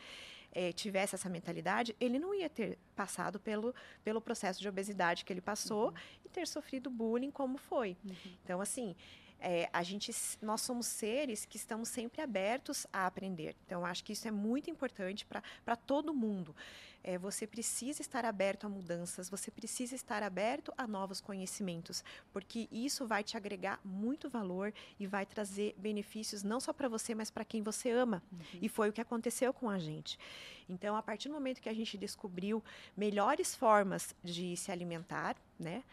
eh, 0.54 0.72
tivesse 0.72 1.16
essa 1.16 1.30
mentalidade, 1.30 1.96
ele 2.00 2.18
não 2.18 2.34
ia 2.34 2.50
ter 2.50 2.78
passado 2.96 3.40
pelo, 3.40 3.74
pelo 4.04 4.22
processo 4.22 4.62
de 4.62 4.68
obesidade 4.68 5.24
que 5.26 5.32
ele 5.32 5.42
passou 5.42 5.94
e 6.24 6.30
ter 6.30 6.48
sofrido 6.48 6.90
bullying 6.90 7.32
como 7.32 7.58
foi. 7.58 7.98
Uhum. 8.06 8.16
Então, 8.44 8.62
assim, 8.62 8.96
é, 9.40 9.70
a 9.72 9.84
gente, 9.84 10.12
nós 10.42 10.62
somos 10.62 10.88
seres 10.88 11.46
que 11.46 11.58
estamos 11.58 11.90
sempre 11.90 12.22
abertos 12.22 12.88
a 12.92 13.06
aprender. 13.06 13.56
Então, 13.66 13.86
acho 13.86 14.04
que 14.04 14.14
isso 14.14 14.28
é 14.28 14.32
muito 14.32 14.70
importante 14.70 15.26
para 15.26 15.76
todo 15.76 16.14
mundo. 16.14 16.56
É, 17.08 17.20
você 17.20 17.46
precisa 17.46 18.02
estar 18.02 18.26
aberto 18.26 18.66
a 18.66 18.70
mudanças, 18.70 19.30
você 19.30 19.52
precisa 19.52 19.94
estar 19.94 20.24
aberto 20.24 20.74
a 20.76 20.88
novos 20.88 21.22
conhecimentos, 21.22 22.04
porque 22.34 22.68
isso 22.72 23.06
vai 23.06 23.24
te 23.24 23.38
agregar 23.38 23.80
muito 23.86 24.28
valor 24.28 24.74
e 25.00 25.06
vai 25.06 25.24
trazer 25.24 25.76
benefícios 25.78 26.42
não 26.42 26.60
só 26.60 26.74
para 26.74 26.90
você, 26.90 27.14
mas 27.14 27.30
para 27.30 27.46
quem 27.46 27.62
você 27.62 27.92
ama. 27.92 28.24
E 28.60 28.68
foi 28.68 28.90
o 28.90 28.94
que 28.94 29.00
aconteceu 29.00 29.54
com 29.54 29.70
a 29.70 29.78
gente. 29.78 30.18
Então, 30.68 30.96
a 30.96 31.04
partir 31.04 31.28
do 31.28 31.36
momento 31.36 31.62
que 31.62 31.70
a 31.70 31.76
gente 31.76 31.96
descobriu 31.96 32.64
melhores 32.98 33.54
formas 33.54 34.16
de 34.24 34.58
se 34.58 34.72
alimentar, 34.72 35.36
né? 35.60 35.84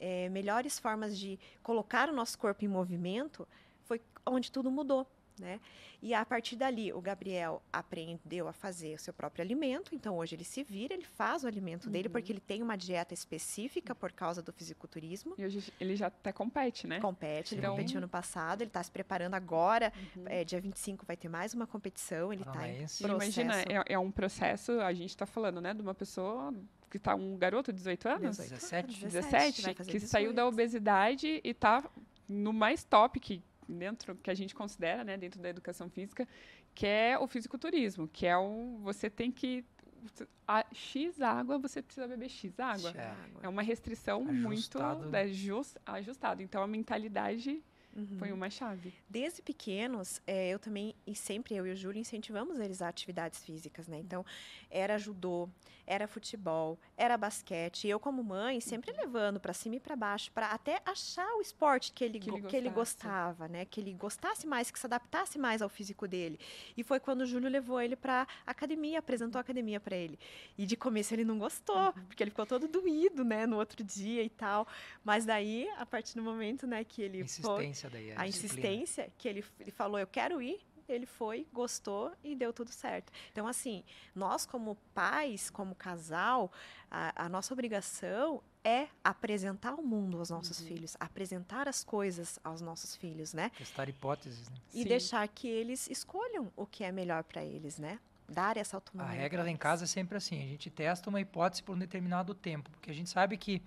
É, 0.00 0.28
melhores 0.28 0.78
formas 0.78 1.18
de 1.18 1.38
colocar 1.62 2.08
o 2.08 2.12
nosso 2.12 2.38
corpo 2.38 2.64
em 2.64 2.68
movimento, 2.68 3.46
foi 3.84 4.00
onde 4.26 4.50
tudo 4.50 4.70
mudou. 4.70 5.06
Né? 5.40 5.60
E 6.02 6.12
a 6.14 6.24
partir 6.26 6.56
dali, 6.56 6.92
o 6.92 7.00
Gabriel 7.00 7.62
aprendeu 7.72 8.48
a 8.48 8.52
fazer 8.52 8.96
o 8.96 8.98
seu 8.98 9.12
próprio 9.14 9.40
alimento. 9.44 9.94
Então, 9.94 10.16
hoje 10.16 10.34
ele 10.34 10.42
se 10.42 10.64
vira, 10.64 10.92
ele 10.92 11.04
faz 11.04 11.44
o 11.44 11.46
alimento 11.46 11.88
dele, 11.88 12.08
Uhum. 12.08 12.12
porque 12.12 12.32
ele 12.32 12.40
tem 12.40 12.60
uma 12.60 12.76
dieta 12.76 13.14
específica 13.14 13.94
por 13.94 14.10
causa 14.10 14.42
do 14.42 14.52
fisiculturismo. 14.52 15.34
E 15.38 15.44
hoje 15.44 15.72
ele 15.78 15.94
já 15.94 16.08
até 16.08 16.32
compete, 16.32 16.88
né? 16.88 16.98
Compete, 16.98 17.54
ele 17.54 17.62
Sim. 17.62 17.68
competiu 17.68 18.00
no 18.00 18.08
passado, 18.08 18.62
ele 18.62 18.68
está 18.70 18.82
se 18.82 18.90
preparando 18.90 19.34
agora. 19.34 19.92
Uhum. 20.16 20.24
É, 20.26 20.42
dia 20.42 20.60
25 20.60 21.06
vai 21.06 21.16
ter 21.16 21.28
mais 21.28 21.54
uma 21.54 21.68
competição, 21.68 22.32
ele 22.32 22.42
está 22.42 22.50
em 22.50 22.54
Paranaense. 22.56 23.04
E 23.04 23.06
Imagina, 23.06 23.52
processo. 23.54 23.72
é, 23.88 23.92
é 23.92 23.98
um 23.98 24.10
processo, 24.10 24.72
a 24.80 24.92
gente 24.92 25.10
está 25.10 25.24
falando, 25.24 25.60
né, 25.60 25.72
de 25.72 25.82
uma 25.82 25.94
pessoa 25.94 26.52
que 26.88 26.98
tá 26.98 27.14
um 27.14 27.36
garoto 27.36 27.72
de 27.72 27.78
18 27.78 28.08
anos, 28.08 28.36
18 28.38 28.50
17, 28.50 28.84
anos, 28.86 29.14
17, 29.14 29.62
vai 29.62 29.74
fazer 29.74 29.90
que 29.90 30.00
saiu 30.00 30.32
da 30.32 30.42
18. 30.42 30.48
obesidade 30.54 31.40
e 31.42 31.54
tá 31.54 31.88
no 32.28 32.52
mais 32.52 32.84
top 32.84 33.18
que 33.20 33.42
dentro 33.68 34.16
que 34.16 34.30
a 34.30 34.34
gente 34.34 34.54
considera, 34.54 35.04
né, 35.04 35.16
dentro 35.16 35.40
da 35.40 35.48
educação 35.48 35.90
física, 35.90 36.26
que 36.74 36.86
é 36.86 37.18
o 37.18 37.26
fisiculturismo, 37.26 38.08
que 38.08 38.26
é 38.26 38.36
o 38.36 38.78
você 38.82 39.10
tem 39.10 39.30
que 39.30 39.64
a 40.46 40.64
X 40.72 41.20
água, 41.20 41.58
você 41.58 41.82
precisa 41.82 42.06
beber 42.06 42.28
X 42.28 42.58
água. 42.58 42.92
É. 42.96 43.14
É 43.42 43.48
uma 43.48 43.62
restrição 43.62 44.26
Ajustado. 44.28 45.00
muito 45.00 45.16
é, 45.16 45.28
jus, 45.28 45.76
ajustada. 45.84 46.42
Então 46.42 46.62
a 46.62 46.66
mentalidade 46.66 47.62
Uhum. 47.96 48.18
foi 48.18 48.32
uma 48.32 48.48
chave. 48.48 48.94
Desde 49.08 49.42
pequenos, 49.42 50.20
é, 50.26 50.48
eu 50.48 50.58
também, 50.58 50.94
e 51.06 51.14
sempre 51.14 51.54
eu 51.54 51.66
e 51.66 51.72
o 51.72 51.76
Júlio 51.76 52.00
incentivamos 52.00 52.60
eles 52.60 52.80
a 52.80 52.88
atividades 52.88 53.44
físicas, 53.44 53.88
né? 53.88 53.98
Então, 53.98 54.24
era 54.70 54.98
judô, 54.98 55.48
era 55.88 56.06
futebol, 56.06 56.78
era 56.96 57.16
basquete. 57.16 57.84
E 57.84 57.90
eu, 57.90 57.98
como 57.98 58.22
mãe, 58.22 58.60
sempre 58.60 58.92
levando 58.92 59.40
para 59.40 59.54
cima 59.54 59.76
e 59.76 59.80
para 59.80 59.96
baixo, 59.96 60.30
para 60.32 60.48
até 60.48 60.82
achar 60.84 61.26
o 61.36 61.40
esporte 61.40 61.92
que 61.92 62.04
ele, 62.04 62.20
Que 62.20 62.30
ele 62.30 62.42
que 62.42 62.56
ele 62.56 62.68
gostava, 62.68 63.48
né? 63.48 63.64
Que 63.64 63.80
ele 63.80 63.94
gostasse 63.94 64.46
mais, 64.46 64.70
que 64.70 64.78
se 64.78 64.86
adaptasse 64.86 65.38
mais 65.38 65.62
ao 65.62 65.68
físico 65.68 66.06
dele. 66.06 66.38
E 66.76 66.84
foi 66.84 67.00
quando 67.00 67.22
o 67.22 67.26
Júlio 67.26 67.48
levou 67.48 67.80
ele 67.80 67.96
para 67.96 68.26
academia, 68.46 68.98
apresentou 68.98 69.38
a 69.38 69.40
academia 69.40 69.80
para 69.80 69.96
ele. 69.96 70.18
E 70.56 70.66
de 70.66 70.76
começo 70.76 71.14
ele 71.14 71.24
não 71.24 71.38
gostou, 71.38 71.92
porque 72.06 72.22
ele 72.22 72.30
ficou 72.30 72.46
todo 72.46 72.68
doído, 72.68 73.24
né? 73.24 73.46
No 73.46 73.56
outro 73.56 73.82
dia 73.82 74.22
e 74.22 74.28
tal. 74.28 74.68
Mas 75.02 75.24
daí, 75.24 75.68
a 75.78 75.86
partir 75.86 76.14
do 76.14 76.22
momento, 76.22 76.66
né, 76.66 76.84
que 76.84 77.00
ele 77.00 77.22
Insistência 77.88 78.14
daí. 78.14 78.14
a 78.16 78.26
insistência 78.26 79.12
que 79.18 79.28
ele, 79.28 79.44
ele 79.60 79.70
falou, 79.70 79.98
eu 79.98 80.06
quero 80.06 80.40
ir, 80.42 80.60
ele 80.88 81.04
foi, 81.06 81.46
gostou 81.52 82.12
e 82.24 82.34
deu 82.34 82.50
tudo 82.52 82.70
certo. 82.70 83.12
Então, 83.30 83.46
assim, 83.46 83.84
nós 84.14 84.46
como 84.46 84.74
pais, 84.94 85.50
como 85.50 85.74
casal, 85.74 86.50
a, 86.90 87.26
a 87.26 87.28
nossa 87.28 87.52
obrigação 87.52 88.42
é 88.64 88.88
apresentar 89.04 89.74
o 89.74 89.82
mundo 89.82 90.18
aos 90.18 90.30
nossos 90.30 90.60
Uhum. 90.60 90.66
filhos, 90.66 90.96
apresentar 90.98 91.68
as 91.68 91.84
coisas 91.84 92.38
aos 92.42 92.60
nossos 92.62 92.96
filhos, 92.96 93.34
né? 93.34 93.50
Testar 93.56 93.88
hipóteses, 93.88 94.48
né? 94.48 94.56
E 94.72 94.82
Sim. 94.82 94.88
deixar 94.88 95.28
que 95.28 95.46
eles 95.46 95.88
escolham 95.90 96.50
o 96.56 96.66
que 96.66 96.84
é 96.84 96.90
melhor 96.92 97.22
para 97.22 97.44
eles, 97.44 97.78
né? 97.78 97.98
Dar 98.28 98.56
essa 98.56 98.76
A 98.76 98.78
autonomia. 98.78 99.14
regra 99.14 99.38
pra 99.38 99.44
lá 99.44 99.50
em 99.50 99.56
casa 99.56 99.84
é 99.84 99.86
sempre 99.86 100.16
assim: 100.16 100.42
a 100.42 100.46
gente 100.46 100.70
testa 100.70 101.08
uma 101.10 101.20
hipótese 101.20 101.62
por 101.62 101.74
um 101.74 101.78
determinado 101.78 102.34
tempo, 102.34 102.70
porque 102.70 102.90
a 102.90 102.94
gente 102.94 103.08
sabe 103.10 103.36
que 103.38 103.62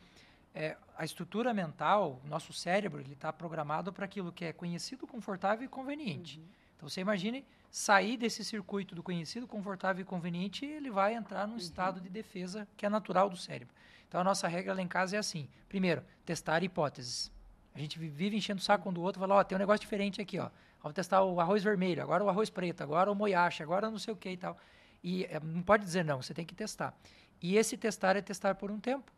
é, 0.53 0.77
a 0.97 1.05
estrutura 1.05 1.53
mental, 1.53 2.21
nosso 2.25 2.53
cérebro, 2.53 2.99
ele 2.99 3.13
está 3.13 3.31
programado 3.31 3.91
para 3.91 4.05
aquilo 4.05 4.31
que 4.31 4.45
é 4.45 4.53
conhecido, 4.53 5.07
confortável 5.07 5.65
e 5.65 5.67
conveniente. 5.67 6.39
Uhum. 6.39 6.45
Então 6.77 6.89
você 6.89 7.01
imagine 7.01 7.45
sair 7.69 8.17
desse 8.17 8.43
circuito 8.43 8.93
do 8.93 9.03
conhecido, 9.03 9.47
confortável 9.47 10.01
e 10.01 10.05
conveniente, 10.05 10.65
e 10.65 10.71
ele 10.71 10.89
vai 10.89 11.13
entrar 11.13 11.47
num 11.47 11.57
estado 11.57 12.01
de 12.01 12.09
defesa 12.09 12.67
que 12.75 12.85
é 12.85 12.89
natural 12.89 13.29
do 13.29 13.37
cérebro. 13.37 13.73
Então 14.07 14.19
a 14.19 14.23
nossa 14.23 14.47
regra 14.47 14.73
lá 14.73 14.81
em 14.81 14.87
casa 14.87 15.15
é 15.15 15.19
assim: 15.19 15.47
primeiro, 15.69 16.03
testar 16.25 16.63
hipóteses. 16.63 17.31
A 17.73 17.79
gente 17.79 17.97
vi- 17.97 18.09
vive 18.09 18.35
enchendo 18.35 18.59
o 18.59 18.63
saco 18.63 18.89
um 18.89 18.93
do 18.93 19.01
outro, 19.01 19.21
fala, 19.21 19.35
ó, 19.35 19.43
tem 19.43 19.55
um 19.55 19.59
negócio 19.59 19.79
diferente 19.79 20.19
aqui, 20.19 20.37
ó. 20.37 20.49
Vamos 20.81 20.95
testar 20.95 21.23
o 21.23 21.39
arroz 21.39 21.63
vermelho, 21.63 22.01
agora 22.01 22.23
o 22.23 22.27
arroz 22.27 22.49
preto, 22.49 22.81
agora 22.81 23.09
o 23.09 23.15
moyashi, 23.15 23.63
agora 23.63 23.89
não 23.89 23.99
sei 23.99 24.13
o 24.13 24.17
que 24.17 24.29
e 24.29 24.37
tal. 24.37 24.57
E 25.03 25.25
eh, 25.25 25.39
não 25.41 25.61
pode 25.61 25.85
dizer 25.85 26.03
não, 26.03 26.21
você 26.21 26.33
tem 26.33 26.45
que 26.45 26.55
testar. 26.55 26.93
E 27.41 27.55
esse 27.55 27.77
testar 27.77 28.15
é 28.15 28.21
testar 28.21 28.55
por 28.55 28.69
um 28.69 28.79
tempo. 28.79 29.11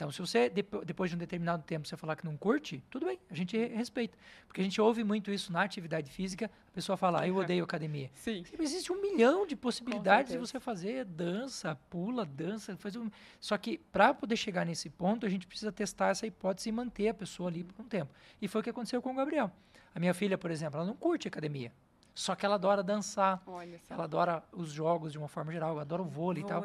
Então, 0.00 0.10
se 0.10 0.18
você, 0.18 0.48
depo- 0.48 0.82
depois 0.82 1.10
de 1.10 1.16
um 1.16 1.18
determinado 1.18 1.62
tempo, 1.62 1.86
você 1.86 1.94
falar 1.94 2.16
que 2.16 2.24
não 2.24 2.34
curte, 2.34 2.82
tudo 2.88 3.04
bem, 3.04 3.18
a 3.30 3.34
gente 3.34 3.54
re- 3.54 3.66
respeita. 3.66 4.16
Porque 4.46 4.62
a 4.62 4.64
gente 4.64 4.80
ouve 4.80 5.04
muito 5.04 5.30
isso 5.30 5.52
na 5.52 5.60
atividade 5.62 6.10
física, 6.10 6.46
a 6.46 6.70
pessoa 6.72 6.96
fala, 6.96 7.20
ah, 7.20 7.28
eu 7.28 7.36
odeio 7.36 7.62
academia. 7.64 8.10
Sim. 8.14 8.42
Existe 8.58 8.90
um 8.90 8.98
milhão 8.98 9.46
de 9.46 9.54
possibilidades 9.54 10.32
de 10.32 10.38
você 10.38 10.58
fazer 10.58 11.04
dança, 11.04 11.78
pula, 11.90 12.24
dança, 12.24 12.74
faz 12.78 12.96
um... 12.96 13.10
Só 13.38 13.58
que 13.58 13.76
para 13.76 14.14
poder 14.14 14.36
chegar 14.38 14.64
nesse 14.64 14.88
ponto, 14.88 15.26
a 15.26 15.28
gente 15.28 15.46
precisa 15.46 15.70
testar 15.70 16.08
essa 16.08 16.26
hipótese 16.26 16.70
e 16.70 16.72
manter 16.72 17.08
a 17.10 17.14
pessoa 17.14 17.50
ali 17.50 17.62
por 17.62 17.84
um 17.84 17.86
tempo. 17.86 18.10
E 18.40 18.48
foi 18.48 18.62
o 18.62 18.64
que 18.64 18.70
aconteceu 18.70 19.02
com 19.02 19.10
o 19.12 19.14
Gabriel. 19.14 19.52
A 19.94 20.00
minha 20.00 20.14
filha, 20.14 20.38
por 20.38 20.50
exemplo, 20.50 20.78
ela 20.78 20.86
não 20.86 20.96
curte 20.96 21.28
academia. 21.28 21.70
Só 22.14 22.34
que 22.34 22.44
ela 22.46 22.54
adora 22.54 22.82
dançar, 22.82 23.42
Olha 23.46 23.78
só. 23.86 23.94
ela 23.94 24.04
adora 24.04 24.42
os 24.50 24.72
jogos 24.72 25.12
de 25.12 25.18
uma 25.18 25.28
forma 25.28 25.52
geral, 25.52 25.72
ela 25.72 25.82
adora 25.82 26.00
o 26.02 26.06
vôlei 26.06 26.42
e 26.42 26.46
tal. 26.46 26.62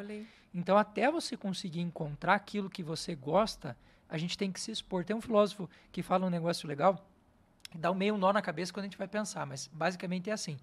Então, 0.56 0.78
até 0.78 1.10
você 1.10 1.36
conseguir 1.36 1.82
encontrar 1.82 2.34
aquilo 2.34 2.70
que 2.70 2.82
você 2.82 3.14
gosta, 3.14 3.76
a 4.08 4.16
gente 4.16 4.38
tem 4.38 4.50
que 4.50 4.58
se 4.58 4.70
expor. 4.70 5.04
Tem 5.04 5.14
um 5.14 5.20
filósofo 5.20 5.68
que 5.92 6.02
fala 6.02 6.24
um 6.24 6.30
negócio 6.30 6.66
legal, 6.66 7.06
dá 7.74 7.90
um 7.90 7.94
meio 7.94 8.16
nó 8.16 8.32
na 8.32 8.40
cabeça 8.40 8.72
quando 8.72 8.84
a 8.84 8.86
gente 8.86 8.96
vai 8.96 9.06
pensar, 9.06 9.44
mas 9.44 9.68
basicamente 9.70 10.30
é 10.30 10.32
assim: 10.32 10.56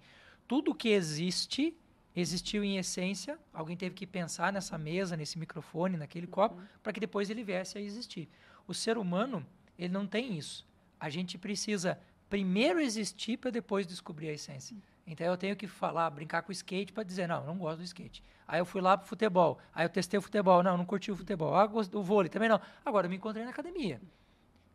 tudo 0.48 0.74
que 0.74 0.88
existe, 0.88 1.78
existiu 2.14 2.64
em 2.64 2.76
essência, 2.76 3.38
alguém 3.52 3.76
teve 3.76 3.94
que 3.94 4.04
pensar 4.04 4.52
nessa 4.52 4.76
mesa, 4.76 5.16
nesse 5.16 5.38
microfone, 5.38 5.96
naquele 5.96 6.26
copo, 6.26 6.60
para 6.82 6.92
que 6.92 6.98
depois 6.98 7.30
ele 7.30 7.44
viesse 7.44 7.78
a 7.78 7.80
existir. 7.80 8.28
O 8.66 8.74
ser 8.74 8.98
humano, 8.98 9.46
ele 9.78 9.92
não 9.92 10.08
tem 10.08 10.36
isso. 10.36 10.66
A 10.98 11.08
gente 11.08 11.38
precisa 11.38 12.00
primeiro 12.28 12.80
existir 12.80 13.36
para 13.36 13.52
depois 13.52 13.86
descobrir 13.86 14.30
a 14.30 14.32
essência. 14.32 14.76
Então 15.06 15.26
eu 15.26 15.36
tenho 15.36 15.54
que 15.54 15.66
falar, 15.66 16.08
brincar 16.10 16.42
com 16.42 16.48
o 16.48 16.52
skate 16.52 16.92
para 16.92 17.02
dizer, 17.02 17.26
não, 17.26 17.40
eu 17.40 17.46
não 17.46 17.58
gosto 17.58 17.78
do 17.78 17.84
skate. 17.84 18.22
Aí 18.46 18.60
eu 18.60 18.64
fui 18.64 18.80
lá 18.80 18.96
pro 18.96 19.06
futebol. 19.06 19.58
Aí 19.74 19.84
eu 19.84 19.88
testei 19.88 20.18
o 20.18 20.22
futebol. 20.22 20.62
Não, 20.62 20.76
não 20.76 20.84
curti 20.84 21.10
o 21.10 21.16
futebol. 21.16 21.54
Ah, 21.54 21.66
gosto 21.66 21.90
do 21.90 22.02
vôlei 22.02 22.28
também 22.28 22.48
não. 22.48 22.60
Agora 22.84 23.06
eu 23.06 23.10
me 23.10 23.16
encontrei 23.16 23.44
na 23.44 23.50
academia. 23.50 24.00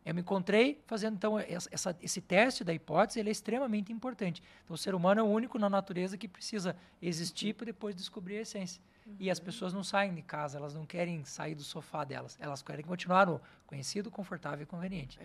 Eu 0.04 0.14
me 0.14 0.22
encontrei 0.22 0.82
fazendo, 0.86 1.14
então, 1.14 1.38
essa, 1.38 1.96
esse 2.00 2.20
teste 2.22 2.64
da 2.64 2.72
hipótese 2.72 3.20
ele 3.20 3.28
é 3.28 3.32
extremamente 3.32 3.92
importante. 3.92 4.42
Então, 4.64 4.74
o 4.74 4.78
ser 4.78 4.94
humano 4.94 5.20
é 5.20 5.22
o 5.22 5.26
único 5.26 5.58
na 5.58 5.68
natureza 5.68 6.16
que 6.16 6.26
precisa 6.26 6.74
existir 7.02 7.54
para 7.54 7.66
depois 7.66 7.94
descobrir 7.94 8.38
a 8.38 8.40
essência. 8.40 8.82
E 9.18 9.30
as 9.30 9.40
pessoas 9.40 9.72
não 9.72 9.82
saem 9.82 10.14
de 10.14 10.22
casa, 10.22 10.56
elas 10.56 10.72
não 10.72 10.86
querem 10.86 11.24
sair 11.24 11.54
do 11.54 11.62
sofá 11.62 12.04
delas. 12.04 12.38
Elas 12.40 12.62
querem 12.62 12.84
continuar 12.84 13.26
no 13.26 13.40
conhecido, 13.66 14.10
confortável 14.10 14.62
e 14.62 14.66
conveniente. 14.66 15.18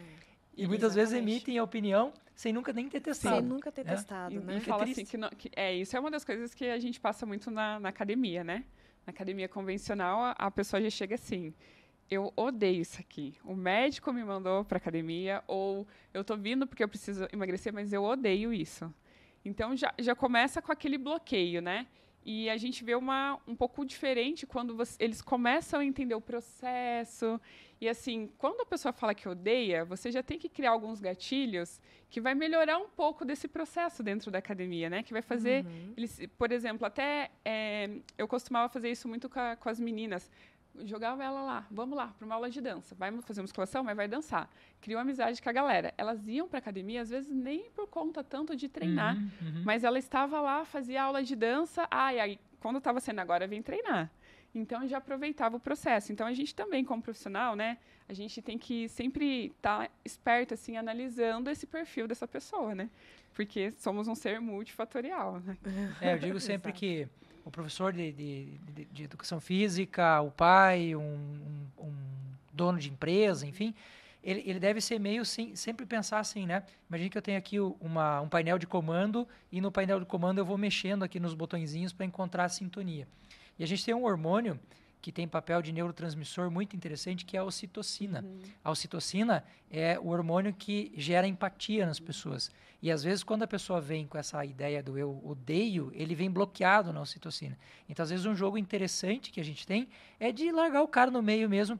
E 0.57 0.67
muitas 0.67 0.95
vezes 0.95 1.13
Exatamente. 1.13 1.33
emitem 1.35 1.57
a 1.57 1.63
opinião 1.63 2.13
sem 2.33 2.51
nunca 2.53 2.71
nem 2.73 2.87
ter 2.89 3.01
testado. 3.01 3.35
Sem 3.37 3.45
nunca 3.45 3.71
ter 3.71 3.85
né? 3.85 3.91
testado, 3.95 4.35
E, 4.35 4.39
né? 4.39 4.57
e 4.57 4.61
fala 4.61 4.83
triste. 4.83 5.01
assim 5.01 5.09
que, 5.11 5.17
não- 5.17 5.29
que- 5.29 5.51
é 5.55 5.73
isso 5.73 5.95
é 5.95 5.99
uma 5.99 6.11
das 6.11 6.23
coisas 6.23 6.53
que 6.53 6.65
a 6.65 6.79
gente 6.79 6.99
passa 6.99 7.25
muito 7.25 7.49
na, 7.51 7.79
na 7.79 7.89
academia, 7.89 8.43
né? 8.43 8.63
Na 9.05 9.11
academia 9.11 9.47
convencional, 9.47 10.19
a, 10.21 10.31
a 10.31 10.49
pessoa 10.51 10.81
já 10.81 10.89
chega 10.89 11.15
assim. 11.15 11.53
eu 12.09 12.31
odeio 12.35 12.81
isso 12.81 12.99
aqui. 12.99 13.35
O 13.43 13.55
médico 13.55 14.13
me 14.13 14.23
mandou 14.23 14.63
para 14.63 14.77
academia, 14.77 15.43
ou 15.47 15.87
eu 16.13 16.23
tô 16.23 16.37
vindo 16.37 16.65
porque 16.67 16.83
eu 16.83 16.87
preciso 16.87 17.27
emagrecer, 17.33 17.73
mas 17.73 17.91
eu 17.93 18.03
odeio 18.03 18.53
isso. 18.53 18.93
Então 19.43 19.75
já, 19.75 19.93
já 19.99 20.15
começa 20.15 20.61
com 20.61 20.71
aquele 20.71 20.97
bloqueio, 20.97 21.61
né? 21.61 21.87
E 22.23 22.49
a 22.49 22.57
gente 22.57 22.83
vê 22.83 22.95
uma 22.95 23.39
um 23.47 23.55
pouco 23.55 23.85
diferente 23.85 24.47
quando 24.47 24.75
você, 24.75 24.95
eles 25.03 25.21
começam 25.21 25.79
a 25.79 25.85
entender 25.85 26.15
o 26.15 26.21
processo. 26.21 27.39
E 27.79 27.89
assim, 27.89 28.31
quando 28.37 28.61
a 28.61 28.65
pessoa 28.65 28.93
fala 28.93 29.13
que 29.13 29.27
odeia, 29.27 29.83
você 29.83 30.11
já 30.11 30.23
tem 30.23 30.39
que 30.39 30.47
criar 30.47 30.71
alguns 30.71 31.01
gatilhos 31.01 31.81
que 32.09 32.21
vai 32.21 32.33
melhorar 32.33 32.77
um 32.77 32.87
pouco 32.87 33.25
desse 33.25 33.47
processo 33.47 34.01
dentro 34.01 34.31
da 34.31 34.39
academia, 34.39 34.89
né? 34.89 35.03
Que 35.03 35.11
vai 35.11 35.21
fazer, 35.21 35.65
uhum. 35.65 35.93
eles, 35.97 36.21
por 36.37 36.51
exemplo, 36.51 36.85
até 36.85 37.31
é, 37.43 37.89
eu 38.17 38.27
costumava 38.27 38.69
fazer 38.69 38.89
isso 38.89 39.07
muito 39.07 39.29
com, 39.29 39.39
a, 39.39 39.55
com 39.55 39.69
as 39.69 39.79
meninas 39.79 40.29
jogava 40.83 41.23
ela 41.23 41.41
lá, 41.41 41.67
vamos 41.71 41.95
lá, 41.95 42.07
para 42.07 42.25
uma 42.25 42.35
aula 42.35 42.49
de 42.49 42.59
dança. 42.59 42.95
Vai 42.95 43.11
fazer 43.21 43.41
musculação, 43.41 43.83
mas 43.83 43.95
vai 43.95 44.07
dançar. 44.07 44.49
Criou 44.81 44.99
amizade 44.99 45.41
com 45.41 45.49
a 45.49 45.53
galera. 45.53 45.93
Elas 45.97 46.27
iam 46.27 46.47
para 46.47 46.59
academia, 46.59 47.01
às 47.01 47.09
vezes 47.09 47.31
nem 47.31 47.69
por 47.71 47.87
conta 47.87 48.23
tanto 48.23 48.55
de 48.55 48.67
treinar, 48.67 49.15
uhum, 49.15 49.29
uhum. 49.41 49.63
mas 49.63 49.83
ela 49.83 49.97
estava 49.97 50.41
lá, 50.41 50.65
fazia 50.65 51.03
aula 51.03 51.23
de 51.23 51.35
dança. 51.35 51.87
Ai, 51.89 52.19
aí, 52.19 52.39
quando 52.59 52.77
estava 52.77 52.99
sendo 52.99 53.19
agora, 53.19 53.47
vem 53.47 53.61
treinar. 53.61 54.11
Então, 54.57 54.87
já 54.87 54.97
aproveitava 54.97 55.57
o 55.57 55.59
processo. 55.59 56.11
Então, 56.11 56.25
a 56.25 56.33
gente 56.33 56.55
também, 56.55 56.83
como 56.83 57.01
profissional, 57.01 57.55
né, 57.55 57.77
a 58.07 58.13
gente 58.13 58.41
tem 58.41 58.57
que 58.57 58.87
sempre 58.89 59.47
estar 59.47 59.85
tá 59.85 59.89
esperto, 60.03 60.53
assim, 60.53 60.77
analisando 60.77 61.49
esse 61.49 61.65
perfil 61.65 62.07
dessa 62.07 62.27
pessoa, 62.27 62.73
né? 62.73 62.89
Porque 63.33 63.71
somos 63.77 64.07
um 64.07 64.15
ser 64.15 64.39
multifatorial, 64.39 65.39
né? 65.41 65.57
É, 66.01 66.13
eu 66.13 66.19
digo 66.19 66.39
sempre 66.39 66.71
que 66.71 67.07
o 67.43 67.51
professor 67.51 67.93
de, 67.93 68.11
de, 68.11 68.45
de, 68.73 68.85
de, 68.85 69.03
educação 69.03 69.39
física, 69.39 70.19
o 70.21 70.31
pai, 70.31 70.95
um, 70.95 71.01
um, 71.01 71.85
um, 71.85 71.93
dono 72.51 72.79
de 72.79 72.89
empresa, 72.89 73.45
enfim, 73.45 73.73
ele, 74.23 74.41
ele 74.47 74.59
deve 74.59 74.81
ser 74.81 74.99
meio 74.99 75.23
sim, 75.23 75.55
sempre 75.55 75.85
pensar 75.85 76.19
assim, 76.19 76.47
né? 76.47 76.63
Imagina 76.89 77.09
que 77.11 77.17
eu 77.17 77.21
tenho 77.21 77.37
aqui 77.37 77.59
uma, 77.59 78.21
um 78.21 78.27
painel 78.27 78.57
de 78.57 78.65
comando 78.65 79.27
e 79.51 79.61
no 79.61 79.71
painel 79.71 79.99
de 79.99 80.05
comando 80.07 80.39
eu 80.39 80.45
vou 80.45 80.57
mexendo 80.57 81.03
aqui 81.03 81.19
nos 81.19 81.35
botõezinhos 81.35 81.93
para 81.93 82.05
encontrar 82.05 82.45
a 82.45 82.49
sintonia. 82.49 83.07
E 83.57 83.63
a 83.63 83.67
gente 83.67 83.83
tem 83.85 83.93
um 83.93 84.03
hormônio 84.03 84.59
que 85.05 85.11
tem 85.11 85.27
papel 85.27 85.61
de 85.61 85.71
neurotransmissor 85.71 86.49
muito 86.49 86.75
interessante, 86.75 87.25
que 87.25 87.37
é 87.37 87.39
a 87.39 87.43
ocitocina. 87.43 88.23
Uhum. 88.23 88.39
A 88.63 88.71
ocitocina 88.71 89.43
é 89.69 89.99
o 89.99 90.07
hormônio 90.07 90.51
que 90.51 90.91
gera 90.97 91.27
empatia 91.27 91.85
nas 91.85 91.99
pessoas. 91.99 92.51
E 92.81 92.91
às 92.91 93.03
vezes, 93.03 93.23
quando 93.23 93.43
a 93.43 93.47
pessoa 93.47 93.79
vem 93.79 94.07
com 94.07 94.17
essa 94.17 94.43
ideia 94.43 94.81
do 94.81 94.97
eu 94.97 95.21
odeio, 95.23 95.91
ele 95.93 96.15
vem 96.15 96.31
bloqueado 96.31 96.91
na 96.91 97.01
ocitocina. 97.01 97.55
Então, 97.87 98.01
às 98.01 98.09
vezes, 98.09 98.25
um 98.25 98.33
jogo 98.33 98.57
interessante 98.57 99.31
que 99.31 99.39
a 99.39 99.43
gente 99.43 99.67
tem 99.67 99.87
é 100.19 100.31
de 100.31 100.51
largar 100.51 100.81
o 100.81 100.87
cara 100.87 101.11
no 101.11 101.21
meio 101.21 101.47
mesmo, 101.47 101.77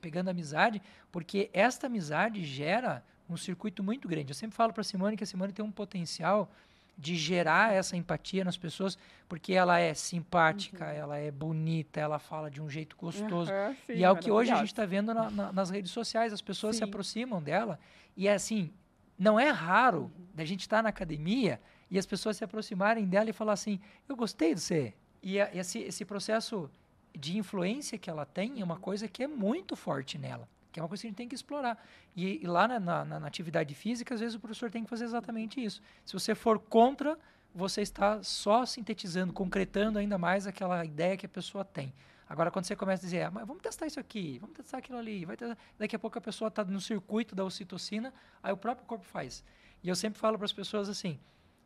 pegando 0.00 0.28
amizade, 0.28 0.82
porque 1.10 1.48
esta 1.50 1.86
amizade 1.86 2.44
gera 2.44 3.02
um 3.26 3.38
circuito 3.38 3.82
muito 3.82 4.06
grande. 4.06 4.32
Eu 4.32 4.34
sempre 4.34 4.54
falo 4.54 4.70
para 4.70 4.82
a 4.82 4.84
Simone 4.84 5.16
que 5.16 5.24
a 5.24 5.26
Simone 5.26 5.52
tem 5.52 5.64
um 5.64 5.72
potencial 5.72 6.52
de 6.96 7.16
gerar 7.16 7.72
essa 7.72 7.96
empatia 7.96 8.44
nas 8.44 8.56
pessoas, 8.56 8.96
porque 9.28 9.52
ela 9.52 9.78
é 9.78 9.94
simpática, 9.94 10.84
uhum. 10.84 10.90
ela 10.90 11.18
é 11.18 11.30
bonita, 11.30 12.00
ela 12.00 12.18
fala 12.18 12.50
de 12.50 12.62
um 12.62 12.70
jeito 12.70 12.96
gostoso. 12.96 13.50
Uhum, 13.52 13.76
sim, 13.86 13.92
e 13.94 14.04
é 14.04 14.10
o 14.10 14.16
que 14.16 14.30
hoje 14.30 14.52
a 14.52 14.56
gente 14.56 14.68
está 14.68 14.86
vendo 14.86 15.12
na, 15.12 15.30
na, 15.30 15.52
nas 15.52 15.70
redes 15.70 15.90
sociais, 15.90 16.32
as 16.32 16.40
pessoas 16.40 16.76
sim. 16.76 16.78
se 16.78 16.84
aproximam 16.84 17.42
dela. 17.42 17.78
E 18.16 18.28
é 18.28 18.34
assim, 18.34 18.72
não 19.18 19.38
é 19.38 19.50
raro 19.50 20.02
uhum. 20.02 20.26
da 20.34 20.44
gente 20.44 20.60
estar 20.60 20.78
tá 20.78 20.82
na 20.82 20.88
academia 20.88 21.60
e 21.90 21.98
as 21.98 22.06
pessoas 22.06 22.36
se 22.36 22.44
aproximarem 22.44 23.06
dela 23.06 23.30
e 23.30 23.32
falar 23.32 23.52
assim, 23.52 23.80
eu 24.08 24.16
gostei 24.16 24.54
de 24.54 24.60
você. 24.60 24.94
E 25.22 25.40
a, 25.40 25.50
esse, 25.54 25.80
esse 25.80 26.04
processo 26.04 26.70
de 27.16 27.36
influência 27.36 27.98
que 27.98 28.10
ela 28.10 28.24
tem 28.24 28.60
é 28.60 28.64
uma 28.64 28.78
coisa 28.78 29.08
que 29.08 29.22
é 29.22 29.26
muito 29.26 29.76
forte 29.76 30.18
nela 30.18 30.48
que 30.74 30.80
é 30.80 30.82
uma 30.82 30.88
coisa 30.88 31.02
que 31.02 31.06
a 31.06 31.10
gente 31.10 31.16
tem 31.16 31.28
que 31.28 31.36
explorar. 31.36 31.80
E, 32.16 32.42
e 32.42 32.46
lá 32.48 32.66
na, 32.66 32.80
na, 32.80 33.04
na, 33.04 33.26
atividade 33.28 33.72
física, 33.76 34.12
às 34.12 34.18
vezes 34.18 34.34
o 34.34 34.40
professor 34.40 34.72
tem 34.72 34.82
que 34.82 34.90
fazer 34.90 35.04
exatamente 35.04 35.64
isso. 35.64 35.80
Se 36.04 36.12
você 36.12 36.34
for 36.34 36.58
contra, 36.58 37.16
você 37.54 37.80
está 37.80 38.20
só 38.24 38.66
sintetizando, 38.66 39.32
concretando 39.32 40.00
ainda 40.00 40.18
mais 40.18 40.48
aquela 40.48 40.84
ideia 40.84 41.16
que 41.16 41.26
a 41.26 41.28
pessoa 41.28 41.64
tem. 41.64 41.94
Agora, 42.28 42.50
quando 42.50 42.64
você 42.64 42.74
começa 42.74 43.02
a 43.02 43.06
dizer, 43.06 43.22
ah, 43.22 43.30
mas 43.30 43.46
vamos 43.46 43.62
testar 43.62 43.86
isso 43.86 44.00
aqui, 44.00 44.38
vamos 44.40 44.56
testar 44.56 44.78
aquilo 44.78 44.98
ali, 44.98 45.24
vai 45.24 45.36
testar. 45.36 45.56
daqui 45.78 45.94
a 45.94 45.98
pouco 45.98 46.18
a 46.18 46.20
pessoa 46.20 46.48
está 46.48 46.64
no 46.64 46.80
circuito 46.80 47.36
da 47.36 47.44
ocitocina, 47.44 48.12
aí 48.42 48.52
o 48.52 48.56
próprio 48.56 48.84
corpo 48.84 49.04
faz. 49.04 49.44
E 49.80 49.88
eu 49.88 49.94
sempre 49.94 50.18
falo 50.18 50.36
para 50.36 50.46
as 50.46 50.52
pessoas 50.52 50.88
assim: 50.88 51.20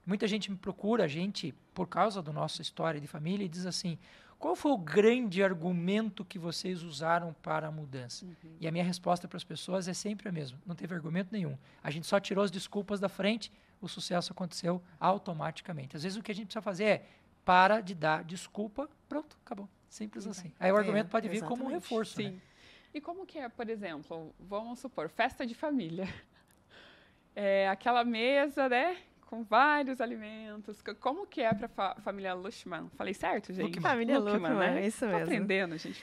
muita 0.04 0.26
gente 0.26 0.50
me 0.50 0.58
procura, 0.58 1.04
a 1.04 1.08
gente, 1.08 1.54
por 1.72 1.88
causa 1.88 2.20
da 2.20 2.30
nossa 2.32 2.60
história 2.60 3.00
de 3.00 3.06
família, 3.06 3.46
e 3.46 3.48
diz 3.48 3.64
assim: 3.64 3.98
qual 4.38 4.54
foi 4.54 4.70
o 4.70 4.78
grande 4.78 5.42
argumento 5.42 6.24
que 6.24 6.38
vocês 6.38 6.82
usaram 6.82 7.34
para 7.42 7.66
a 7.66 7.70
mudança? 7.70 8.24
Uhum. 8.24 8.56
E 8.60 8.68
a 8.68 8.72
minha 8.72 8.84
resposta 8.84 9.26
para 9.26 9.36
as 9.36 9.44
pessoas 9.44 9.88
é 9.88 9.94
sempre 9.94 10.28
a 10.28 10.32
mesma: 10.32 10.58
não 10.64 10.76
teve 10.76 10.94
argumento 10.94 11.30
nenhum. 11.32 11.58
A 11.82 11.90
gente 11.90 12.06
só 12.06 12.20
tirou 12.20 12.44
as 12.44 12.50
desculpas 12.50 13.00
da 13.00 13.08
frente, 13.08 13.50
o 13.80 13.88
sucesso 13.88 14.32
aconteceu 14.32 14.80
automaticamente. 15.00 15.96
Às 15.96 16.04
vezes 16.04 16.16
o 16.16 16.22
que 16.22 16.30
a 16.30 16.34
gente 16.34 16.46
precisa 16.46 16.62
fazer 16.62 16.84
é 16.84 17.06
para 17.44 17.80
de 17.80 17.94
dar 17.94 18.22
desculpa, 18.22 18.88
pronto, 19.08 19.36
acabou. 19.44 19.68
Simples 19.88 20.24
Sim, 20.24 20.30
assim. 20.30 20.52
Aí 20.60 20.70
o 20.70 20.76
argumento 20.76 21.06
é, 21.06 21.10
pode 21.10 21.28
vir 21.28 21.38
exatamente. 21.38 21.58
como 21.58 21.70
um 21.70 21.72
reforço. 21.74 22.16
Sim. 22.16 22.30
Né? 22.30 22.40
E 22.94 23.00
como 23.00 23.26
que 23.26 23.38
é, 23.38 23.48
por 23.48 23.68
exemplo, 23.68 24.34
vamos 24.38 24.78
supor, 24.78 25.08
festa 25.08 25.46
de 25.46 25.54
família. 25.54 26.06
É, 27.40 27.68
aquela 27.68 28.02
mesa, 28.02 28.68
né? 28.68 28.96
Com 29.28 29.44
vários 29.44 30.00
alimentos. 30.00 30.82
Como 31.00 31.26
que 31.26 31.42
é 31.42 31.52
para 31.52 31.66
a 31.66 31.68
fa 31.68 31.94
família 32.02 32.32
Lushman? 32.32 32.88
Falei 32.96 33.12
certo, 33.12 33.52
gente? 33.52 33.78
Família 33.78 34.18
Luckman 34.18 34.54
né? 34.54 34.86
isso 34.86 35.04
mesmo. 35.04 35.20
Tô 35.20 35.24
aprendendo, 35.24 35.76
gente. 35.76 36.02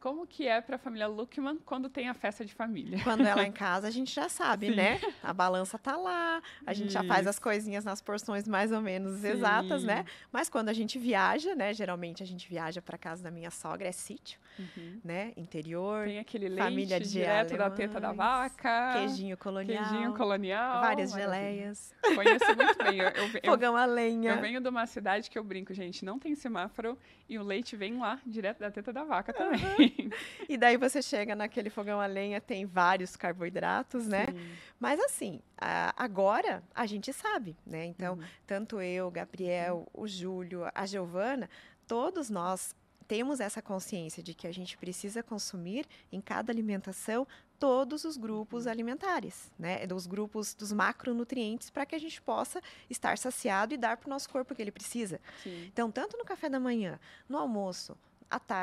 Como 0.00 0.26
que 0.26 0.48
é 0.48 0.62
para 0.62 0.76
a 0.76 0.78
família 0.78 1.06
Luckman 1.06 1.58
quando 1.64 1.90
tem 1.90 2.08
a 2.08 2.14
festa 2.14 2.42
de 2.42 2.54
família? 2.54 2.98
Quando 3.04 3.20
ela 3.26 3.42
é 3.42 3.46
em 3.46 3.52
casa, 3.52 3.86
a 3.86 3.90
gente 3.90 4.14
já 4.14 4.30
sabe, 4.30 4.70
Sim. 4.70 4.76
né? 4.76 4.98
A 5.22 5.32
balança 5.32 5.78
tá 5.78 5.94
lá, 5.94 6.42
a 6.66 6.72
gente 6.72 6.88
Isso. 6.88 6.94
já 6.94 7.04
faz 7.04 7.26
as 7.26 7.38
coisinhas 7.38 7.84
nas 7.84 8.00
porções 8.00 8.48
mais 8.48 8.72
ou 8.72 8.80
menos 8.80 9.20
Sim. 9.20 9.28
exatas, 9.28 9.84
né? 9.84 10.06
Mas 10.32 10.48
quando 10.48 10.70
a 10.70 10.72
gente 10.72 10.98
viaja, 10.98 11.54
né? 11.54 11.74
Geralmente 11.74 12.22
a 12.22 12.26
gente 12.26 12.48
viaja 12.48 12.80
para 12.80 12.96
casa 12.96 13.22
da 13.22 13.30
minha 13.30 13.50
sogra, 13.50 13.88
é 13.88 13.92
sítio, 13.92 14.40
uhum. 14.58 15.00
né? 15.04 15.32
Interior. 15.36 16.06
Tem 16.06 16.18
aquele 16.18 16.48
leite 16.48 16.62
família 16.62 16.98
de 16.98 17.10
direto 17.10 17.52
alemães, 17.52 17.70
da 17.70 17.76
teta 17.76 18.00
da 18.00 18.12
vaca. 18.12 18.92
Queijinho 18.94 19.36
colonial. 19.36 19.84
Queijinho 19.84 20.14
colonial. 20.14 20.80
Várias 20.80 21.12
geleias. 21.12 21.94
Conheço 22.14 22.56
muito 22.56 22.84
bem. 22.84 23.00
Eu, 23.00 23.10
eu, 23.10 23.40
Fogão 23.44 23.76
a 23.76 23.84
lenha. 23.84 24.32
Eu 24.32 24.40
venho 24.40 24.60
de 24.60 24.68
uma 24.68 24.86
cidade 24.86 25.28
que 25.28 25.38
eu 25.38 25.44
brinco, 25.44 25.74
gente, 25.74 26.06
não 26.06 26.18
tem 26.18 26.34
semáforo 26.34 26.96
e 27.30 27.38
o 27.38 27.44
leite 27.44 27.76
vem 27.76 27.96
lá, 27.96 28.20
direto 28.26 28.58
da 28.58 28.72
teta 28.72 28.92
da 28.92 29.04
vaca 29.04 29.32
também. 29.32 29.94
Uhum. 30.00 30.10
e 30.48 30.56
daí 30.56 30.76
você 30.76 31.00
chega 31.00 31.36
naquele 31.36 31.70
fogão 31.70 32.00
a 32.00 32.06
lenha, 32.06 32.40
tem 32.40 32.66
vários 32.66 33.14
carboidratos, 33.14 34.08
né? 34.08 34.26
Sim. 34.26 34.56
Mas 34.80 34.98
assim, 34.98 35.40
a, 35.56 35.94
agora 35.96 36.60
a 36.74 36.84
gente 36.86 37.12
sabe, 37.12 37.56
né? 37.64 37.84
Então, 37.84 38.14
uhum. 38.14 38.24
tanto 38.44 38.80
eu, 38.80 39.08
Gabriel, 39.12 39.86
o 39.94 40.08
Júlio, 40.08 40.68
a 40.74 40.84
Giovana, 40.84 41.48
todos 41.86 42.28
nós 42.28 42.74
temos 43.06 43.38
essa 43.38 43.62
consciência 43.62 44.20
de 44.20 44.34
que 44.34 44.48
a 44.48 44.52
gente 44.52 44.76
precisa 44.76 45.22
consumir 45.22 45.86
em 46.10 46.20
cada 46.20 46.52
alimentação 46.52 47.28
todos 47.60 48.04
os 48.04 48.16
grupos 48.16 48.64
uhum. 48.64 48.72
alimentares, 48.72 49.52
né? 49.58 49.86
Dos 49.86 50.06
grupos 50.06 50.54
dos 50.54 50.72
macronutrientes 50.72 51.70
para 51.70 51.86
que 51.86 51.94
a 51.94 51.98
gente 51.98 52.20
possa 52.20 52.60
estar 52.88 53.16
saciado 53.18 53.74
e 53.74 53.76
dar 53.76 53.98
para 53.98 54.08
o 54.08 54.10
nosso 54.10 54.28
corpo 54.30 54.52
o 54.52 54.56
que 54.56 54.62
ele 54.62 54.72
precisa. 54.72 55.20
Sim. 55.42 55.66
Então, 55.66 55.90
tanto 55.92 56.16
no 56.16 56.24
café 56.24 56.48
da 56.48 56.58
manhã, 56.58 56.98
no 57.28 57.36
almoço, 57.36 57.96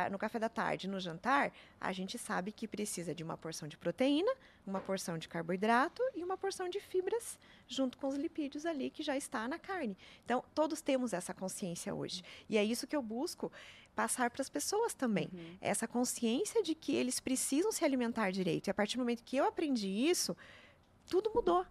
no 0.10 0.18
café 0.18 0.40
da 0.40 0.50
tarde, 0.50 0.88
no 0.88 1.00
jantar, 1.00 1.52
a 1.80 1.92
gente 1.92 2.18
sabe 2.18 2.52
que 2.52 2.68
precisa 2.68 3.14
de 3.14 3.24
uma 3.24 3.38
porção 3.38 3.68
de 3.68 3.78
proteína, 3.78 4.32
uma 4.66 4.80
porção 4.80 5.18
de 5.18 5.28
carboidrato 5.28 6.02
e 6.16 6.24
uma 6.24 6.38
porção 6.38 6.68
de 6.68 6.80
fibras, 6.80 7.38
junto 7.68 7.98
com 7.98 8.08
os 8.08 8.16
lipídios 8.16 8.66
ali 8.66 8.90
que 8.90 9.04
já 9.04 9.18
está 9.18 9.48
na 9.48 9.60
carne. 9.60 9.98
Então, 10.24 10.44
todos 10.56 10.82
temos 10.82 11.14
essa 11.14 11.34
consciência 11.34 11.94
hoje. 11.94 12.24
E 12.50 12.58
é 12.58 12.64
isso 12.64 12.88
que 12.88 12.96
eu 12.96 13.02
busco 13.02 13.52
passar 13.96 14.30
para 14.30 14.42
as 14.42 14.50
pessoas 14.50 14.94
também. 14.94 15.30
Uhum. 15.34 15.58
Essa 15.60 15.88
consciência 15.88 16.62
de 16.64 16.76
que 16.76 16.96
eles 16.96 17.20
precisam 17.20 17.72
se 17.72 17.84
alimentar 17.84 18.32
direito. 18.32 18.68
E 18.68 18.72
a 18.72 18.74
partir 18.74 18.96
do 18.98 19.00
momento 19.00 19.24
que 19.24 19.38
eu 19.38 19.46
aprendi 19.46 19.88
isso, 19.88 20.38
tudo 21.10 21.32
mudou 21.34 21.66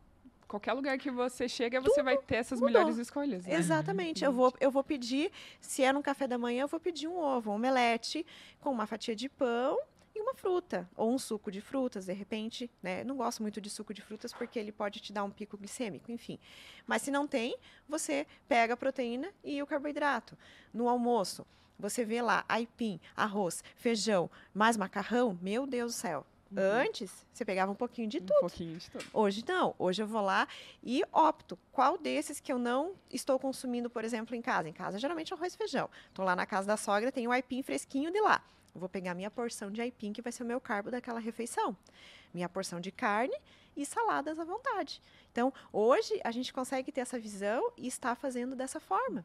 qualquer 0.47 0.73
lugar 0.73 0.97
que 0.99 1.11
você 1.11 1.49
chega, 1.49 1.81
você 1.81 1.97
Tudo 1.97 2.05
vai 2.05 2.17
ter 2.19 2.37
essas 2.37 2.61
mudou. 2.61 2.73
melhores 2.73 2.99
escolhas. 2.99 3.45
Né? 3.45 3.55
Exatamente. 3.55 4.25
Eu 4.25 4.33
vou, 4.33 4.55
eu 4.61 4.71
vou 4.71 4.85
pedir, 4.85 5.31
se 5.61 5.83
é 5.83 5.93
no 5.93 6.03
café 6.03 6.27
da 6.27 6.39
manhã, 6.39 6.63
eu 6.63 6.69
vou 6.69 6.81
pedir 6.81 7.09
um 7.09 7.19
ovo, 7.19 7.51
um 7.51 7.55
omelete 7.55 8.25
com 8.61 8.71
uma 8.71 8.87
fatia 8.87 9.15
de 9.15 9.29
pão 9.29 9.79
uma 10.27 10.35
fruta, 10.35 10.89
ou 10.97 11.13
um 11.13 11.19
suco 11.19 11.51
de 11.51 11.61
frutas, 11.61 12.07
de 12.07 12.13
repente, 12.13 12.71
né? 12.83 13.05
Não 13.05 13.17
gosto 13.17 13.43
muito 13.43 13.61
de 13.61 13.71
suco 13.71 13.95
de 13.95 14.03
frutas 14.03 14.33
porque 14.33 14.59
ele 14.59 14.73
pode 14.73 15.01
te 15.01 15.13
dar 15.13 15.23
um 15.25 15.31
pico 15.31 15.57
glicêmico, 15.57 16.11
enfim. 16.11 16.39
Mas 16.87 17.03
se 17.03 17.11
não 17.11 17.27
tem, 17.27 17.57
você 17.89 18.27
pega 18.49 18.75
a 18.75 18.77
proteína 18.77 19.33
e 19.45 19.63
o 19.63 19.67
carboidrato. 19.67 20.37
No 20.75 20.89
almoço, 20.89 21.47
você 21.79 22.05
vê 22.05 22.21
lá 22.21 22.45
aipim, 22.49 23.01
arroz, 23.15 23.63
feijão, 23.77 24.29
mais 24.53 24.77
macarrão, 24.77 25.39
meu 25.41 25.67
Deus 25.67 25.95
do 25.95 25.97
céu. 25.97 26.27
Uhum. 26.51 26.59
Antes, 26.59 27.25
você 27.33 27.45
pegava 27.45 27.73
um 27.73 27.75
pouquinho 27.75 28.09
de 28.09 28.19
um 28.19 28.21
tudo. 28.21 28.41
pouquinho 28.41 28.79
de 28.79 28.91
tudo. 28.91 29.05
Hoje 29.13 29.45
não. 29.47 29.75
Hoje 29.79 30.03
eu 30.03 30.07
vou 30.07 30.23
lá 30.23 30.47
e 30.83 31.03
opto. 31.13 31.59
Qual 31.73 31.99
desses 31.99 32.41
que 32.41 32.53
eu 32.53 32.59
não 32.59 32.95
estou 33.11 33.39
consumindo, 33.39 33.91
por 33.91 34.05
exemplo, 34.05 34.35
em 34.35 34.41
casa? 34.41 34.69
Em 34.69 34.73
casa, 34.73 34.99
geralmente 34.99 35.35
arroz 35.35 35.55
e 35.55 35.57
feijão. 35.57 35.91
Estou 36.09 36.25
lá 36.25 36.37
na 36.37 36.47
casa 36.47 36.67
da 36.67 36.77
sogra, 36.77 37.11
tem 37.11 37.27
o 37.27 37.33
aipim 37.33 37.63
fresquinho 37.63 38.13
de 38.13 38.21
lá. 38.21 38.43
Vou 38.77 38.89
pegar 38.89 39.15
minha 39.15 39.31
porção 39.31 39.71
de 39.71 39.81
aipim, 39.81 40.13
que 40.13 40.23
vai 40.23 40.33
ser 40.33 40.43
o 40.43 40.47
meu 40.47 40.61
carbo 40.61 40.91
daquela 40.91 41.21
refeição. 41.21 41.77
Minha 42.33 42.49
porção 42.49 42.81
de 42.81 42.91
carne 42.91 43.37
e 43.77 43.85
saladas 43.85 44.39
à 44.39 44.45
vontade. 44.45 45.03
Então, 45.33 45.53
hoje 45.73 46.21
a 46.25 46.31
gente 46.31 46.53
consegue 46.53 46.91
ter 46.91 47.03
essa 47.03 47.19
visão 47.19 47.73
e 47.77 47.87
está 47.87 48.15
fazendo 48.15 48.57
dessa 48.57 48.81
forma. 48.81 49.25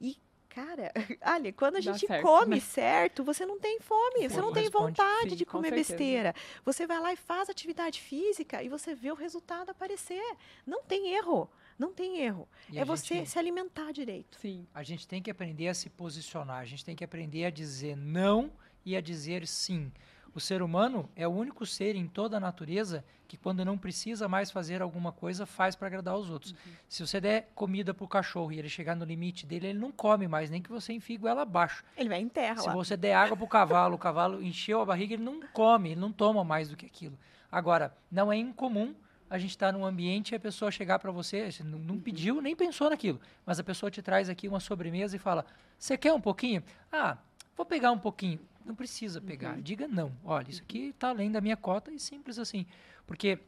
E 0.00 0.16
Cara, 0.50 0.92
olha, 1.24 1.52
quando 1.52 1.76
a 1.76 1.80
gente 1.80 2.06
certo, 2.06 2.22
come 2.22 2.56
né? 2.56 2.60
certo, 2.60 3.22
você 3.22 3.46
não 3.46 3.58
tem 3.58 3.78
fome, 3.78 4.28
você 4.28 4.40
não 4.40 4.52
tem 4.52 4.68
vontade 4.68 5.30
sim, 5.30 5.36
de 5.36 5.46
comer 5.46 5.70
besteira. 5.70 6.34
Você 6.64 6.88
vai 6.88 7.00
lá 7.00 7.12
e 7.12 7.16
faz 7.16 7.48
atividade 7.48 8.00
física 8.00 8.60
e 8.60 8.68
você 8.68 8.92
vê 8.92 9.12
o 9.12 9.14
resultado 9.14 9.70
aparecer. 9.70 10.36
Não 10.66 10.82
tem 10.82 11.14
erro. 11.14 11.48
Não 11.78 11.92
tem 11.92 12.18
erro. 12.18 12.48
E 12.70 12.78
é 12.78 12.84
você 12.84 13.14
gente, 13.14 13.30
se 13.30 13.38
alimentar 13.38 13.92
direito. 13.92 14.38
Sim. 14.38 14.66
A 14.74 14.82
gente 14.82 15.06
tem 15.06 15.22
que 15.22 15.30
aprender 15.30 15.68
a 15.68 15.74
se 15.74 15.88
posicionar, 15.88 16.58
a 16.58 16.64
gente 16.64 16.84
tem 16.84 16.96
que 16.96 17.04
aprender 17.04 17.44
a 17.44 17.50
dizer 17.50 17.96
não 17.96 18.52
e 18.84 18.96
a 18.96 19.00
dizer 19.00 19.46
sim. 19.46 19.92
O 20.34 20.38
ser 20.38 20.62
humano 20.62 21.08
é 21.16 21.26
o 21.26 21.30
único 21.30 21.66
ser 21.66 21.96
em 21.96 22.06
toda 22.06 22.36
a 22.36 22.40
natureza 22.40 23.04
que, 23.26 23.36
quando 23.36 23.64
não 23.64 23.76
precisa 23.76 24.28
mais 24.28 24.50
fazer 24.50 24.80
alguma 24.80 25.10
coisa, 25.10 25.44
faz 25.44 25.74
para 25.74 25.88
agradar 25.88 26.16
os 26.16 26.30
outros. 26.30 26.52
Uhum. 26.52 26.72
Se 26.88 27.06
você 27.06 27.20
der 27.20 27.50
comida 27.54 27.92
para 27.92 28.04
o 28.04 28.08
cachorro 28.08 28.52
e 28.52 28.58
ele 28.58 28.68
chegar 28.68 28.94
no 28.94 29.04
limite 29.04 29.44
dele, 29.44 29.68
ele 29.68 29.78
não 29.78 29.90
come 29.90 30.28
mais, 30.28 30.48
nem 30.48 30.62
que 30.62 30.70
você 30.70 30.92
enfie 30.92 31.18
ela 31.24 31.42
abaixo. 31.42 31.84
Ele 31.96 32.08
vai 32.08 32.20
em 32.20 32.28
terra 32.28 32.60
Se 32.60 32.68
lá. 32.68 32.74
você 32.74 32.96
der 32.96 33.14
água 33.14 33.36
para 33.36 33.44
o 33.44 33.48
cavalo, 33.48 33.94
o 33.96 33.98
cavalo 33.98 34.42
encheu 34.42 34.80
a 34.80 34.84
barriga, 34.84 35.14
ele 35.14 35.22
não 35.22 35.40
come, 35.52 35.90
ele 35.90 36.00
não 36.00 36.12
toma 36.12 36.44
mais 36.44 36.68
do 36.68 36.76
que 36.76 36.86
aquilo. 36.86 37.18
Agora, 37.50 37.92
não 38.10 38.32
é 38.32 38.36
incomum 38.36 38.94
a 39.28 39.38
gente 39.38 39.50
estar 39.50 39.72
tá 39.72 39.78
num 39.78 39.84
ambiente 39.84 40.32
e 40.32 40.34
a 40.34 40.40
pessoa 40.40 40.70
chegar 40.70 40.98
para 40.98 41.10
você, 41.10 41.50
você 41.50 41.62
não, 41.62 41.78
não 41.78 41.94
uhum. 41.94 42.00
pediu, 42.00 42.40
nem 42.40 42.54
pensou 42.54 42.90
naquilo, 42.90 43.20
mas 43.44 43.58
a 43.58 43.64
pessoa 43.64 43.90
te 43.90 44.02
traz 44.02 44.28
aqui 44.28 44.48
uma 44.48 44.60
sobremesa 44.60 45.14
e 45.14 45.18
fala: 45.18 45.44
Você 45.78 45.96
quer 45.96 46.12
um 46.12 46.20
pouquinho? 46.20 46.62
Ah, 46.90 47.16
vou 47.60 47.66
pegar 47.66 47.92
um 47.92 47.98
pouquinho. 47.98 48.40
Não 48.64 48.74
precisa 48.74 49.20
pegar. 49.20 49.56
Uhum. 49.56 49.62
Diga 49.62 49.86
não. 49.86 50.12
Olha, 50.24 50.48
isso 50.48 50.62
aqui 50.62 50.88
está 50.88 51.10
além 51.10 51.30
da 51.30 51.40
minha 51.40 51.56
cota 51.56 51.90
e 51.90 51.98
simples 51.98 52.38
assim. 52.38 52.66
Porque 53.06 53.38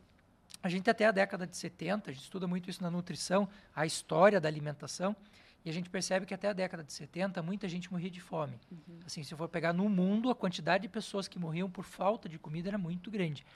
a 0.62 0.68
gente 0.68 0.88
até 0.88 1.06
a 1.06 1.10
década 1.10 1.46
de 1.46 1.56
70, 1.56 2.10
a 2.10 2.12
gente 2.12 2.22
estuda 2.22 2.46
muito 2.46 2.68
isso 2.68 2.82
na 2.82 2.90
nutrição, 2.90 3.48
a 3.74 3.86
história 3.86 4.40
da 4.40 4.48
alimentação, 4.48 5.16
e 5.64 5.70
a 5.70 5.72
gente 5.72 5.88
percebe 5.88 6.26
que 6.26 6.34
até 6.34 6.48
a 6.48 6.52
década 6.52 6.84
de 6.84 6.92
70 6.92 7.42
muita 7.42 7.68
gente 7.68 7.90
morria 7.90 8.10
de 8.10 8.20
fome. 8.20 8.58
Uhum. 8.70 8.98
Assim, 9.06 9.22
se 9.22 9.34
for 9.34 9.48
pegar 9.48 9.72
no 9.72 9.88
mundo, 9.88 10.28
a 10.28 10.34
quantidade 10.34 10.82
de 10.82 10.88
pessoas 10.88 11.26
que 11.26 11.38
morriam 11.38 11.70
por 11.70 11.84
falta 11.84 12.28
de 12.28 12.38
comida 12.38 12.68
era 12.68 12.78
muito 12.78 13.10
grande. 13.10 13.46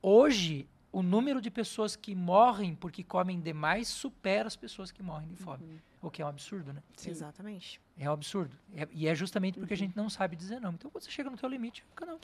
Hoje, 0.00 0.66
o 0.92 1.02
número 1.02 1.40
de 1.42 1.50
pessoas 1.50 1.94
que 1.94 2.14
morrem 2.14 2.74
porque 2.74 3.02
comem 3.02 3.40
demais 3.40 3.88
supera 3.88 4.46
as 4.46 4.56
pessoas 4.56 4.90
que 4.90 5.02
morrem 5.02 5.28
de 5.28 5.36
fome. 5.36 5.64
Uhum. 5.64 5.78
O 6.06 6.10
que 6.10 6.22
é 6.22 6.24
um 6.24 6.28
absurdo, 6.28 6.72
né? 6.72 6.80
Sim. 6.96 7.10
Exatamente. 7.10 7.80
É 7.98 8.08
um 8.08 8.12
absurdo. 8.12 8.56
É, 8.76 8.86
e 8.92 9.08
é 9.08 9.14
justamente 9.14 9.58
porque 9.58 9.74
uhum. 9.74 9.76
a 9.76 9.78
gente 9.78 9.96
não 9.96 10.08
sabe 10.08 10.36
dizer 10.36 10.60
não. 10.60 10.70
Então, 10.70 10.88
quando 10.88 11.02
você 11.02 11.10
chega 11.10 11.28
no 11.28 11.36
teu 11.36 11.48
limite, 11.48 11.84
fica 11.90 12.06
não. 12.06 12.20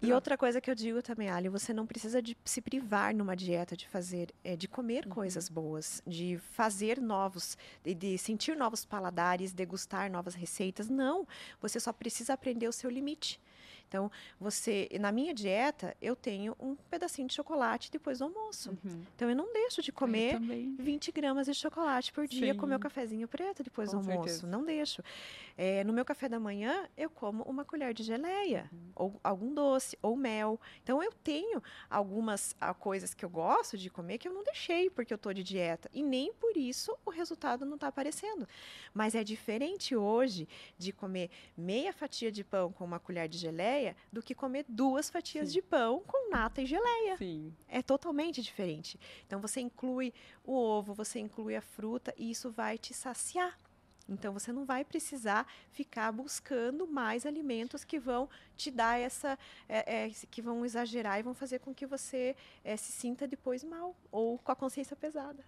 E 0.00 0.12
outra 0.12 0.38
coisa 0.38 0.60
que 0.60 0.70
eu 0.70 0.76
digo 0.76 1.02
também, 1.02 1.28
Ali, 1.28 1.48
você 1.48 1.72
não 1.72 1.88
precisa 1.88 2.22
de 2.22 2.36
se 2.44 2.60
privar 2.60 3.12
numa 3.12 3.34
dieta 3.34 3.76
de 3.76 3.88
fazer, 3.88 4.32
é, 4.44 4.54
de 4.54 4.68
comer 4.68 5.06
uhum. 5.06 5.10
coisas 5.10 5.48
boas, 5.48 6.00
de 6.06 6.38
fazer 6.52 7.00
novos, 7.00 7.58
de, 7.82 7.94
de 7.94 8.16
sentir 8.16 8.56
novos 8.56 8.84
paladares, 8.84 9.52
degustar 9.52 10.08
novas 10.08 10.36
receitas. 10.36 10.88
Não. 10.88 11.26
Você 11.60 11.80
só 11.80 11.92
precisa 11.92 12.32
aprender 12.32 12.68
o 12.68 12.72
seu 12.72 12.88
limite. 12.88 13.40
Então, 13.88 14.10
você, 14.38 14.88
na 15.00 15.12
minha 15.12 15.32
dieta, 15.32 15.96
eu 16.00 16.16
tenho 16.16 16.56
um 16.58 16.74
pedacinho 16.74 17.28
de 17.28 17.34
chocolate 17.34 17.90
depois 17.90 18.18
do 18.18 18.24
almoço. 18.24 18.70
Uhum. 18.70 19.02
Então, 19.14 19.28
eu 19.28 19.36
não 19.36 19.52
deixo 19.52 19.80
de 19.82 19.92
comer 19.92 20.38
20 20.78 21.12
gramas 21.12 21.46
de 21.46 21.54
chocolate 21.54 22.12
por 22.12 22.26
dia 22.26 22.52
Sim. 22.52 22.58
com 22.58 22.66
meu 22.66 22.78
cafezinho 22.78 23.28
preto 23.28 23.62
depois 23.62 23.90
com 23.90 24.00
do 24.00 24.10
almoço. 24.10 24.28
Certeza. 24.28 24.46
Não 24.46 24.64
deixo. 24.64 25.02
É, 25.56 25.84
no 25.84 25.92
meu 25.92 26.04
café 26.04 26.28
da 26.28 26.40
manhã, 26.40 26.88
eu 26.96 27.08
como 27.08 27.42
uma 27.44 27.64
colher 27.64 27.94
de 27.94 28.02
geleia, 28.02 28.68
uhum. 28.72 28.90
ou 28.94 29.20
algum 29.22 29.54
doce, 29.54 29.96
ou 30.02 30.16
mel. 30.16 30.60
Então, 30.82 31.02
eu 31.02 31.12
tenho 31.12 31.62
algumas 31.88 32.54
a, 32.60 32.70
ah, 32.70 32.74
coisas 32.74 33.14
que 33.14 33.24
eu 33.24 33.30
gosto 33.30 33.78
de 33.78 33.88
comer 33.88 34.18
que 34.18 34.28
eu 34.28 34.34
não 34.34 34.42
deixei 34.42 34.90
porque 34.90 35.12
eu 35.12 35.16
estou 35.16 35.32
de 35.32 35.42
dieta. 35.42 35.88
E 35.92 36.02
nem 36.02 36.32
por 36.34 36.56
isso 36.56 36.96
o 37.04 37.10
resultado 37.10 37.64
não 37.64 37.76
está 37.76 37.88
aparecendo. 37.88 38.48
Mas 38.92 39.14
é 39.14 39.22
diferente 39.22 39.94
hoje 39.94 40.48
de 40.76 40.92
comer 40.92 41.30
meia 41.56 41.92
fatia 41.92 42.30
de 42.32 42.42
pão 42.42 42.72
com 42.72 42.84
uma 42.84 42.98
colher 42.98 43.28
de 43.28 43.38
geleia 43.38 43.75
do 44.12 44.22
que 44.22 44.34
comer 44.34 44.64
duas 44.68 45.10
fatias 45.10 45.48
Sim. 45.48 45.54
de 45.54 45.62
pão 45.62 46.02
com 46.06 46.30
nata 46.30 46.62
e 46.62 46.66
geleia. 46.66 47.16
Sim. 47.16 47.54
É 47.68 47.82
totalmente 47.82 48.42
diferente. 48.42 48.98
Então, 49.26 49.40
você 49.40 49.60
inclui 49.60 50.12
o 50.44 50.54
ovo, 50.54 50.94
você 50.94 51.18
inclui 51.18 51.56
a 51.56 51.62
fruta 51.62 52.14
e 52.16 52.30
isso 52.30 52.50
vai 52.50 52.78
te 52.78 52.94
saciar. 52.94 53.56
Então 54.08 54.32
você 54.32 54.52
não 54.52 54.64
vai 54.64 54.84
precisar 54.84 55.46
ficar 55.70 56.12
buscando 56.12 56.86
mais 56.86 57.26
alimentos 57.26 57.84
que 57.84 57.98
vão 57.98 58.28
te 58.56 58.70
dar 58.70 58.98
essa, 58.98 59.38
é, 59.68 60.04
é, 60.06 60.10
que 60.30 60.40
vão 60.40 60.64
exagerar 60.64 61.18
e 61.18 61.22
vão 61.22 61.34
fazer 61.34 61.58
com 61.58 61.74
que 61.74 61.86
você 61.86 62.36
é, 62.62 62.76
se 62.76 62.92
sinta 62.92 63.26
depois 63.26 63.64
mal 63.64 63.96
ou 64.10 64.38
com 64.38 64.52
a 64.52 64.56
consciência 64.56 64.96
pesada. 64.96 65.44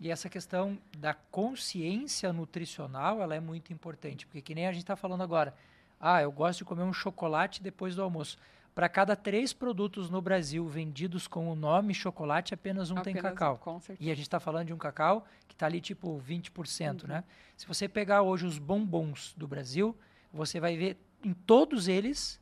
E 0.00 0.10
essa 0.10 0.28
questão 0.28 0.76
da 0.98 1.14
consciência 1.14 2.32
nutricional, 2.32 3.22
ela 3.22 3.36
é 3.36 3.40
muito 3.40 3.72
importante, 3.72 4.26
porque 4.26 4.42
que 4.42 4.54
nem 4.54 4.66
a 4.66 4.72
gente 4.72 4.82
está 4.82 4.96
falando 4.96 5.22
agora, 5.22 5.54
ah, 6.02 6.20
eu 6.20 6.32
gosto 6.32 6.58
de 6.58 6.64
comer 6.64 6.82
um 6.82 6.92
chocolate 6.92 7.62
depois 7.62 7.94
do 7.94 8.02
almoço. 8.02 8.36
Para 8.74 8.88
cada 8.88 9.14
três 9.14 9.52
produtos 9.52 10.10
no 10.10 10.20
Brasil 10.20 10.66
vendidos 10.66 11.28
com 11.28 11.48
o 11.48 11.54
nome 11.54 11.94
chocolate, 11.94 12.52
apenas 12.52 12.90
um 12.90 12.98
apenas 12.98 13.22
tem 13.22 13.30
cacau. 13.30 13.80
e 14.00 14.10
a 14.10 14.14
gente 14.14 14.26
está 14.26 14.40
falando 14.40 14.66
de 14.66 14.74
um 14.74 14.78
cacau 14.78 15.24
que 15.46 15.54
está 15.54 15.66
ali 15.66 15.80
tipo 15.80 16.20
20%, 16.26 17.02
uhum. 17.02 17.08
né? 17.08 17.24
Se 17.56 17.68
você 17.68 17.86
pegar 17.86 18.22
hoje 18.22 18.46
os 18.46 18.58
bombons 18.58 19.32
do 19.36 19.46
Brasil, 19.46 19.96
você 20.32 20.58
vai 20.58 20.76
ver 20.76 20.96
em 21.22 21.32
todos 21.32 21.86
eles, 21.86 22.40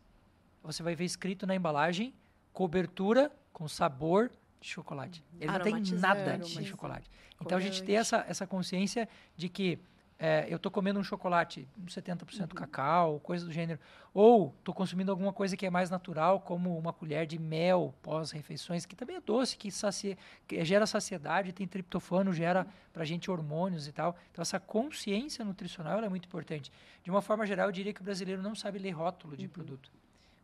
você 0.63 0.83
vai 0.83 0.95
ver 0.95 1.05
escrito 1.05 1.47
na 1.47 1.55
embalagem 1.55 2.15
cobertura 2.53 3.31
com 3.53 3.69
sabor 3.69 4.31
de 4.61 4.69
chocolate. 4.69 5.23
Ele 5.39 5.51
não 5.51 5.61
tem 5.61 5.83
nada 5.99 6.39
de 6.39 6.65
chocolate. 6.65 7.11
Então 7.41 7.59
a 7.59 7.61
gente 7.61 7.83
tem 7.83 7.97
essa, 7.97 8.25
essa 8.29 8.47
consciência 8.47 9.09
de 9.37 9.49
que 9.49 9.79
é, 10.23 10.47
eu 10.51 10.57
estou 10.57 10.71
comendo 10.71 11.01
um 11.01 11.03
chocolate 11.03 11.67
70% 11.87 12.41
uhum. 12.41 12.49
cacau, 12.49 13.19
coisa 13.21 13.47
do 13.47 13.51
gênero, 13.51 13.81
ou 14.13 14.55
estou 14.59 14.75
consumindo 14.75 15.11
alguma 15.11 15.33
coisa 15.33 15.57
que 15.57 15.65
é 15.65 15.71
mais 15.71 15.89
natural, 15.89 16.41
como 16.41 16.77
uma 16.77 16.93
colher 16.93 17.27
de 17.27 17.39
mel 17.39 17.95
pós-refeições, 18.03 18.85
que 18.85 18.95
também 18.95 19.17
é 19.17 19.21
doce, 19.21 19.57
que, 19.57 19.71
sacia, 19.71 20.19
que 20.47 20.63
gera 20.63 20.87
saciedade, 20.87 21.55
tem 21.55 21.67
triptofano, 21.67 22.35
gera 22.35 22.67
para 22.93 23.03
a 23.03 23.07
gente 23.07 23.31
hormônios 23.31 23.89
e 23.89 23.93
tal. 23.93 24.15
Então, 24.31 24.43
essa 24.43 24.61
consciência 24.61 25.43
nutricional 25.43 26.05
é 26.05 26.09
muito 26.11 26.27
importante. 26.27 26.71
De 27.03 27.11
uma 27.11 27.23
forma 27.23 27.47
geral, 27.47 27.69
eu 27.69 27.73
diria 27.73 27.95
que 27.95 28.03
o 28.03 28.05
brasileiro 28.05 28.43
não 28.43 28.55
sabe 28.55 28.79
ler 28.79 28.91
rótulo 28.91 29.35
de 29.39 29.47
uhum. 29.47 29.51
produto. 29.51 29.91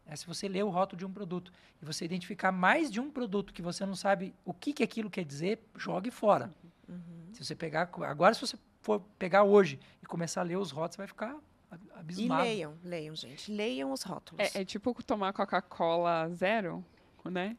É, 0.07 0.17
se 0.17 0.27
você 0.27 0.49
ler 0.49 0.65
o 0.65 0.71
rótulo 0.71 0.99
de 0.99 1.05
um 1.05 1.13
produto 1.13 1.53
e 1.83 1.85
você 1.85 2.07
identificar 2.07 2.51
mais 2.51 2.91
de 2.91 2.99
um 2.99 3.11
produto 3.11 3.53
que 3.53 3.61
você 3.61 3.85
não 3.85 3.95
sabe 3.95 4.33
o 4.43 4.55
que, 4.55 4.73
que 4.73 4.83
aquilo 4.83 5.11
quer 5.11 5.25
dizer, 5.25 5.61
jogue 5.77 6.11
fora. 6.11 6.51
Uhum. 6.89 7.35
Se 7.35 7.45
você 7.45 7.55
pegar. 7.55 7.91
Agora, 8.05 8.33
se 8.33 8.41
você 8.41 8.57
for 8.87 9.01
pegar 9.19 9.43
hoje 9.43 9.81
e 10.01 10.07
começar 10.07 10.43
a 10.43 10.45
ler 10.45 10.57
os 10.57 10.71
rótulos, 10.71 10.95
você 10.95 10.99
vai 10.99 11.07
ficar 11.09 11.37
abismado. 11.97 12.45
E 12.45 12.49
leiam, 12.49 12.75
leiam, 12.85 13.17
gente. 13.17 13.51
Leiam 13.51 13.91
os 13.91 14.03
rótulos. 14.03 14.55
É, 14.55 14.61
é 14.61 14.65
tipo 14.65 14.95
tomar 15.03 15.33
Coca-Cola 15.33 16.29
zero, 16.31 16.85
né? 17.25 17.57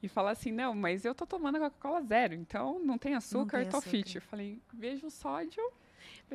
E 0.00 0.08
falar 0.08 0.30
assim, 0.30 0.52
não, 0.52 0.72
mas 0.72 1.04
eu 1.04 1.12
tô 1.12 1.26
tomando 1.26 1.58
Coca-Cola 1.58 2.00
zero, 2.02 2.34
então 2.34 2.78
não 2.78 2.96
tem 2.96 3.14
açúcar, 3.14 3.58
não 3.58 3.64
tem 3.64 3.70
tô 3.70 3.78
açúcar. 3.78 3.90
fit. 3.90 4.14
Eu 4.14 4.22
falei, 4.22 4.62
veja 4.72 5.06
o 5.06 5.10
sódio 5.10 5.60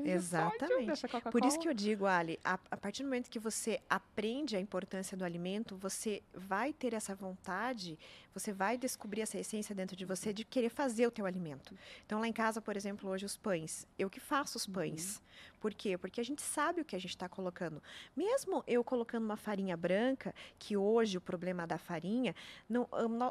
Exatamente. 0.04 1.08
Por 1.32 1.46
isso 1.46 1.60
que 1.60 1.70
eu 1.70 1.74
digo, 1.74 2.06
Ali, 2.06 2.40
a, 2.44 2.60
a, 2.70 2.78
partir 2.78 3.04
do 3.04 3.08
momento 3.08 3.30
que 3.30 3.40
você 3.40 3.80
aprende 3.90 4.56
a 4.56 4.60
importância 4.60 5.16
do 5.16 5.24
alimento, 5.24 5.78
você 5.78 6.22
vai 6.34 6.74
ter 6.74 6.94
essa 6.94 7.16
vontade, 7.16 7.98
você 8.36 8.52
vai 8.52 8.78
descobrir 8.78 9.22
essa 9.22 9.40
essência 9.40 9.74
dentro 9.74 9.96
de 9.96 10.04
você 10.04 10.34
de 10.34 10.44
querer 10.44 10.70
fazer 10.70 11.08
o 11.08 11.12
teu 11.12 11.26
alimento. 11.26 11.74
Então, 12.06 12.20
lá 12.20 12.28
em 12.28 12.34
casa, 12.34 12.62
por 12.62 12.76
exemplo, 12.76 13.10
hoje 13.10 13.26
os 13.26 13.38
pães, 13.38 13.88
eu 13.98 14.10
que 14.10 14.20
faço 14.20 14.58
os 14.58 14.68
pães. 14.68 15.16
Uhum. 15.16 15.24
Por 15.62 15.74
quê? 15.74 15.98
Porque 15.98 16.20
a 16.20 16.24
gente 16.24 16.42
sabe 16.42 16.82
o 16.82 16.86
que 16.86 16.98
a 16.98 17.00
gente 17.00 17.12
está 17.12 17.30
colocando. 17.30 17.82
Mesmo 18.16 18.62
eu 18.68 18.84
colocando 18.84 19.24
uma 19.24 19.38
farinha 19.38 19.78
branca, 19.78 20.36
que 20.60 20.76
hoje 20.76 21.18
o 21.18 21.22
problema 21.22 21.66
da 21.66 21.78
farinha, 21.78 22.36
não, 22.70 22.88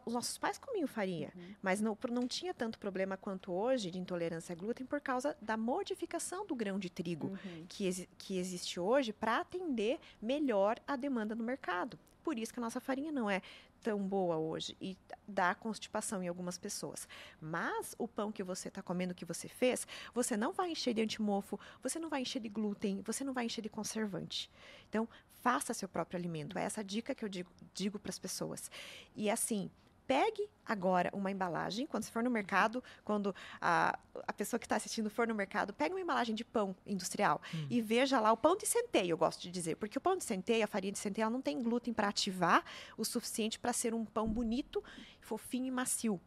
os 0.07 0.15
nossos 0.15 0.39
pais 0.39 0.57
comiam 0.57 0.89
farinha, 0.89 1.31
uhum. 1.37 1.55
mas 1.63 1.83
não, 1.83 1.97
não 2.11 2.27
tinha 2.27 2.55
tanto 2.55 2.79
problema 2.79 3.17
quanto 3.17 3.53
hoje 3.53 3.91
de 3.91 3.99
intolerância 3.99 4.55
a 4.55 4.57
glúten 4.57 4.87
por 4.87 5.03
causa 5.03 5.37
da 5.41 5.57
modificação 5.57 6.47
do 6.47 6.55
grão 6.55 6.79
de 6.79 6.89
trigo 6.89 7.27
uhum. 7.29 7.67
que, 7.69 8.09
que 8.17 8.39
existe 8.39 8.81
hoje 8.81 9.13
para 9.13 9.41
atender 9.41 10.01
melhor 10.21 10.81
a 10.89 10.97
demanda 10.97 11.35
no 11.35 11.45
mercado. 11.45 11.99
Por 12.25 12.39
isso 12.39 12.55
que 12.55 12.59
a 12.59 12.63
nossa 12.63 12.81
farinha 12.81 13.13
não 13.13 13.31
é 13.31 13.43
tão 13.85 13.99
boa 13.99 14.39
hoje 14.39 14.75
e 14.81 14.97
dá 15.29 15.55
constipação 15.55 16.23
em 16.23 16.29
algumas 16.29 16.57
pessoas. 16.57 17.07
Mas 17.39 17.95
o 17.99 18.09
pão 18.09 18.33
que 18.33 18.43
você 18.43 18.69
está 18.69 18.81
comendo, 18.81 19.15
que 19.15 19.27
você 19.27 19.47
fez, 19.47 19.87
você 20.15 20.39
não 20.39 20.55
vai 20.55 20.71
encher 20.71 20.95
de 20.95 21.03
antimofo, 21.03 21.61
você 21.83 21.99
não 21.99 22.09
vai 22.09 22.23
encher 22.23 22.41
de 22.41 22.49
glúten, 22.49 23.03
você 23.03 23.23
não 23.23 23.35
vai 23.35 23.45
encher 23.45 23.61
de 23.61 23.69
conservante. 23.69 24.51
Então, 24.89 25.07
faça 25.43 25.75
seu 25.75 25.87
próprio 25.87 26.19
alimento. 26.19 26.59
É 26.59 26.65
essa 26.65 26.83
dica 26.83 27.15
que 27.15 27.23
eu 27.23 27.29
digo, 27.29 27.51
digo 27.75 27.99
para 27.99 28.09
as 28.09 28.19
pessoas. 28.19 28.71
E 29.15 29.29
assim, 29.29 29.71
pegue 30.07 30.49
agora 30.67 31.11
uma 31.13 31.31
embalagem, 31.31 31.87
quando 31.87 32.03
você 32.05 32.11
for 32.11 32.23
no 32.23 32.31
mercado, 32.31 32.83
quando 33.05 33.35
a, 33.61 33.99
a 34.27 34.33
pessoa 34.33 34.59
que 34.59 34.67
está 34.67 34.77
assistindo 34.77 35.09
for 35.11 35.27
no 35.27 35.35
mercado, 35.35 35.73
pegue 35.73 35.95
uma 35.95 36.01
embalagem 36.01 36.35
de 36.35 36.45
pão 36.45 36.75
industrial 36.87 37.41
Hum. 37.55 37.67
e 37.71 37.81
veja 37.81 38.21
lá 38.21 38.33
o 38.33 38.37
pão 38.37 38.57
de 38.57 38.67
centeio, 38.67 39.11
eu 39.13 39.17
gosto 39.19 39.43
de 39.43 39.51
dizer, 39.51 39.77
porque 39.77 39.99
o 39.99 40.01
pão 40.01 40.17
de 40.17 40.25
centeio, 40.25 40.65
a 40.65 40.67
farinha 40.67 40.93
de 40.93 40.99
centeio, 40.99 41.25
ela 41.25 41.31
não 41.31 41.43
tem 41.43 41.63
glúten 41.63 41.93
para 41.95 42.09
ativar 42.09 42.65
o 42.97 43.05
suficiente 43.05 43.59
para 43.59 43.73
ser 43.73 43.95
um 43.95 44.05
pão 44.05 44.29
bonito, 44.29 44.83
fofinho 45.21 45.67
e 45.67 45.71
macio. 45.71 46.21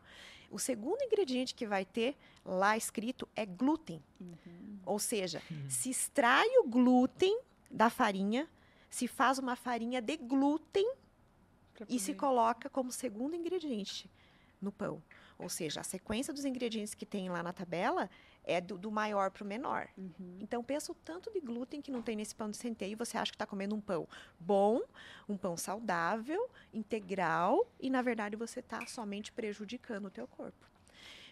O 0.50 0.58
segundo 0.60 1.02
ingrediente 1.02 1.54
que 1.54 1.68
vai 1.68 1.84
ter 1.84 2.16
lá 2.46 2.78
escrito 2.78 3.28
é 3.36 3.46
glúten. 3.46 4.02
Uhum. 4.20 4.80
Ou 4.86 4.98
seja, 5.00 5.42
Hum. 5.52 5.66
se 5.70 5.90
extrai 5.90 6.48
o 6.60 6.64
glúten 6.68 7.38
da 7.70 7.90
farinha, 7.90 8.48
se 8.90 9.08
faz 9.08 9.38
uma 9.38 9.56
farinha 9.58 10.02
de 10.02 10.16
glúten 10.16 10.90
Pra 11.86 11.96
e 11.96 12.00
se 12.00 12.14
coloca 12.14 12.70
como 12.70 12.92
segundo 12.92 13.36
ingrediente 13.36 14.10
no 14.62 14.72
pão. 14.72 15.02
Ou 15.38 15.50
seja, 15.50 15.82
a 15.82 15.84
sequência 15.84 16.34
dos 16.34 16.46
ingredientes 16.46 16.96
que 16.96 17.06
tem 17.06 17.30
lá 17.30 17.44
na 17.44 17.54
tabela 17.54 18.10
é 18.44 18.60
do, 18.60 18.78
do 18.78 18.90
maior 18.90 19.30
para 19.30 19.44
o 19.44 19.48
menor. 19.48 19.88
Uhum. 19.96 20.40
Então, 20.40 20.64
pensa 20.64 20.92
o 20.92 20.96
tanto 20.96 21.32
de 21.32 21.40
glúten 21.40 21.82
que 21.82 21.92
não 21.92 22.02
tem 22.02 22.16
nesse 22.16 22.34
pão 22.34 22.50
de 22.50 22.58
centeio 22.58 22.94
e 22.94 22.96
você 22.96 23.18
acha 23.18 23.32
que 23.32 23.36
está 23.36 23.46
comendo 23.46 23.76
um 23.76 23.82
pão 23.82 24.08
bom, 24.40 24.82
um 25.30 25.38
pão 25.38 25.56
saudável, 25.56 26.50
integral, 26.74 27.70
e 27.80 27.90
na 27.90 28.02
verdade 28.02 28.36
você 28.36 28.62
está 28.62 28.86
somente 28.88 29.32
prejudicando 29.32 30.06
o 30.06 30.10
teu 30.10 30.28
corpo. 30.28 30.66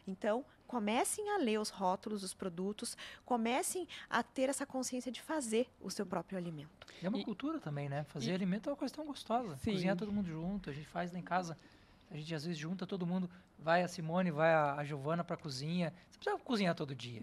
Então, 0.05 0.45
comecem 0.67 1.29
a 1.31 1.37
ler 1.37 1.59
os 1.59 1.69
rótulos 1.69 2.21
dos 2.21 2.33
produtos, 2.33 2.97
comecem 3.25 3.87
a 4.09 4.21
ter 4.23 4.49
essa 4.49 4.65
consciência 4.65 5.11
de 5.11 5.21
fazer 5.21 5.67
o 5.81 5.89
seu 5.89 6.05
próprio 6.05 6.37
alimento. 6.37 6.87
E 7.01 7.05
é 7.05 7.09
uma 7.09 7.17
E- 7.19 7.23
cultura 7.25 7.59
também, 7.59 7.87
né? 7.89 8.03
Fazer 8.05 8.31
e- 8.31 8.33
alimento 8.33 8.67
é 8.69 8.71
uma 8.71 8.77
coisa 8.77 8.93
tão 8.93 9.05
gostosa. 9.05 9.57
Sim. 9.57 9.71
Cozinhar 9.73 9.95
todo 9.95 10.11
mundo 10.11 10.27
junto, 10.27 10.69
a 10.69 10.73
gente 10.73 10.87
faz 10.87 11.11
lá 11.11 11.19
em 11.19 11.23
casa. 11.23 11.57
A 12.11 12.15
gente 12.17 12.33
às 12.35 12.43
vezes 12.45 12.57
junta 12.59 12.85
todo 12.85 13.05
mundo, 13.05 13.29
vai 13.57 13.83
a 13.83 13.87
Simone, 13.87 14.31
vai 14.31 14.53
a, 14.53 14.75
a 14.75 14.83
Giovana 14.83 15.23
pra 15.23 15.35
cozinha. 15.37 15.93
Você 16.09 16.17
precisa 16.19 16.41
cozinhar 16.43 16.75
todo 16.75 16.93
dia. 16.95 17.21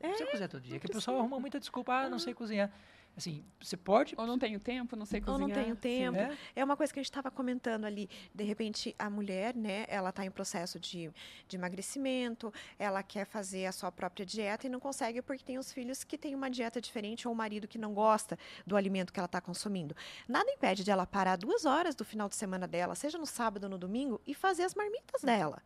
Não 0.00 0.08
precisa 0.10 0.30
cozinhar 0.30 0.48
todo 0.50 0.62
dia. 0.62 0.80
Que 0.80 0.86
o 0.86 0.90
pessoal 0.90 1.18
arruma 1.18 1.38
muita 1.38 1.58
desculpa, 1.60 1.92
ah, 1.94 2.08
não 2.08 2.18
sei 2.18 2.34
cozinhar. 2.34 2.70
Assim, 3.16 3.44
você 3.60 3.76
pode. 3.76 4.14
Ou 4.16 4.26
não 4.26 4.38
tenho 4.38 4.58
tempo, 4.58 4.96
não 4.96 5.04
sei 5.04 5.20
Ou 5.20 5.26
cozinhar. 5.26 5.48
não 5.48 5.54
tenho 5.54 5.76
tempo. 5.76 6.16
É, 6.18 6.36
É 6.56 6.64
uma 6.64 6.76
coisa 6.76 6.92
que 6.92 6.98
a 6.98 7.02
gente 7.02 7.10
estava 7.10 7.30
comentando 7.30 7.84
ali. 7.84 8.08
De 8.34 8.42
repente, 8.42 8.94
a 8.98 9.10
mulher, 9.10 9.54
né, 9.54 9.84
ela 9.88 10.08
está 10.08 10.24
em 10.24 10.30
processo 10.30 10.80
de, 10.80 11.10
de 11.46 11.56
emagrecimento, 11.56 12.52
ela 12.78 13.02
quer 13.02 13.26
fazer 13.26 13.66
a 13.66 13.72
sua 13.72 13.92
própria 13.92 14.24
dieta 14.24 14.66
e 14.66 14.70
não 14.70 14.80
consegue 14.80 15.20
porque 15.20 15.44
tem 15.44 15.58
os 15.58 15.70
filhos 15.72 16.04
que 16.04 16.16
têm 16.16 16.34
uma 16.34 16.48
dieta 16.50 16.80
diferente 16.80 17.28
ou 17.28 17.34
o 17.34 17.36
marido 17.36 17.68
que 17.68 17.76
não 17.76 17.92
gosta 17.92 18.38
do 18.66 18.76
alimento 18.76 19.12
que 19.12 19.20
ela 19.20 19.26
está 19.26 19.40
consumindo. 19.40 19.94
Nada 20.26 20.50
impede 20.50 20.82
de 20.82 20.90
ela 20.90 21.06
parar 21.06 21.36
duas 21.36 21.66
horas 21.66 21.94
do 21.94 22.04
final 22.04 22.28
de 22.28 22.34
semana 22.34 22.66
dela, 22.66 22.94
seja 22.94 23.18
no 23.18 23.26
sábado 23.26 23.64
ou 23.64 23.70
no 23.70 23.78
domingo, 23.78 24.20
e 24.26 24.34
fazer 24.34 24.62
as 24.64 24.74
marmitas 24.74 25.22
dela. 25.22 25.62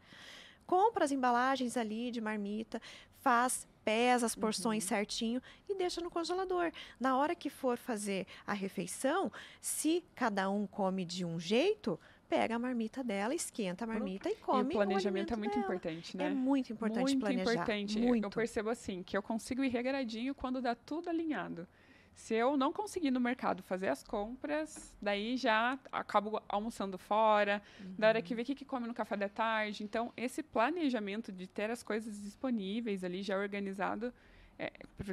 Compra 0.66 1.04
as 1.04 1.12
embalagens 1.12 1.76
ali 1.76 2.10
de 2.10 2.20
marmita, 2.20 2.82
faz, 3.20 3.68
pesa 3.86 4.26
as 4.26 4.34
porções 4.34 4.82
certinho 4.82 5.40
e 5.68 5.74
deixa 5.76 6.00
no 6.00 6.10
congelador. 6.10 6.72
Na 6.98 7.16
hora 7.16 7.36
que 7.36 7.48
for 7.48 7.78
fazer 7.78 8.26
a 8.44 8.52
refeição, 8.52 9.30
se 9.60 10.02
cada 10.12 10.50
um 10.50 10.66
come 10.66 11.04
de 11.04 11.24
um 11.24 11.38
jeito, 11.38 11.98
pega 12.28 12.56
a 12.56 12.58
marmita 12.58 13.04
dela, 13.04 13.32
esquenta 13.32 13.84
a 13.84 13.86
marmita 13.86 14.28
e 14.28 14.32
E 14.32 14.36
come. 14.38 14.70
o 14.70 14.72
planejamento 14.72 15.30
é 15.30 15.34
alimento 15.34 15.38
muito 15.38 15.52
dela. 15.54 15.64
importante, 15.66 16.16
né? 16.16 16.26
É 16.26 16.30
muito 16.30 16.72
importante 16.72 17.02
muito 17.04 17.20
planejar. 17.20 17.52
importante. 17.52 17.98
Muito. 18.00 18.24
Eu 18.24 18.30
percebo 18.30 18.70
assim 18.70 19.04
que 19.04 19.16
eu 19.16 19.22
consigo 19.22 19.62
ir 19.62 19.68
regradinho 19.68 20.34
quando 20.34 20.60
dá 20.60 20.74
tudo 20.74 21.08
alinhado. 21.08 21.68
Se 22.16 22.34
eu 22.34 22.56
não 22.56 22.72
conseguir 22.72 23.10
no 23.10 23.20
mercado 23.20 23.62
fazer 23.62 23.88
as 23.88 24.02
compras, 24.02 24.92
daí 25.00 25.36
já 25.36 25.78
acabo 25.92 26.42
almoçando 26.48 26.96
fora, 26.96 27.62
da 27.98 28.08
hora 28.08 28.22
que 28.22 28.32
Uhum. 28.32 28.36
vê 28.36 28.42
o 28.42 28.44
que, 28.46 28.54
que 28.54 28.64
come 28.64 28.86
no 28.88 28.94
café 28.94 29.16
da 29.18 29.28
tarde. 29.28 29.84
Então, 29.84 30.10
esse 30.16 30.42
planejamento 30.42 31.30
de 31.30 31.46
ter 31.46 31.70
as 31.70 31.82
coisas 31.82 32.20
disponíveis 32.22 33.04
ali, 33.04 33.22
já 33.22 33.36
organizado, 33.38 34.12
é, 34.58 34.72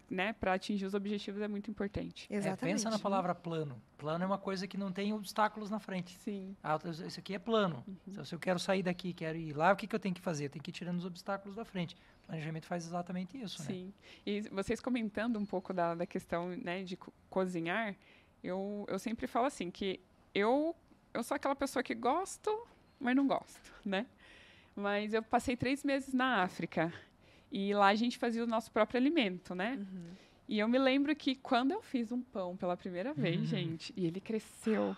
né, 0.10 0.34
para 0.34 0.54
atingir 0.54 0.86
os 0.86 0.94
objetivos 0.94 1.42
é 1.42 1.48
muito 1.48 1.70
importante. 1.70 2.28
é, 2.30 2.36
Exatamente. 2.38 2.76
pensa 2.76 2.90
na 2.90 2.98
palavra 3.00 3.36
plano. 3.36 3.82
Plano 3.98 4.24
é 4.24 4.28
uma 4.28 4.38
coisa 4.38 4.68
que 4.68 4.78
não 4.78 4.92
tem 4.92 5.12
obstáculos 5.14 5.70
na 5.70 5.80
frente. 5.80 6.14
Sim. 6.18 6.56
Ah, 6.64 6.80
isso 7.06 7.20
aqui 7.20 7.34
é 7.36 7.40
plano. 7.40 7.84
Uhum. 7.88 7.96
Então, 8.08 8.26
se 8.26 8.34
eu 8.34 8.40
quero 8.40 8.58
sair 8.60 8.84
daqui, 8.84 9.14
quero 9.14 9.38
ir 9.38 9.54
lá, 9.56 9.74
o 9.74 9.76
que, 9.76 9.86
que 9.88 9.96
eu 9.96 10.00
tenho 10.00 10.16
que 10.16 10.22
fazer? 10.22 10.46
Eu 10.46 10.50
tenho 10.50 10.64
que 10.64 10.70
ir 10.72 10.74
tirando 10.74 10.98
os 10.98 11.06
obstáculos 11.06 11.56
da 11.56 11.66
frente. 11.66 11.96
O 12.24 12.28
planejamento 12.28 12.66
faz 12.66 12.86
exatamente 12.86 13.38
isso, 13.38 13.62
né? 13.64 13.68
Sim. 13.68 13.94
E 14.26 14.42
vocês 14.50 14.80
comentando 14.80 15.38
um 15.38 15.46
pouco 15.46 15.74
da, 15.74 15.94
da 15.96 16.06
questão 16.06 16.50
né, 16.50 16.84
de 16.84 16.96
co- 16.96 17.14
cozinhar, 17.30 17.96
eu, 18.44 18.86
eu 18.88 18.98
sempre 19.00 19.28
falo 19.28 19.46
assim, 19.48 19.70
que 19.70 20.00
eu, 20.34 20.74
eu 21.14 21.22
sou 21.24 21.36
aquela 21.36 21.56
pessoa 21.56 21.84
que 21.84 21.94
gosto, 21.94 22.66
mas 23.00 23.16
não 23.16 23.28
gosto, 23.28 23.74
né? 23.86 24.06
Mas 24.76 25.14
eu 25.14 25.22
passei 25.22 25.56
três 25.56 25.84
meses 25.84 26.14
na 26.14 26.42
África. 26.44 26.92
E 27.54 27.72
lá 27.74 27.88
a 27.90 27.96
gente 27.96 28.18
fazia 28.18 28.44
o 28.44 28.48
nosso 28.48 28.72
próprio 28.72 29.00
alimento, 29.00 29.54
né? 29.54 29.76
Uhum. 29.80 30.04
E 30.50 30.58
eu 30.60 30.68
me 30.68 30.80
lembro 30.80 31.16
que 31.16 31.36
quando 31.36 31.72
eu 31.72 31.82
fiz 31.84 32.12
um 32.12 32.20
pão 32.22 32.58
pela 32.58 32.76
primeira 32.76 33.14
vez, 33.14 33.40
Uhum. 33.42 33.46
gente, 33.46 33.94
e 33.96 34.08
ele 34.08 34.20
cresceu. 34.20 34.98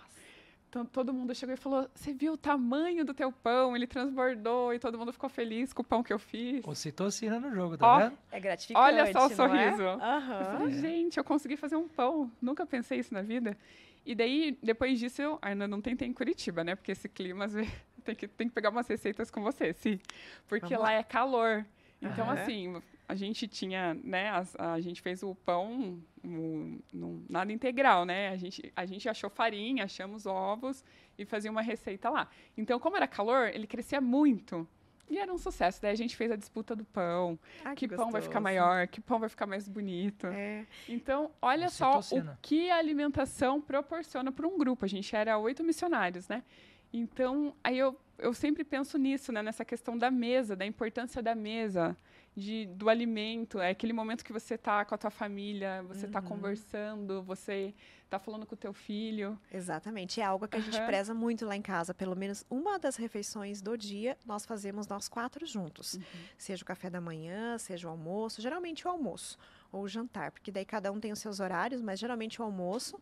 to- 0.72 0.86
Todo 0.86 1.14
mundo 1.14 1.36
chegou 1.36 1.54
e 1.54 1.58
falou: 1.58 1.90
Você 1.94 2.14
viu 2.14 2.34
o 2.34 2.38
tamanho 2.38 3.04
do 3.06 3.14
teu 3.14 3.30
pão? 3.32 3.76
Ele 3.76 3.86
transbordou 3.86 4.74
e 4.74 4.80
todo 4.80 4.98
mundo 4.98 5.12
ficou 5.14 5.30
feliz 5.30 5.72
com 5.74 5.82
o 5.82 5.86
pão 5.86 6.02
que 6.02 6.12
eu 6.14 6.18
fiz. 6.20 6.66
Ocitocina 6.66 7.40
no 7.40 7.54
jogo, 7.54 7.78
tá 7.78 7.88
Ó, 7.88 8.00
vendo? 8.00 8.18
É 8.32 8.40
gratificante. 8.40 8.86
Olha 8.86 9.12
só 9.12 9.28
o 9.28 9.32
é? 9.32 9.36
sorriso. 9.36 9.82
Eu 9.84 10.00
Aham. 10.02 10.52
falei, 10.52 10.72
gente, 10.82 11.18
eu 11.18 11.24
consegui 11.26 11.58
fazer 11.58 11.76
um 11.76 11.88
pão. 11.90 12.32
Nunca 12.42 12.66
pensei 12.66 13.00
isso 13.00 13.14
na 13.14 13.22
vida. 13.22 13.58
E 14.06 14.14
daí, 14.16 14.58
depois 14.64 14.98
disso, 15.00 15.22
eu 15.22 15.40
ainda 15.42 15.68
não 15.68 15.82
tentei 15.82 16.08
em 16.08 16.14
Curitiba, 16.14 16.64
né? 16.64 16.76
Porque 16.76 16.92
esse 16.94 17.08
clima, 17.10 17.46
às 17.46 17.54
vezes, 17.54 17.72
tem 18.04 18.16
que, 18.16 18.28
tem 18.28 18.48
que 18.48 18.54
pegar 18.54 18.70
umas 18.70 18.88
receitas 18.88 19.30
com 19.32 19.42
você, 19.42 19.74
sim. 19.74 20.00
Porque 20.48 20.68
Vamos 20.76 20.84
lá 20.84 20.94
é 20.94 21.04
calor. 21.04 21.66
Então, 22.02 22.30
Aham. 22.30 22.34
assim, 22.42 22.82
a 23.08 23.16
gente 23.16 23.48
tinha, 23.48 23.94
né? 24.04 24.30
as- 24.32 24.56
a, 24.58 24.80
gente 24.80 25.02
fez 25.02 25.24
o 25.24 25.34
pão 25.36 26.00
um, 26.24 26.80
num- 26.94 27.26
nada 27.30 27.52
integral, 27.52 28.06
né? 28.06 28.30
A 28.30 28.36
gente, 28.38 28.72
a 28.76 28.86
gente 28.86 29.08
achou 29.08 29.30
farinha, 29.30 29.84
achamos 29.86 30.26
ovos 30.26 30.84
e 31.18 31.26
fazia 31.26 31.50
uma 31.52 31.62
receita 31.62 32.10
lá. 32.10 32.28
Então, 32.58 32.80
como 32.80 32.96
era 32.98 33.08
calor, 33.08 33.48
ele 33.54 33.68
crescia 33.68 34.02
muito. 34.02 34.68
E 35.08 35.20
era 35.20 35.32
um 35.32 35.38
sucesso. 35.38 35.80
Daí 35.82 35.92
a 35.92 35.96
gente 35.96 36.16
fez 36.16 36.32
a 36.32 36.36
disputa 36.36 36.76
do 36.76 36.84
pão. 36.84 37.38
Ai, 37.64 37.76
Que 37.76 37.88
pão 37.88 38.10
vai 38.10 38.22
ficar 38.24 38.40
maior, 38.40 38.88
que 38.88 39.00
pão 39.00 39.20
vai 39.20 39.30
ficar 39.30 39.46
mais 39.46 39.68
bonito. 39.68 40.26
É. 40.28 40.66
Então, 40.90 41.30
olha 41.40 41.70
só 41.70 42.00
o 42.00 42.38
que 42.42 42.72
a 42.72 42.78
alimentação 42.78 43.62
proporciona 43.62 44.32
para 44.32 44.48
um 44.48 44.58
grupo. 44.58 44.84
A 44.84 44.88
gente 44.88 45.16
era 45.16 45.38
oito 45.38 45.64
missionários, 45.64 46.28
né? 46.28 46.44
Então, 46.92 47.54
aí 47.64 47.78
eu, 47.78 47.96
eu 48.18 48.34
sempre 48.34 48.64
penso 48.64 48.98
nisso, 48.98 49.32
né? 49.32 49.42
Nessa 49.44 49.66
questão 49.66 49.98
da 49.98 50.10
mesa, 50.12 50.56
da 50.56 50.66
importância 50.66 51.22
da 51.22 51.36
mesa, 51.36 51.96
de, 52.36 52.66
do 52.68 52.90
alimento. 52.90 53.60
É 53.60 53.70
aquele 53.70 53.94
momento 53.94 54.24
que 54.24 54.34
você 54.34 54.56
está 54.56 54.84
com 54.86 54.96
a 54.96 54.98
tua 54.98 55.10
família, 55.12 55.84
você 55.84 56.06
está 56.06 56.20
Uhum. 56.20 56.26
conversando, 56.26 57.22
você 57.24 57.74
está 58.06 58.20
falando 58.20 58.46
com 58.46 58.54
o 58.56 58.58
teu 58.58 58.74
filho. 58.74 59.38
Exatamente. 59.52 60.22
É 60.22 60.24
algo 60.24 60.48
que 60.48 60.58
a 60.58 60.62
gente 60.62 60.78
Aham. 60.78 60.86
preza 60.86 61.14
muito 61.14 61.46
lá 61.46 61.56
em 61.56 61.62
casa. 61.62 61.94
Pelo 61.94 62.16
menos 62.16 62.46
uma 62.50 62.80
das 62.80 62.96
refeições 62.96 63.62
do 63.62 63.78
dia 63.78 64.18
nós 64.26 64.46
fazemos 64.46 64.88
nós 64.88 65.08
quatro 65.10 65.46
juntos. 65.46 66.00
Seja 66.38 66.64
o 66.64 66.66
café 66.66 66.90
da 66.90 67.02
manhã, 67.02 67.58
seja 67.58 67.88
o 67.88 67.92
almoço, 67.92 68.42
geralmente 68.42 68.88
o 68.88 68.92
almoço 68.92 69.38
ou 69.72 69.84
o 69.84 69.88
jantar, 69.90 70.32
porque 70.32 70.52
daí 70.52 70.64
cada 70.66 70.90
um 70.92 71.00
tem 71.02 71.12
os 71.12 71.20
seus 71.20 71.40
horários, 71.42 71.82
mas 71.82 72.00
geralmente 72.00 72.42
o 72.42 72.46
almoço 72.46 72.98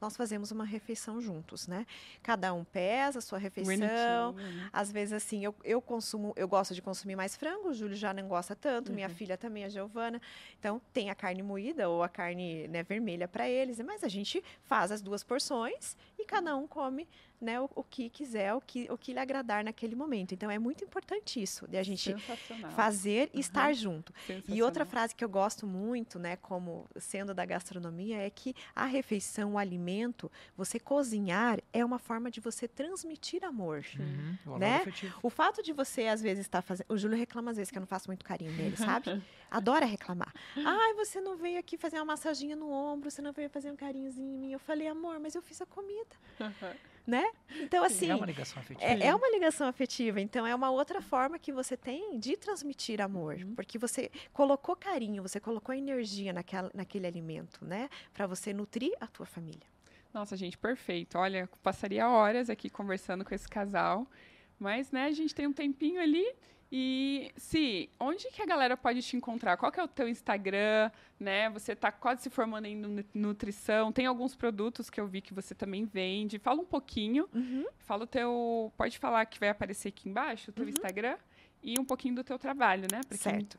nós 0.00 0.16
fazemos 0.16 0.52
uma 0.52 0.64
refeição 0.64 1.20
juntos, 1.20 1.66
né? 1.66 1.84
Cada 2.22 2.52
um 2.54 2.64
pesa 2.64 3.18
a 3.18 3.22
sua 3.22 3.38
refeição. 3.38 4.32
Bonitinho, 4.32 4.54
né? 4.56 4.70
Às 4.72 4.92
vezes, 4.92 5.12
assim, 5.12 5.44
eu, 5.44 5.52
eu 5.64 5.82
consumo, 5.82 6.32
eu 6.36 6.46
gosto 6.46 6.72
de 6.72 6.80
consumir 6.80 7.16
mais 7.16 7.34
frango, 7.34 7.70
o 7.70 7.74
Júlio 7.74 7.96
já 7.96 8.14
não 8.14 8.28
gosta 8.28 8.54
tanto, 8.54 8.92
minha 8.92 9.08
Uhum. 9.08 9.14
filha 9.14 9.36
também, 9.36 9.64
a 9.64 9.68
Giovana. 9.68 10.20
Então, 10.60 10.80
tem 10.92 11.10
a 11.10 11.16
carne 11.16 11.42
moída 11.42 11.88
ou 11.88 12.02
a 12.04 12.08
carne 12.08 12.68
né, 12.68 12.84
vermelha 12.84 13.26
para 13.26 13.48
eles, 13.48 13.80
mas 13.80 14.04
a 14.04 14.08
gente 14.08 14.40
faz 14.62 14.90
as 14.90 15.00
duas 15.00 15.22
porções 15.22 15.96
e 16.18 16.24
cada 16.24 16.56
um 16.56 16.66
come 16.66 17.08
né, 17.40 17.60
o, 17.60 17.68
o 17.74 17.82
que 17.84 18.08
quiser, 18.10 18.52
o 18.54 18.60
que, 18.60 18.86
o 18.90 18.98
que 18.98 19.12
lhe 19.12 19.18
agradar 19.18 19.62
naquele 19.64 19.94
momento. 19.94 20.32
Então, 20.34 20.50
é 20.50 20.58
muito 20.58 20.84
importante 20.84 21.40
isso, 21.42 21.66
de 21.68 21.76
a 21.76 21.82
gente 21.82 22.12
fazer 22.70 23.30
e 23.32 23.40
estar 23.40 23.72
junto. 23.74 24.12
E 24.48 24.62
outra 24.62 24.84
frase 24.84 25.14
que 25.14 25.24
eu 25.24 25.28
gosto 25.28 25.66
muito, 25.66 26.18
né, 26.18 26.36
como 26.36 26.86
sendo 26.96 27.32
da 27.34 27.44
gastronomia, 27.44 28.18
é 28.18 28.30
que 28.30 28.54
a 28.74 28.84
refeição, 28.84 29.54
o 29.54 29.58
alimento, 29.58 30.30
você 30.56 30.78
cozinhar 30.80 31.60
é 31.72 31.84
uma 31.84 31.98
forma 31.98 32.30
de 32.30 32.40
você 32.40 32.66
transmitir 32.66 33.44
amor. 33.44 33.84
Uhum, 33.98 34.58
Né? 34.58 34.78
O 35.22 35.30
fato 35.30 35.62
de 35.62 35.72
você, 35.72 36.06
às 36.06 36.20
vezes, 36.20 36.44
estar 36.46 36.62
fazendo. 36.62 36.86
O 36.88 36.96
Júlio 36.96 37.16
reclama 37.16 37.50
às 37.50 37.56
vezes 37.56 37.70
que 37.70 37.78
eu 37.78 37.80
não 37.80 37.86
faço 37.86 38.08
muito 38.08 38.24
carinho 38.24 38.52
nele, 38.52 38.76
sabe? 38.76 39.22
Adora 39.50 39.86
reclamar. 39.86 40.32
Ai, 40.56 40.94
você 40.94 41.20
não 41.20 41.36
veio 41.36 41.58
aqui 41.58 41.78
fazer 41.78 41.96
uma 41.96 42.04
massaginha 42.04 42.54
no 42.54 42.70
ombro, 42.70 43.10
você 43.10 43.22
não 43.22 43.32
veio 43.32 43.48
fazer 43.48 43.70
um 43.70 43.76
carinhozinho 43.76 44.34
em 44.34 44.38
mim. 44.38 44.52
Eu 44.52 44.58
falei, 44.58 44.86
amor, 44.88 45.18
mas 45.20 45.34
eu 45.34 45.40
fiz 45.42 45.60
a 45.62 45.66
comida, 45.66 46.16
né? 47.08 47.24
Então, 47.58 47.82
assim. 47.82 48.10
é 48.10 48.14
uma 48.14 48.26
ligação 48.26 48.60
afetiva. 48.60 48.84
É, 48.84 49.06
é 49.06 49.14
uma 49.14 49.28
ligação 49.30 49.66
afetiva, 49.66 50.20
então 50.20 50.46
é 50.46 50.54
uma 50.54 50.70
outra 50.70 51.00
forma 51.00 51.38
que 51.38 51.50
você 51.50 51.74
tem 51.74 52.18
de 52.20 52.36
transmitir 52.36 53.00
amor, 53.00 53.36
Uhum. 53.36 53.54
porque 53.54 53.78
você 53.78 54.10
colocou 54.32 54.76
carinho, 54.76 55.22
você 55.22 55.40
colocou 55.40 55.74
energia 55.74 56.32
naquela, 56.34 56.70
naquele 56.74 57.06
alimento, 57.06 57.64
né, 57.64 57.88
para 58.12 58.26
você 58.26 58.52
nutrir 58.52 58.92
a 59.00 59.06
tua 59.06 59.24
família. 59.24 59.66
Nossa, 60.12 60.36
gente, 60.36 60.58
perfeito. 60.58 61.16
Olha, 61.18 61.48
passaria 61.62 62.06
horas 62.08 62.50
aqui 62.50 62.68
conversando 62.68 63.24
com 63.24 63.34
esse 63.34 63.48
casal, 63.48 64.06
Mas, 64.58 64.90
né, 64.90 65.04
a 65.04 65.12
gente 65.12 65.34
tem 65.34 65.46
um 65.46 65.52
tempinho 65.52 66.00
ali. 66.02 66.26
E, 66.70 67.32
se 67.36 67.88
onde 67.98 68.28
que 68.30 68.42
a 68.42 68.46
galera 68.46 68.76
pode 68.76 69.00
te 69.02 69.16
encontrar? 69.16 69.56
Qual 69.56 69.72
que 69.72 69.80
é 69.80 69.82
o 69.82 69.88
teu 69.88 70.06
Instagram, 70.08 70.90
né? 71.18 71.48
Você 71.50 71.72
está 71.72 71.90
quase 71.90 72.22
se 72.24 72.30
formando 72.30 72.66
em 72.66 73.04
nutrição. 73.14 73.90
Tem 73.90 74.04
alguns 74.06 74.34
produtos 74.36 74.90
que 74.90 75.00
eu 75.00 75.06
vi 75.06 75.20
que 75.22 75.32
você 75.32 75.54
também 75.54 75.86
vende. 75.86 76.38
Fala 76.38 76.60
um 76.60 76.66
pouquinho. 76.66 77.26
Uhum. 77.34 77.64
Fala 77.78 78.04
o 78.04 78.06
teu... 78.06 78.72
Pode 78.76 78.98
falar 78.98 79.24
que 79.26 79.40
vai 79.40 79.48
aparecer 79.48 79.88
aqui 79.88 80.08
embaixo, 80.10 80.50
o 80.50 80.52
teu 80.52 80.64
Uhum. 80.64 80.70
Instagram. 80.70 81.16
E 81.62 81.74
um 81.80 81.84
pouquinho 81.84 82.14
do 82.16 82.22
teu 82.22 82.38
trabalho, 82.38 82.82
né? 82.92 83.00
Pra 83.08 83.16
quem- 83.16 83.32
Certo. 83.32 83.58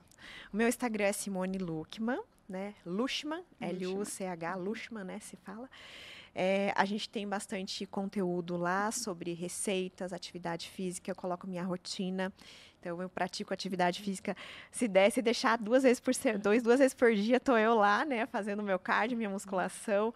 O 0.53 0.57
meu 0.57 0.67
Instagram 0.67 1.05
é 1.05 1.11
Simone 1.11 1.57
Luckman, 1.57 2.21
né? 2.47 2.75
Lushman, 2.85 3.43
L-U-C-H, 3.59 4.55
Lushman, 4.55 5.03
né? 5.03 5.19
Se 5.19 5.35
fala. 5.37 5.67
É, 6.41 6.71
a 6.73 6.85
gente 6.85 7.09
tem 7.09 7.27
bastante 7.27 7.85
conteúdo 7.85 8.55
lá 8.55 8.93
sobre 8.93 9.33
receitas, 9.33 10.13
atividade 10.13 10.69
física. 10.69 11.11
Eu 11.11 11.15
coloco 11.15 11.45
minha 11.45 11.63
rotina. 11.63 12.31
Então, 12.79 13.01
eu 13.01 13.09
pratico 13.09 13.53
atividade 13.53 14.01
física. 14.01 14.33
Se 14.71 14.87
der, 14.87 15.11
se 15.11 15.21
deixar 15.21 15.57
duas 15.57 15.83
vezes 15.83 15.99
por 15.99 16.15
ser, 16.15 16.37
dois, 16.37 16.63
duas 16.63 16.79
vezes 16.79 16.93
por 16.93 17.13
dia, 17.13 17.41
tô 17.41 17.57
eu 17.57 17.75
lá, 17.75 18.05
né? 18.05 18.25
Fazendo 18.25 18.63
meu 18.63 18.79
cardio, 18.79 19.17
minha 19.17 19.29
musculação. 19.29 20.13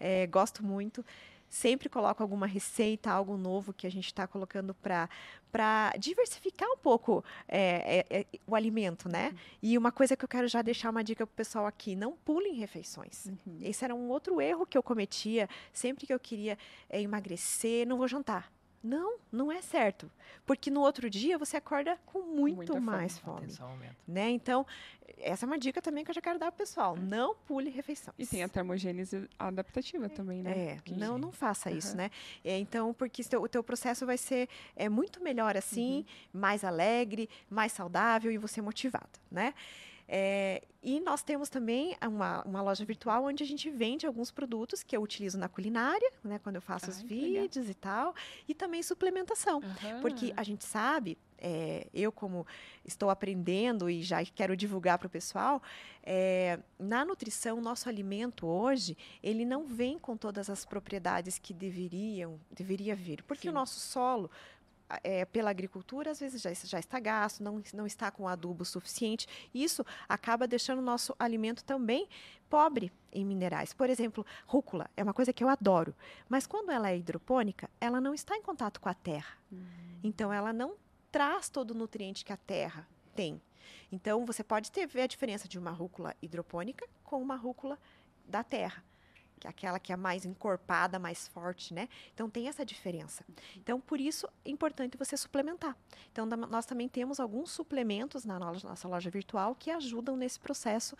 É, 0.00 0.26
gosto 0.26 0.64
muito. 0.64 1.04
Sempre 1.48 1.88
coloco 1.88 2.22
alguma 2.22 2.46
receita, 2.46 3.10
algo 3.10 3.36
novo 3.36 3.72
que 3.72 3.86
a 3.86 3.90
gente 3.90 4.06
está 4.06 4.26
colocando 4.26 4.74
para 4.74 5.08
para 5.56 5.94
diversificar 5.98 6.68
um 6.70 6.76
pouco 6.76 7.24
é, 7.48 8.04
é, 8.10 8.20
é, 8.20 8.26
o 8.46 8.54
alimento, 8.54 9.08
né? 9.08 9.34
E 9.62 9.78
uma 9.78 9.90
coisa 9.90 10.14
que 10.14 10.22
eu 10.22 10.28
quero 10.28 10.46
já 10.46 10.60
deixar 10.60 10.90
uma 10.90 11.02
dica 11.02 11.26
pro 11.26 11.34
pessoal 11.34 11.66
aqui: 11.66 11.96
não 11.96 12.12
pulem 12.12 12.54
refeições. 12.54 13.26
Uhum. 13.26 13.58
Esse 13.62 13.84
era 13.84 13.94
um 13.94 14.08
outro 14.10 14.38
erro 14.40 14.66
que 14.66 14.76
eu 14.76 14.82
cometia 14.82 15.48
sempre 15.72 16.06
que 16.06 16.12
eu 16.12 16.20
queria 16.20 16.58
é, 16.90 17.00
emagrecer, 17.00 17.86
não 17.86 17.96
vou 17.96 18.06
jantar. 18.06 18.52
Não, 18.82 19.18
não 19.32 19.50
é 19.50 19.60
certo. 19.60 20.10
Porque 20.44 20.70
no 20.70 20.80
outro 20.80 21.10
dia 21.10 21.36
você 21.38 21.56
acorda 21.56 21.98
com 22.06 22.20
muito 22.22 22.56
Muita 22.56 22.72
fome. 22.74 22.86
mais 22.86 23.18
fome. 23.18 23.52
Aumenta. 23.60 23.96
Né? 24.06 24.30
Então, 24.30 24.64
essa 25.18 25.44
é 25.44 25.46
uma 25.46 25.58
dica 25.58 25.82
também 25.82 26.04
que 26.04 26.10
eu 26.10 26.14
já 26.14 26.20
quero 26.20 26.38
dar 26.38 26.52
pro 26.52 26.58
pessoal. 26.58 26.96
Não 26.96 27.34
pule 27.34 27.68
refeições. 27.70 28.14
E 28.18 28.26
tem 28.26 28.42
a 28.44 28.48
termogênese 28.48 29.28
adaptativa 29.38 30.08
também, 30.08 30.42
né? 30.42 30.56
É, 30.56 30.78
não, 30.92 31.14
Sim. 31.16 31.20
não 31.20 31.32
faça 31.32 31.70
isso, 31.70 31.88
Aham. 31.88 31.96
né? 31.96 32.10
É, 32.44 32.58
então, 32.58 32.94
porque 32.94 33.22
seu- 33.22 33.42
o 33.42 33.48
teu 33.48 33.62
processo 33.64 34.06
vai 34.06 34.16
ser 34.18 34.48
é, 34.76 34.88
muito 34.88 35.20
melhor 35.22 35.56
assim, 35.56 35.98
Uhum. 36.32 36.40
mais 36.40 36.62
alegre, 36.62 37.28
mais 37.50 37.72
saudável 37.72 38.30
e 38.30 38.38
você 38.38 38.60
motivado, 38.62 39.08
né? 39.30 39.52
É, 40.08 40.62
e 40.82 41.00
nós 41.00 41.22
temos 41.22 41.48
também 41.48 41.96
uma, 42.06 42.42
uma 42.42 42.62
loja 42.62 42.84
virtual 42.84 43.24
onde 43.24 43.42
a 43.42 43.46
gente 43.46 43.68
vende 43.70 44.06
alguns 44.06 44.30
produtos 44.30 44.82
que 44.82 44.96
eu 44.96 45.02
utilizo 45.02 45.36
na 45.36 45.48
culinária, 45.48 46.12
né? 46.22 46.38
Quando 46.38 46.56
eu 46.56 46.62
faço 46.62 46.88
os 46.90 46.98
Ai, 46.98 47.02
legal. 47.02 47.42
vídeos 47.42 47.68
e 47.68 47.74
tal, 47.74 48.14
e 48.48 48.54
também 48.54 48.82
suplementação. 48.82 49.60
Aham. 49.62 50.00
Porque 50.00 50.32
a 50.36 50.44
gente 50.44 50.64
sabe, 50.64 51.18
é, 51.38 51.88
eu 51.92 52.12
como 52.12 52.46
estou 52.84 53.10
aprendendo 53.10 53.90
e 53.90 54.02
já 54.02 54.24
quero 54.24 54.56
divulgar 54.56 54.96
para 54.98 55.06
o 55.06 55.10
pessoal, 55.10 55.60
é, 56.04 56.60
na 56.78 57.04
nutrição, 57.04 57.60
nosso 57.60 57.88
alimento 57.88 58.46
hoje, 58.46 58.96
ele 59.20 59.44
não 59.44 59.66
vem 59.66 59.98
com 59.98 60.16
todas 60.16 60.48
as 60.48 60.64
propriedades 60.64 61.36
que 61.36 61.52
deveriam, 61.52 62.38
deveria 62.50 62.94
vir. 62.94 63.24
Porque 63.24 63.42
Sim. 63.42 63.48
o 63.48 63.52
nosso 63.52 63.80
solo, 63.80 64.30
é, 65.02 65.24
pela 65.24 65.50
agricultura, 65.50 66.10
às 66.10 66.20
vezes 66.20 66.40
já, 66.40 66.52
já 66.52 66.78
está 66.78 67.00
gasto, 67.00 67.42
não, 67.42 67.62
não 67.74 67.86
está 67.86 68.10
com 68.10 68.28
adubo 68.28 68.64
suficiente. 68.64 69.26
Isso 69.54 69.84
acaba 70.08 70.46
deixando 70.46 70.78
o 70.78 70.82
nosso 70.82 71.14
alimento 71.18 71.64
também 71.64 72.08
pobre 72.48 72.92
em 73.12 73.24
minerais. 73.24 73.72
Por 73.72 73.90
exemplo, 73.90 74.24
rúcula 74.46 74.88
é 74.96 75.02
uma 75.02 75.14
coisa 75.14 75.32
que 75.32 75.42
eu 75.42 75.48
adoro, 75.48 75.94
mas 76.28 76.46
quando 76.46 76.70
ela 76.70 76.90
é 76.90 76.96
hidropônica, 76.96 77.68
ela 77.80 78.00
não 78.00 78.14
está 78.14 78.36
em 78.36 78.42
contato 78.42 78.80
com 78.80 78.88
a 78.88 78.94
terra. 78.94 79.36
Então, 80.02 80.32
ela 80.32 80.52
não 80.52 80.76
traz 81.10 81.48
todo 81.48 81.72
o 81.72 81.74
nutriente 81.74 82.24
que 82.24 82.32
a 82.32 82.36
terra 82.36 82.86
tem. 83.14 83.40
Então, 83.90 84.24
você 84.24 84.44
pode 84.44 84.70
ter, 84.70 84.86
ver 84.86 85.02
a 85.02 85.06
diferença 85.06 85.48
de 85.48 85.58
uma 85.58 85.70
rúcula 85.70 86.14
hidropônica 86.20 86.86
com 87.02 87.20
uma 87.20 87.36
rúcula 87.36 87.78
da 88.26 88.42
terra, 88.42 88.84
que 89.38 89.46
é 89.46 89.50
aquela 89.50 89.78
que 89.78 89.92
é 89.92 89.96
mais 89.96 90.24
encorpada, 90.24 90.98
mais 90.98 91.28
forte, 91.28 91.74
né? 91.74 91.88
Então, 92.14 92.28
tem 92.28 92.48
essa 92.48 92.64
diferença. 92.64 93.24
Então, 93.56 93.80
por 93.80 94.00
isso, 94.00 94.26
é 94.44 94.50
importante 94.50 94.96
você 94.96 95.16
suplementar. 95.16 95.76
Então, 96.10 96.26
da- 96.26 96.36
nós 96.36 96.64
também 96.64 96.88
temos 96.88 97.20
alguns 97.20 97.50
suplementos 97.50 98.24
na 98.24 98.38
nossa, 98.38 98.66
nossa 98.68 98.88
loja 98.88 99.10
virtual 99.10 99.54
que 99.54 99.70
ajudam 99.70 100.16
nesse 100.16 100.40
processo 100.40 100.96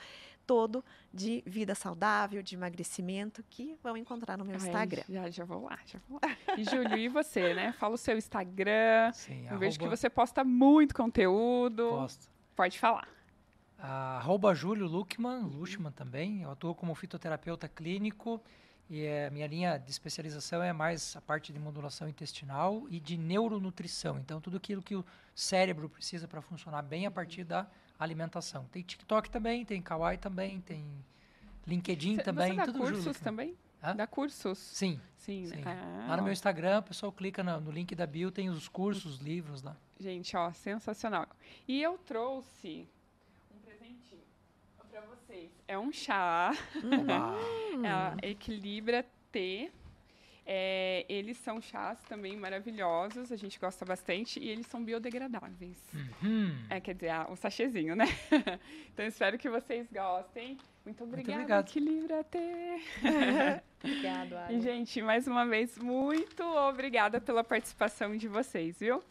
todo 0.47 0.85
de 1.13 1.43
vida 1.47 1.75
saudável, 1.75 2.41
de 2.43 2.55
emagrecimento, 2.55 3.43
que 3.51 3.77
vão 3.83 3.97
encontrar 3.97 4.37
no 4.37 4.45
meu 4.45 4.55
Ai, 4.57 4.67
Instagram. 4.67 5.03
Já, 5.09 5.31
já 5.31 5.45
vou 5.45 5.65
lá, 5.65 5.79
já 5.87 5.99
vou 6.09 6.21
lá. 6.23 6.37
E 6.59 6.63
Júlio, 6.65 6.97
e 6.97 7.09
você, 7.09 7.53
né? 7.55 7.73
Fala 7.73 7.95
o 7.95 7.99
seu 7.99 8.17
Instagram. 8.17 9.13
Sim, 9.13 9.49
Eu 9.51 9.59
vejo 9.59 9.79
que 9.79 9.85
arroba- 9.85 9.97
você 9.97 10.09
posta 10.11 10.45
muito 10.45 10.95
conteúdo. 10.95 11.89
Posto. 11.91 12.29
Pode 12.55 12.79
falar. 12.79 13.09
Arroba 13.79 14.55
Júlio 14.55 14.87
Luckman, 14.87 15.43
Lushman 15.43 15.93
também. 15.93 16.43
Eu 16.43 16.51
atuo 16.51 16.75
como 16.75 16.95
fitoterapeuta 16.95 17.69
clínico 17.69 18.41
e 18.89 19.03
é, 19.05 19.29
minha 19.31 19.47
linha 19.47 19.79
de 19.79 19.91
especialização 19.91 20.63
é 20.63 20.73
mais 20.73 21.15
a 21.17 21.21
parte 21.21 21.53
de 21.53 21.59
modulação 21.59 22.09
intestinal 22.09 22.87
e 22.89 22.99
de 23.01 23.17
neuronutrição. 23.17 24.19
Então, 24.19 24.41
tudo 24.41 24.57
aquilo 24.57 24.83
que 24.83 24.95
o 24.97 25.05
cérebro 25.35 25.89
precisa 25.89 26.27
para 26.27 26.41
funcionar 26.41 26.83
bem 26.83 27.05
a 27.07 27.11
partir 27.11 27.45
da 27.45 27.67
alimentação. 27.99 28.65
Tem 28.73 28.83
TikTok 28.83 29.29
também, 29.31 29.65
tem 29.65 29.83
Kawaii 29.83 30.19
também, 30.19 30.61
tem 30.61 30.85
LinkedIn 31.67 32.17
Cê- 32.17 32.23
também, 32.23 32.53
você 32.53 32.57
dá 32.57 32.67
tudo 32.67 32.79
cursos 32.79 33.19
também? 33.19 33.57
Hã? 33.83 33.95
Dá 33.95 34.07
cursos? 34.07 34.59
Sim, 34.59 35.01
Sim. 35.17 35.47
sim. 35.47 35.63
Ah, 35.65 36.07
lá 36.09 36.17
no 36.17 36.23
meu 36.23 36.33
Instagram, 36.33 36.79
o 36.79 36.83
pessoal 36.83 37.13
clica 37.13 37.43
no, 37.43 37.61
no 37.61 37.71
link 37.71 37.95
da 37.95 38.07
bio, 38.07 38.31
tem 38.31 38.49
os 38.49 38.69
cursos, 38.69 39.17
os 39.17 39.19
livros 39.21 39.63
lá. 39.63 39.77
Gente, 39.99 40.37
ó, 40.37 40.51
sensacional. 40.53 41.27
E 41.67 41.83
eu 41.83 41.99
trouxe 41.99 42.89
vocês. 45.37 45.51
É 45.69 45.79
um 45.79 45.93
chá, 45.93 46.53
Olá. 46.77 47.35
é 47.83 47.89
a 47.89 48.17
Equilibra 48.23 49.05
T. 49.31 49.71
É, 50.49 51.05
eles 51.09 51.37
são 51.39 51.61
chás 51.61 52.01
também 52.03 52.37
maravilhosos, 52.37 53.33
a 53.33 53.37
gente 53.37 53.59
gosta 53.59 53.85
bastante, 53.85 54.39
e 54.39 54.49
eles 54.49 54.67
são 54.69 54.83
biodegradáveis. 54.83 55.77
Uhum. 55.93 56.57
É, 56.71 56.81
quer 56.81 56.95
dizer, 56.95 57.09
ah, 57.09 57.27
o 57.29 57.35
sachêzinho, 57.35 57.97
né? 57.97 58.05
então, 58.95 59.05
espero 59.05 59.37
que 59.37 59.49
vocês 59.49 59.89
gostem. 59.91 60.57
Muito 60.85 61.03
obrigada, 61.03 61.41
obrigado. 61.41 61.69
Equilibra 61.69 62.25
T. 62.25 62.39
Obrigado, 63.83 64.53
E, 64.53 64.61
gente, 64.61 65.03
mais 65.03 65.29
uma 65.29 65.45
vez, 65.45 65.77
muito 65.79 66.43
obrigada 66.43 67.21
pela 67.21 67.45
participação 67.45 68.17
de 68.17 68.27
vocês, 68.27 68.79
viu? 68.79 69.03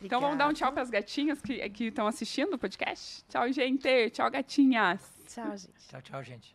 Então 0.00 0.20
vamos 0.20 0.36
dar 0.36 0.48
um 0.48 0.52
tchau 0.52 0.72
para 0.72 0.82
as 0.82 0.90
gatinhas 0.90 1.40
que 1.40 1.54
estão 1.84 2.06
assistindo 2.06 2.54
o 2.54 2.58
podcast? 2.58 3.24
Tchau, 3.28 3.50
gente. 3.52 4.10
Tchau, 4.10 4.30
gatinhas. 4.30 5.21
Tchau, 5.32 5.56
gente. 5.56 5.88
Tchau, 5.88 6.02
tchau, 6.02 6.22
gente. 6.22 6.54